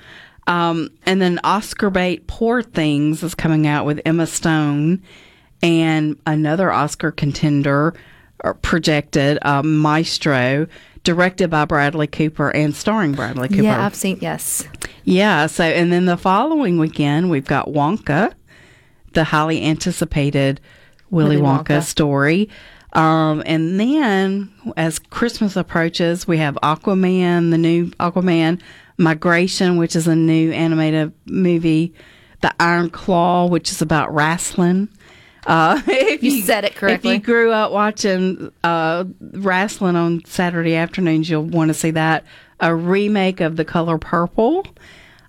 Um, 0.47 0.89
and 1.05 1.21
then 1.21 1.39
Oscar 1.43 1.91
bait 1.91 2.25
Poor 2.25 2.63
Things 2.63 3.21
is 3.21 3.35
coming 3.35 3.67
out 3.67 3.85
with 3.85 4.01
Emma 4.03 4.25
Stone 4.25 5.03
and 5.61 6.17
another 6.25 6.71
Oscar 6.71 7.11
contender 7.11 7.93
projected, 8.63 9.37
uh, 9.43 9.61
Maestro, 9.61 10.65
directed 11.03 11.49
by 11.49 11.65
Bradley 11.65 12.07
Cooper 12.07 12.49
and 12.49 12.75
starring 12.75 13.13
Bradley 13.13 13.49
Cooper. 13.49 13.63
Yeah, 13.63 13.85
I've 13.85 13.95
seen. 13.95 14.17
Yes, 14.21 14.67
Yeah, 15.03 15.47
so 15.47 15.63
and 15.63 15.91
then 15.91 16.05
the 16.05 16.17
following 16.17 16.77
weekend 16.77 17.29
we've 17.29 17.45
got 17.45 17.67
Wonka, 17.67 18.33
the 19.13 19.23
highly 19.23 19.63
anticipated 19.63 20.61
Willy, 21.09 21.37
Willy 21.37 21.47
Wonka, 21.47 21.65
Wonka. 21.77 21.83
story. 21.83 22.49
Um, 22.93 23.41
and 23.45 23.79
then 23.79 24.51
as 24.75 24.99
Christmas 24.99 25.55
approaches, 25.55 26.27
we 26.27 26.37
have 26.37 26.55
Aquaman, 26.61 27.51
the 27.51 27.57
new 27.57 27.87
Aquaman, 27.91 28.59
Migration, 28.97 29.77
which 29.77 29.95
is 29.95 30.07
a 30.07 30.15
new 30.15 30.51
animated 30.51 31.13
movie, 31.25 31.93
The 32.41 32.53
Iron 32.59 32.89
Claw, 32.89 33.47
which 33.47 33.71
is 33.71 33.81
about 33.81 34.13
wrestling. 34.13 34.89
Uh, 35.45 35.81
if 35.87 36.23
You 36.23 36.41
said 36.41 36.65
it 36.65 36.75
correctly. 36.75 37.11
If 37.11 37.15
you 37.19 37.25
grew 37.25 37.51
up 37.51 37.71
watching 37.71 38.51
uh, 38.63 39.05
wrestling 39.19 39.95
on 39.95 40.23
Saturday 40.25 40.75
afternoons, 40.75 41.29
you'll 41.29 41.43
want 41.43 41.69
to 41.69 41.73
see 41.73 41.91
that. 41.91 42.23
A 42.59 42.75
remake 42.75 43.41
of 43.41 43.55
The 43.55 43.65
Color 43.65 43.97
Purple. 43.97 44.65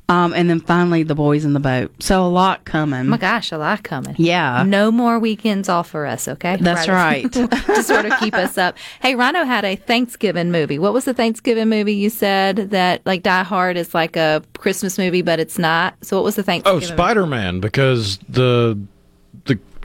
Um, 0.08 0.34
and 0.34 0.50
then 0.50 0.60
finally, 0.60 1.04
The 1.04 1.14
Boys 1.14 1.46
in 1.46 1.54
the 1.54 1.60
Boat. 1.60 1.90
So 2.02 2.26
a 2.26 2.28
lot 2.28 2.66
coming. 2.66 3.00
oh 3.00 3.04
my 3.04 3.16
gosh, 3.16 3.50
a 3.52 3.56
lot 3.56 3.82
coming. 3.82 4.14
Yeah. 4.18 4.62
No 4.66 4.90
more 4.90 5.18
weekends 5.18 5.70
off 5.70 5.88
for 5.88 6.04
us, 6.04 6.28
okay? 6.28 6.56
That's 6.60 6.86
right. 6.88 7.32
to 7.32 7.82
sort 7.82 8.04
of 8.04 8.18
keep 8.18 8.34
us 8.34 8.58
up. 8.58 8.76
Hey, 9.00 9.14
Rhino 9.14 9.44
had 9.44 9.64
a 9.64 9.76
Thanksgiving 9.76 10.50
movie. 10.52 10.78
What 10.78 10.92
was 10.92 11.06
the 11.06 11.14
Thanksgiving 11.14 11.70
movie 11.70 11.94
you 11.94 12.10
said 12.10 12.70
that 12.72 13.00
like 13.06 13.22
Die 13.22 13.42
Hard 13.44 13.78
is 13.78 13.94
like 13.94 14.16
a 14.16 14.42
Christmas 14.58 14.98
movie, 14.98 15.22
but 15.22 15.40
it's 15.40 15.58
not? 15.58 15.94
So 16.02 16.18
what 16.18 16.24
was 16.24 16.34
the 16.34 16.42
Oh, 16.42 16.44
Thanksgiving? 16.44 16.82
Oh, 16.82 16.94
Spider 16.94 17.24
Man, 17.24 17.60
because 17.60 18.18
the 18.28 18.78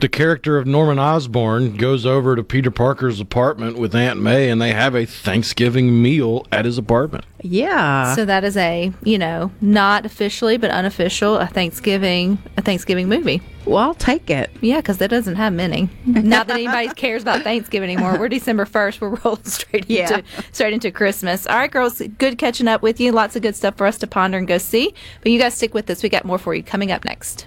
the 0.00 0.08
the 0.08 0.16
character 0.16 0.56
of 0.56 0.66
Norman 0.66 0.98
Osborn 0.98 1.76
goes 1.76 2.06
over 2.06 2.34
to 2.34 2.42
Peter 2.42 2.70
Parker's 2.70 3.20
apartment 3.20 3.78
with 3.78 3.94
Aunt 3.94 4.18
May, 4.20 4.48
and 4.48 4.60
they 4.60 4.72
have 4.72 4.94
a 4.94 5.04
Thanksgiving 5.04 6.00
meal 6.02 6.46
at 6.50 6.64
his 6.64 6.78
apartment. 6.78 7.24
yeah. 7.42 8.14
So 8.14 8.24
that 8.24 8.42
is 8.42 8.56
a 8.56 8.92
you 9.02 9.18
know 9.18 9.50
not 9.60 10.06
officially 10.06 10.56
but 10.56 10.70
unofficial 10.70 11.36
a 11.36 11.46
Thanksgiving 11.46 12.38
a 12.56 12.62
Thanksgiving 12.62 13.08
movie. 13.08 13.40
well, 13.66 13.76
I'll 13.78 13.94
take 13.94 14.30
it. 14.30 14.50
Yeah, 14.60 14.76
because 14.78 14.98
that 14.98 15.10
doesn't 15.10 15.36
have 15.36 15.52
many. 15.52 15.88
Not 16.06 16.46
that 16.46 16.54
anybody 16.54 16.88
cares 16.88 17.20
about 17.22 17.42
Thanksgiving 17.42 17.90
anymore. 17.90 18.18
We're 18.18 18.28
December 18.30 18.64
first. 18.64 19.00
We're 19.00 19.10
rolling 19.24 19.44
straight 19.44 19.84
into 19.90 19.92
Yeah. 19.92 20.20
straight 20.52 20.72
into 20.72 20.90
Christmas. 20.90 21.46
All 21.46 21.56
right, 21.58 21.70
girls. 21.70 22.00
Good 22.18 22.38
catching 22.38 22.66
up 22.68 22.80
with 22.82 22.98
you. 22.98 23.12
Lots 23.12 23.36
of 23.36 23.42
good 23.42 23.54
stuff 23.56 23.76
for 23.76 23.86
us 23.86 23.98
to 23.98 24.06
ponder 24.06 24.38
and 24.38 24.48
go 24.48 24.56
see. 24.58 24.94
But 25.22 25.32
you 25.32 25.38
guys 25.38 25.54
stick 25.54 25.74
with 25.74 25.90
us. 25.90 26.02
We 26.02 26.08
got 26.08 26.24
more 26.24 26.38
for 26.38 26.54
you 26.54 26.62
coming 26.62 26.90
up 26.90 27.04
next. 27.04 27.46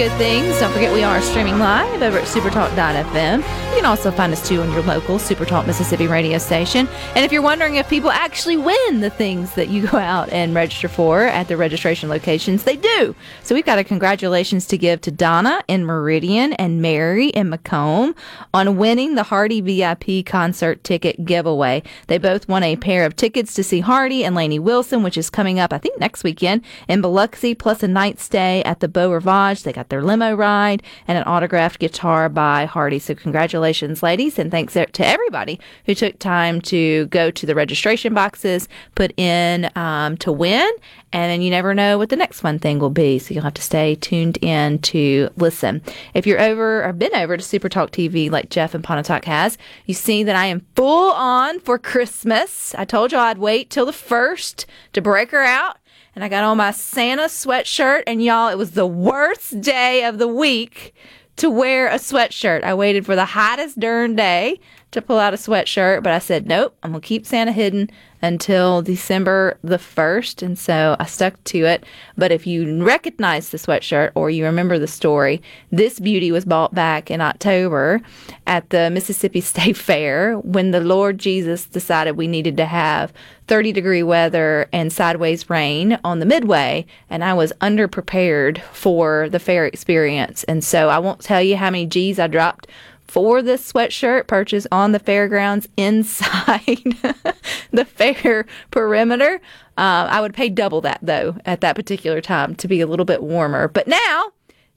Good 0.00 0.12
Things. 0.12 0.58
Don't 0.58 0.72
forget 0.72 0.94
we 0.94 1.02
are 1.02 1.20
streaming 1.20 1.58
live 1.58 2.00
over 2.00 2.16
at 2.16 2.24
supertalk.fm. 2.24 3.36
You 3.70 3.76
can 3.76 3.84
also 3.84 4.10
find 4.10 4.32
us 4.32 4.48
too 4.48 4.62
on 4.62 4.72
your 4.72 4.82
local 4.82 5.18
Supertalk 5.18 5.66
Mississippi 5.66 6.06
radio 6.06 6.38
station. 6.38 6.88
And 7.14 7.22
if 7.22 7.30
you're 7.32 7.42
wondering 7.42 7.74
if 7.74 7.86
people 7.88 8.10
actually 8.10 8.56
win 8.56 9.00
the 9.00 9.10
things 9.10 9.54
that 9.56 9.68
you 9.68 9.86
go 9.86 9.98
out 9.98 10.30
and 10.30 10.54
register 10.54 10.88
for 10.88 11.24
at 11.24 11.48
the 11.48 11.56
registration 11.58 12.08
locations, 12.08 12.64
they 12.64 12.76
do. 12.76 13.14
So 13.42 13.54
we've 13.54 13.64
got 13.64 13.78
a 13.78 13.84
congratulations 13.84 14.66
to 14.68 14.78
give 14.78 15.02
to 15.02 15.10
Donna 15.10 15.62
in 15.68 15.84
Meridian 15.84 16.54
and 16.54 16.80
Mary 16.80 17.28
in 17.28 17.50
McComb 17.50 18.16
on 18.54 18.78
winning 18.78 19.16
the 19.16 19.24
Hardy 19.24 19.60
VIP 19.60 20.24
concert 20.24 20.82
ticket 20.82 21.26
giveaway. 21.26 21.82
They 22.06 22.16
both 22.16 22.48
won 22.48 22.62
a 22.62 22.76
pair 22.76 23.04
of 23.04 23.16
tickets 23.16 23.52
to 23.52 23.62
see 23.62 23.80
Hardy 23.80 24.24
and 24.24 24.34
Lainey 24.34 24.58
Wilson, 24.58 25.02
which 25.02 25.18
is 25.18 25.28
coming 25.28 25.60
up, 25.60 25.74
I 25.74 25.78
think, 25.78 26.00
next 26.00 26.24
weekend 26.24 26.62
in 26.88 27.02
Biloxi, 27.02 27.54
plus 27.54 27.82
a 27.82 27.88
night 27.88 28.18
stay 28.18 28.62
at 28.64 28.80
the 28.80 28.88
Beau 28.88 29.12
Rivage. 29.12 29.62
They 29.62 29.74
got 29.74 29.89
their 29.90 30.02
limo 30.02 30.34
ride 30.34 30.82
and 31.06 31.18
an 31.18 31.24
autographed 31.24 31.78
guitar 31.78 32.28
by 32.28 32.64
Hardy. 32.64 32.98
So 32.98 33.14
congratulations, 33.14 34.02
ladies, 34.02 34.38
and 34.38 34.50
thanks 34.50 34.72
to 34.74 35.06
everybody 35.06 35.60
who 35.84 35.94
took 35.94 36.18
time 36.18 36.60
to 36.62 37.06
go 37.06 37.30
to 37.30 37.46
the 37.46 37.54
registration 37.54 38.14
boxes, 38.14 38.68
put 38.94 39.12
in 39.18 39.70
um, 39.76 40.16
to 40.18 40.32
win, 40.32 40.70
and 41.12 41.30
then 41.30 41.42
you 41.42 41.50
never 41.50 41.74
know 41.74 41.98
what 41.98 42.08
the 42.08 42.16
next 42.16 42.40
fun 42.40 42.58
thing 42.58 42.78
will 42.78 42.90
be. 42.90 43.18
So 43.18 43.34
you'll 43.34 43.44
have 43.44 43.54
to 43.54 43.62
stay 43.62 43.96
tuned 43.96 44.38
in 44.38 44.78
to 44.80 45.28
listen. 45.36 45.82
If 46.14 46.26
you're 46.26 46.40
over 46.40 46.84
or 46.84 46.92
been 46.92 47.14
over 47.14 47.36
to 47.36 47.42
Super 47.42 47.68
Talk 47.68 47.90
TV 47.90 48.30
like 48.30 48.50
Jeff 48.50 48.74
and 48.74 48.84
Pontotoc 48.84 49.24
has, 49.24 49.58
you 49.86 49.94
see 49.94 50.22
that 50.22 50.36
I 50.36 50.46
am 50.46 50.64
full 50.76 51.12
on 51.12 51.60
for 51.60 51.78
Christmas. 51.78 52.74
I 52.76 52.84
told 52.84 53.12
you 53.12 53.18
I'd 53.18 53.38
wait 53.38 53.70
till 53.70 53.86
the 53.86 53.92
first 53.92 54.66
to 54.92 55.02
break 55.02 55.32
her 55.32 55.42
out. 55.42 55.79
And 56.14 56.24
I 56.24 56.28
got 56.28 56.44
on 56.44 56.56
my 56.56 56.72
Santa 56.72 57.24
sweatshirt, 57.24 58.02
and 58.06 58.22
y'all, 58.22 58.48
it 58.48 58.58
was 58.58 58.72
the 58.72 58.86
worst 58.86 59.60
day 59.60 60.04
of 60.04 60.18
the 60.18 60.28
week 60.28 60.94
to 61.36 61.48
wear 61.48 61.88
a 61.88 61.94
sweatshirt. 61.94 62.64
I 62.64 62.74
waited 62.74 63.06
for 63.06 63.14
the 63.14 63.24
hottest 63.24 63.78
darn 63.78 64.16
day 64.16 64.60
to 64.92 65.02
pull 65.02 65.18
out 65.18 65.34
a 65.34 65.36
sweatshirt, 65.36 66.02
but 66.02 66.12
I 66.12 66.18
said, 66.18 66.46
nope, 66.46 66.76
I'm 66.82 66.90
going 66.92 67.00
to 67.00 67.06
keep 67.06 67.24
Santa 67.24 67.52
hidden 67.52 67.90
until 68.22 68.82
December 68.82 69.56
the 69.62 69.76
1st. 69.76 70.42
And 70.42 70.58
so 70.58 70.96
I 70.98 71.06
stuck 71.06 71.42
to 71.44 71.64
it. 71.64 71.84
But 72.16 72.32
if 72.32 72.46
you 72.46 72.84
recognize 72.84 73.50
the 73.50 73.58
sweatshirt 73.58 74.12
or 74.14 74.30
you 74.30 74.44
remember 74.44 74.78
the 74.78 74.86
story, 74.86 75.40
this 75.70 75.98
beauty 75.98 76.30
was 76.32 76.44
bought 76.44 76.74
back 76.74 77.10
in 77.10 77.20
October 77.20 78.00
at 78.46 78.70
the 78.70 78.90
Mississippi 78.90 79.40
State 79.40 79.76
Fair 79.76 80.38
when 80.38 80.70
the 80.70 80.80
Lord 80.80 81.18
Jesus 81.18 81.66
decided 81.66 82.16
we 82.16 82.26
needed 82.26 82.56
to 82.58 82.66
have 82.66 83.12
30 83.46 83.72
degree 83.72 84.02
weather 84.02 84.68
and 84.72 84.92
sideways 84.92 85.48
rain 85.48 85.98
on 86.04 86.18
the 86.18 86.26
midway. 86.26 86.86
And 87.08 87.24
I 87.24 87.34
was 87.34 87.52
underprepared 87.60 88.60
for 88.72 89.28
the 89.28 89.40
fair 89.40 89.66
experience. 89.66 90.44
And 90.44 90.62
so 90.62 90.88
I 90.88 90.98
won't 90.98 91.20
tell 91.20 91.42
you 91.42 91.56
how 91.56 91.70
many 91.70 91.86
G's 91.86 92.18
I 92.18 92.26
dropped 92.26 92.66
for 93.10 93.42
this 93.42 93.72
sweatshirt 93.72 94.26
purchase 94.26 94.66
on 94.70 94.92
the 94.92 94.98
fairgrounds 94.98 95.68
inside 95.76 96.76
the 97.72 97.84
fair 97.84 98.46
perimeter. 98.70 99.40
Uh, 99.76 100.06
I 100.10 100.20
would 100.20 100.34
pay 100.34 100.48
double 100.48 100.80
that 100.82 101.00
though 101.02 101.36
at 101.44 101.60
that 101.62 101.74
particular 101.74 102.20
time 102.20 102.54
to 102.56 102.68
be 102.68 102.80
a 102.80 102.86
little 102.86 103.04
bit 103.04 103.22
warmer. 103.22 103.68
But 103.68 103.88
now, 103.88 104.32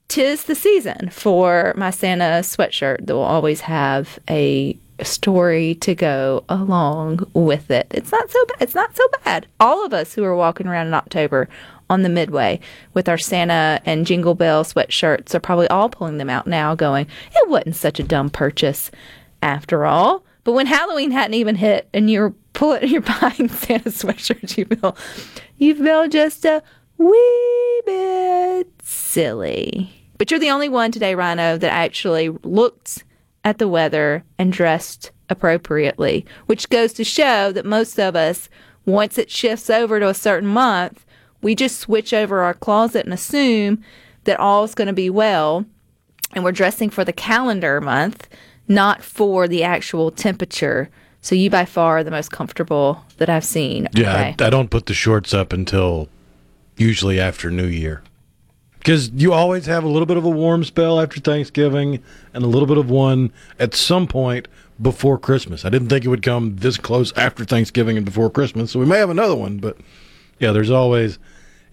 tis 0.08 0.44
the 0.44 0.56
season 0.56 1.10
for 1.10 1.74
my 1.78 1.92
Santa 1.92 2.42
sweatshirt 2.42 3.06
that 3.06 3.14
will 3.14 3.22
always 3.22 3.62
have 3.62 4.20
a 4.30 4.78
story 5.02 5.76
to 5.76 5.96
go 5.96 6.44
along 6.50 7.28
with 7.34 7.72
it. 7.72 7.88
It's 7.92 8.12
not 8.12 8.30
so 8.30 8.46
bad. 8.46 8.58
It's 8.62 8.76
not 8.76 8.96
so 8.96 9.04
bad. 9.24 9.48
All 9.60 9.86
of 9.86 9.94
us 9.94 10.14
who 10.14 10.24
are 10.24 10.36
walking 10.36 10.68
around 10.68 10.88
in 10.88 10.94
October 10.94 11.50
on 11.90 12.02
the 12.02 12.10
midway 12.10 12.60
with 12.94 13.10
our 13.10 13.18
Santa 13.18 13.82
and 13.86 14.06
Jingle 14.06 14.36
Bell 14.36 14.64
sweatshirts 14.64 15.34
are 15.36 15.40
probably 15.40 15.68
all 15.68 15.90
pulling 15.90 16.18
them 16.18 16.30
out 16.30 16.48
now, 16.48 16.76
going, 16.76 17.08
it 17.34 17.50
wasn't 17.50 17.76
such 17.76 18.00
a 18.00 18.04
dumb 18.04 18.30
purchase 18.30 18.92
after 19.42 19.86
all. 19.86 20.24
But 20.44 20.54
when 20.54 20.68
Halloween 20.68 21.12
hadn't 21.12 21.36
even 21.36 21.56
hit 21.56 21.88
and 21.94 22.10
you're 22.10 22.34
pulling, 22.54 22.88
you're 22.90 23.02
buying 23.02 23.50
Santa 23.50 23.90
sweatshirts, 23.90 24.58
you 24.58 24.66
feel, 24.66 24.98
you 25.58 25.76
feel 25.76 26.08
just 26.08 26.46
a 26.46 26.64
wee 26.98 27.82
bit 27.86 28.68
silly. 28.82 29.92
But 30.18 30.32
you're 30.32 30.40
the 30.40 30.52
only 30.52 30.70
one 30.70 30.92
today, 30.92 31.16
Rhino, 31.16 31.58
that 31.58 31.74
actually 31.74 32.30
looked 32.44 33.04
at 33.44 33.58
the 33.58 33.68
weather 33.68 34.24
and 34.38 34.54
dressed 34.54 35.12
appropriately, 35.30 36.26
which 36.46 36.70
goes 36.70 36.94
to 36.94 37.04
show 37.04 37.52
that 37.52 37.66
most 37.66 38.00
of 38.00 38.16
us, 38.16 38.50
once 38.86 39.18
it 39.18 39.30
shifts 39.30 39.70
over 39.70 40.00
to 40.00 40.10
a 40.10 40.14
certain 40.14 40.48
month, 40.48 41.06
we 41.44 41.54
just 41.54 41.80
switch 41.80 42.14
over 42.14 42.42
our 42.42 42.54
closet 42.54 43.06
and 43.06 43.14
assume 43.14 43.84
that 44.24 44.40
all's 44.40 44.74
going 44.74 44.88
to 44.88 44.94
be 44.94 45.10
well. 45.10 45.66
And 46.34 46.44
we're 46.44 46.52
dressing 46.52 46.90
for 46.90 47.06
the 47.06 47.14
calendar 47.14 47.80
month, 47.80 48.28
not 48.68 49.04
for 49.04 49.48
the 49.48 49.64
actual 49.64 50.10
temperature. 50.10 50.90
So 51.22 51.36
you 51.36 51.50
by 51.50 51.66
far 51.66 52.00
are 52.00 52.04
the 52.04 52.12
most 52.12 52.32
comfortable 52.32 53.06
that 53.18 53.30
I've 53.30 53.46
seen. 53.46 53.88
Yeah. 53.94 54.34
I, 54.40 54.44
I 54.44 54.50
don't 54.50 54.72
put 54.72 54.88
the 54.88 54.94
shorts 54.94 55.34
up 55.34 55.54
until 55.54 56.10
usually 56.78 57.20
after 57.20 57.52
New 57.52 57.68
Year. 57.68 58.02
Because 58.80 59.12
you 59.12 59.32
always 59.32 59.66
have 59.68 59.86
a 59.86 59.88
little 59.88 60.06
bit 60.06 60.18
of 60.18 60.26
a 60.26 60.30
warm 60.30 60.66
spell 60.66 61.00
after 61.00 61.22
Thanksgiving 61.22 62.04
and 62.34 62.44
a 62.44 62.48
little 62.48 62.68
bit 62.68 62.78
of 62.78 62.90
one 62.90 63.32
at 63.58 63.74
some 63.74 64.08
point 64.08 64.50
before 64.82 65.18
Christmas. 65.18 65.64
I 65.64 65.70
didn't 65.70 65.88
think 65.88 66.04
it 66.04 66.10
would 66.10 66.24
come 66.24 66.58
this 66.58 66.78
close 66.78 67.14
after 67.14 67.46
Thanksgiving 67.46 67.96
and 67.96 68.06
before 68.06 68.30
Christmas, 68.30 68.72
so 68.72 68.80
we 68.80 68.86
may 68.86 68.98
have 68.98 69.10
another 69.10 69.36
one. 69.36 69.60
But 69.60 69.78
yeah, 70.40 70.52
there's 70.52 70.72
always 70.72 71.20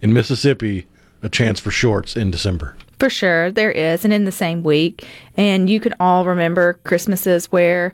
in 0.01 0.13
Mississippi 0.13 0.87
a 1.23 1.29
chance 1.29 1.59
for 1.59 1.71
shorts 1.71 2.15
in 2.15 2.31
December. 2.31 2.75
For 2.99 3.09
sure, 3.09 3.51
there 3.51 3.71
is, 3.71 4.03
and 4.03 4.13
in 4.13 4.25
the 4.25 4.31
same 4.31 4.63
week. 4.63 5.07
And 5.37 5.69
you 5.69 5.79
can 5.79 5.93
all 5.99 6.25
remember 6.25 6.73
Christmases 6.83 7.51
where 7.51 7.93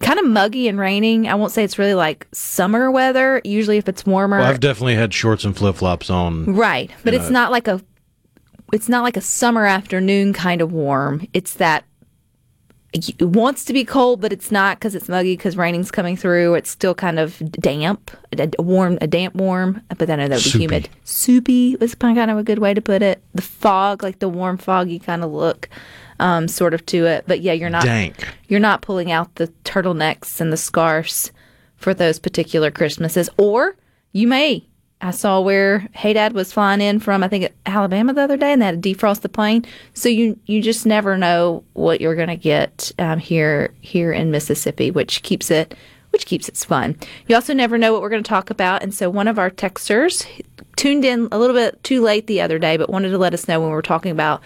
kind 0.00 0.18
of 0.18 0.26
muggy 0.26 0.68
and 0.68 0.78
raining. 0.78 1.28
I 1.28 1.34
won't 1.34 1.52
say 1.52 1.64
it's 1.64 1.78
really 1.78 1.94
like 1.94 2.26
summer 2.32 2.90
weather. 2.90 3.40
Usually, 3.44 3.78
if 3.78 3.88
it's 3.88 4.04
warmer, 4.04 4.38
Well, 4.38 4.48
I've 4.48 4.60
definitely 4.60 4.96
had 4.96 5.14
shorts 5.14 5.44
and 5.44 5.56
flip 5.56 5.76
flops 5.76 6.10
on. 6.10 6.54
right, 6.54 6.90
but 7.04 7.14
it's 7.14 7.26
know. 7.26 7.30
not 7.40 7.50
like 7.50 7.68
a 7.68 7.80
it's 8.72 8.88
not 8.88 9.02
like 9.02 9.16
a 9.18 9.20
summer 9.20 9.66
afternoon 9.66 10.32
kind 10.32 10.60
of 10.62 10.72
warm. 10.72 11.26
It's 11.34 11.54
that 11.54 11.84
it 12.92 13.22
wants 13.22 13.64
to 13.64 13.72
be 13.72 13.84
cold, 13.84 14.20
but 14.20 14.32
it's 14.32 14.50
not 14.50 14.78
because 14.78 14.94
it's 14.94 15.08
muggy 15.08 15.34
because 15.34 15.56
raining's 15.56 15.90
coming 15.90 16.16
through. 16.16 16.54
It's 16.54 16.68
still 16.70 16.94
kind 16.94 17.18
of 17.18 17.38
damp, 17.52 18.10
a, 18.38 18.50
warm, 18.62 18.98
a 19.00 19.06
damp 19.06 19.34
warm. 19.34 19.80
But 19.88 20.08
then 20.08 20.20
I 20.20 20.24
know 20.24 20.28
that 20.28 20.36
would 20.36 20.44
be 20.44 20.50
Soupy. 20.50 20.62
humid. 20.64 20.88
Soupy 21.04 21.76
was 21.76 21.94
kind 21.94 22.30
of 22.30 22.36
a 22.36 22.42
good 22.42 22.58
way 22.58 22.74
to 22.74 22.82
put 22.82 23.02
it. 23.02 23.22
The 23.34 23.42
fog, 23.42 24.02
like 24.02 24.18
the 24.18 24.28
warm, 24.28 24.58
foggy 24.58 24.98
kind 24.98 25.24
of 25.24 25.32
look, 25.32 25.70
um, 26.20 26.48
sort 26.48 26.74
of 26.74 26.84
to 26.86 27.06
it. 27.06 27.24
But 27.26 27.40
yeah, 27.40 27.54
you're 27.54 27.70
not 27.70 27.84
Dank. 27.84 28.14
you're 28.48 28.60
not 28.60 28.82
pulling 28.82 29.10
out 29.10 29.34
the 29.36 29.48
turtlenecks 29.64 30.40
and 30.40 30.52
the 30.52 30.58
scarves 30.58 31.32
for 31.76 31.94
those 31.94 32.18
particular 32.18 32.70
Christmases. 32.70 33.30
Or 33.38 33.74
you 34.12 34.28
may. 34.28 34.66
I 35.02 35.10
saw 35.10 35.40
where 35.40 35.88
Hey 35.92 36.12
Dad 36.12 36.32
was 36.32 36.52
flying 36.52 36.80
in 36.80 37.00
from, 37.00 37.22
I 37.24 37.28
think 37.28 37.52
Alabama 37.66 38.14
the 38.14 38.22
other 38.22 38.36
day, 38.36 38.52
and 38.52 38.62
they 38.62 38.66
had 38.66 38.82
to 38.82 38.94
defrost 38.94 39.22
the 39.22 39.28
plane. 39.28 39.64
So 39.94 40.08
you 40.08 40.38
you 40.46 40.62
just 40.62 40.86
never 40.86 41.18
know 41.18 41.64
what 41.72 42.00
you're 42.00 42.14
going 42.14 42.28
to 42.28 42.36
get 42.36 42.92
um, 42.98 43.18
here 43.18 43.74
here 43.80 44.12
in 44.12 44.30
Mississippi, 44.30 44.90
which 44.90 45.22
keeps 45.22 45.50
it 45.50 45.74
which 46.10 46.26
keeps 46.26 46.48
it 46.48 46.56
fun. 46.56 46.96
You 47.26 47.34
also 47.34 47.54
never 47.54 47.78
know 47.78 47.92
what 47.92 48.02
we're 48.02 48.10
going 48.10 48.22
to 48.22 48.28
talk 48.28 48.50
about, 48.50 48.82
and 48.82 48.94
so 48.94 49.10
one 49.10 49.28
of 49.28 49.38
our 49.38 49.50
texters 49.50 50.26
tuned 50.76 51.04
in 51.04 51.28
a 51.32 51.38
little 51.38 51.56
bit 51.56 51.82
too 51.82 52.00
late 52.02 52.26
the 52.26 52.40
other 52.40 52.58
day, 52.58 52.76
but 52.76 52.90
wanted 52.90 53.10
to 53.10 53.18
let 53.18 53.34
us 53.34 53.48
know 53.48 53.60
when 53.60 53.70
we 53.70 53.74
were 53.74 53.82
talking 53.82 54.12
about 54.12 54.40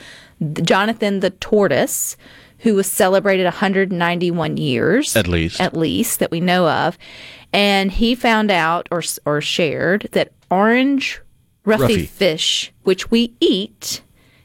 Jonathan 0.62 1.20
the 1.20 1.30
tortoise, 1.30 2.16
who 2.61 2.74
was 2.74 2.86
celebrated 2.86 3.44
191 3.44 4.57
years 4.57 5.16
At 5.16 5.28
least. 5.28 5.61
at 5.61 5.76
least 5.76 6.20
that 6.20 6.30
we 6.30 6.40
know 6.40 6.68
of, 6.68 6.96
and 7.52 7.90
he 7.92 8.14
found 8.14 8.50
out 8.50 8.88
or 8.90 9.02
or 9.24 9.40
shared 9.40 10.09
that 10.12 10.32
orange 10.51 11.20
roughy, 11.64 11.78
Roughy. 11.78 12.09
fish, 12.09 12.72
which 12.84 13.11
we 13.11 13.34
eat, 13.40 14.03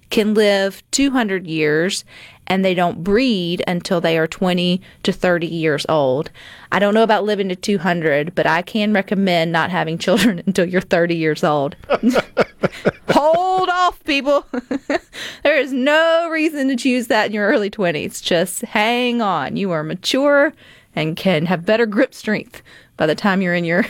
can 0.09 0.33
live 0.33 0.83
200 0.91 1.47
years 1.47 2.03
and 2.51 2.65
they 2.65 2.73
don't 2.73 3.01
breed 3.01 3.63
until 3.65 4.01
they 4.01 4.17
are 4.17 4.27
20 4.27 4.81
to 5.03 5.13
30 5.13 5.47
years 5.47 5.85
old. 5.87 6.31
I 6.69 6.79
don't 6.79 6.93
know 6.93 7.03
about 7.03 7.23
living 7.23 7.47
to 7.47 7.55
200, 7.55 8.35
but 8.35 8.45
I 8.45 8.61
can 8.61 8.91
recommend 8.91 9.53
not 9.53 9.69
having 9.69 9.97
children 9.97 10.43
until 10.45 10.65
you're 10.65 10.81
30 10.81 11.15
years 11.15 11.45
old. 11.45 11.77
Hold 13.09 13.69
off, 13.69 14.03
people. 14.03 14.45
there 15.43 15.57
is 15.57 15.71
no 15.71 16.27
reason 16.29 16.67
to 16.67 16.75
choose 16.75 17.07
that 17.07 17.27
in 17.27 17.33
your 17.33 17.47
early 17.47 17.69
20s. 17.69 18.21
Just 18.21 18.63
hang 18.63 19.21
on. 19.21 19.55
You 19.55 19.71
are 19.71 19.83
mature 19.83 20.51
and 20.93 21.15
can 21.15 21.45
have 21.45 21.65
better 21.65 21.85
grip 21.85 22.13
strength 22.13 22.61
by 22.97 23.05
the 23.05 23.15
time 23.15 23.41
you're 23.41 23.55
in 23.55 23.63
your 23.63 23.85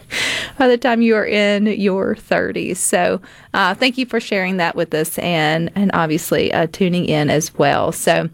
by 0.58 0.68
the 0.68 0.78
time 0.78 1.02
you 1.02 1.14
are 1.16 1.26
in 1.26 1.66
your 1.66 2.14
30s. 2.14 2.76
So, 2.76 3.20
uh, 3.54 3.74
thank 3.74 3.98
you 3.98 4.06
for 4.06 4.20
sharing 4.20 4.56
that 4.58 4.76
with 4.76 4.94
us 4.94 5.18
and 5.18 5.70
and 5.74 5.90
obviously 5.94 6.52
uh, 6.52 6.66
tuning 6.72 7.06
in 7.06 7.30
as 7.30 7.54
well. 7.54 7.92
So. 7.92 8.28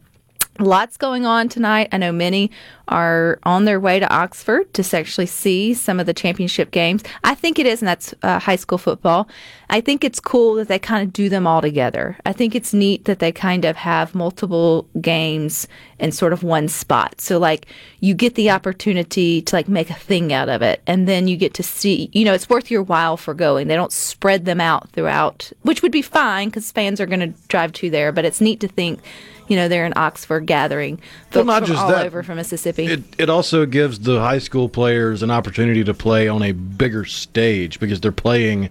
Lots 0.61 0.97
going 0.97 1.25
on 1.25 1.49
tonight. 1.49 1.89
I 1.93 1.99
know 1.99 2.11
many 2.11 2.51
are 2.89 3.39
on 3.45 3.65
their 3.65 3.79
way 3.79 4.01
to 4.01 4.13
Oxford 4.13 4.73
to 4.75 4.97
actually 4.97 5.27
see 5.27 5.73
some 5.73 6.01
of 6.01 6.07
the 6.07 6.15
championship 6.15 6.73
games. 6.73 7.05
I 7.23 7.37
think 7.37 7.61
it 7.61 7.67
is, 7.67 7.81
and 7.81 7.87
that's 7.87 8.13
uh, 8.25 8.41
high 8.41 8.57
school 8.57 8.79
football. 8.79 9.29
I 9.71 9.81
think 9.81 10.03
it's 10.03 10.19
cool 10.19 10.55
that 10.55 10.67
they 10.67 10.81
kind 10.81 11.07
of 11.07 11.13
do 11.13 11.29
them 11.29 11.47
all 11.47 11.61
together. 11.61 12.17
I 12.27 12.33
think 12.33 12.57
it's 12.57 12.75
neat 12.75 13.05
that 13.05 13.21
they 13.21 13.31
kind 13.31 13.65
of 13.65 13.77
have 13.77 14.17
multiple 14.17 14.89
games 15.01 15.69
in 16.01 16.11
sort 16.11 16.33
of 16.33 16.43
one 16.43 16.67
spot. 16.67 17.21
So, 17.21 17.39
like, 17.39 17.67
you 18.01 18.15
get 18.15 18.35
the 18.35 18.51
opportunity 18.51 19.43
to 19.43 19.55
like 19.55 19.69
make 19.69 19.91
a 19.91 19.95
thing 19.95 20.33
out 20.33 20.49
of 20.49 20.61
it, 20.61 20.83
and 20.89 21.07
then 21.07 21.29
you 21.29 21.37
get 21.37 21.55
to 21.55 21.63
see, 21.63 22.11
you 22.13 22.25
know, 22.25 22.35
it's 22.35 22.49
worth 22.49 22.69
your 22.69 22.83
while 22.83 23.17
for 23.17 23.33
going. 23.33 23.69
They 23.69 23.77
don't 23.77 23.93
spread 23.93 24.45
them 24.45 24.61
out 24.61 24.91
throughout, 24.91 25.53
which 25.63 25.83
would 25.83 25.93
be 25.93 26.03
fine 26.03 26.49
because 26.49 26.73
fans 26.73 27.01
are 27.01 27.07
going 27.07 27.21
to 27.21 27.41
drive 27.47 27.73
to 27.75 27.91
there, 27.91 28.11
but 28.11 28.25
it's 28.25 28.41
neat 28.41 28.59
to 28.61 28.69
think 28.69 29.01
you 29.49 29.57
know, 29.57 29.69
they're 29.69 29.87
in 29.87 29.95
Oxford 29.97 30.47
gathering 30.47 31.01
folks 31.31 31.47
not 31.47 31.63
from 31.63 31.73
just 31.73 31.83
all 31.83 31.91
that. 31.91 32.07
over 32.07 32.23
from 32.23 32.37
Mississippi. 32.37 32.87
It 32.87 33.03
it 33.19 33.31
also 33.31 33.67
gives 33.67 34.01
the 34.01 34.21
high 34.21 34.39
school 34.39 34.69
players 34.69 35.23
an 35.23 35.31
opportunity 35.31 35.83
to 35.85 35.95
play 35.95 36.29
on 36.29 36.43
a 36.43 36.53
bigger 36.53 37.05
stage 37.05 37.81
because 37.81 38.01
they're 38.01 38.13
playing 38.13 38.71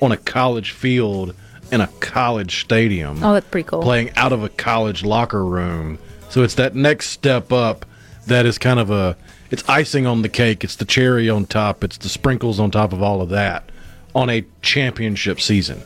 on 0.00 0.12
a 0.12 0.16
college 0.16 0.70
field 0.70 1.34
in 1.72 1.80
a 1.80 1.86
college 2.00 2.60
stadium. 2.60 3.22
oh, 3.22 3.32
that's 3.34 3.48
pretty 3.48 3.68
cool. 3.68 3.82
Playing 3.82 4.10
out 4.16 4.32
of 4.32 4.42
a 4.42 4.48
college 4.48 5.04
locker 5.04 5.44
room. 5.44 5.98
So 6.30 6.42
it's 6.42 6.54
that 6.54 6.74
next 6.74 7.08
step 7.10 7.52
up 7.52 7.86
that 8.26 8.46
is 8.46 8.58
kind 8.58 8.80
of 8.80 8.90
a 8.90 9.16
it's 9.50 9.68
icing 9.68 10.06
on 10.06 10.22
the 10.22 10.28
cake, 10.28 10.64
it's 10.64 10.76
the 10.76 10.84
cherry 10.84 11.28
on 11.30 11.46
top, 11.46 11.84
it's 11.84 11.98
the 11.98 12.08
sprinkles 12.08 12.58
on 12.58 12.70
top 12.70 12.92
of 12.92 13.02
all 13.02 13.20
of 13.20 13.28
that 13.30 13.70
on 14.14 14.30
a 14.30 14.44
championship 14.62 15.40
season. 15.40 15.80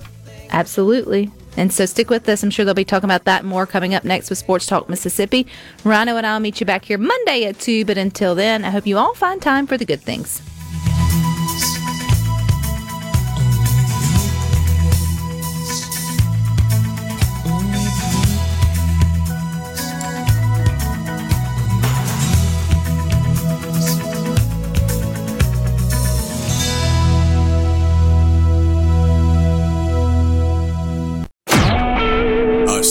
Absolutely. 0.50 1.30
And 1.58 1.72
so 1.72 1.86
stick 1.86 2.08
with 2.08 2.28
us. 2.28 2.44
I'm 2.44 2.50
sure 2.50 2.64
they'll 2.64 2.72
be 2.72 2.84
talking 2.84 3.10
about 3.10 3.24
that 3.24 3.44
more 3.44 3.66
coming 3.66 3.92
up 3.92 4.04
next 4.04 4.30
with 4.30 4.38
Sports 4.38 4.64
Talk 4.64 4.88
Mississippi. 4.88 5.46
Rhino 5.82 6.16
and 6.16 6.26
I'll 6.26 6.38
meet 6.38 6.60
you 6.60 6.66
back 6.66 6.84
here 6.84 6.98
Monday 6.98 7.44
at 7.46 7.58
2. 7.58 7.84
But 7.84 7.98
until 7.98 8.36
then, 8.36 8.64
I 8.64 8.70
hope 8.70 8.86
you 8.86 8.96
all 8.96 9.12
find 9.12 9.42
time 9.42 9.66
for 9.66 9.76
the 9.76 9.84
good 9.84 10.00
things. 10.00 10.40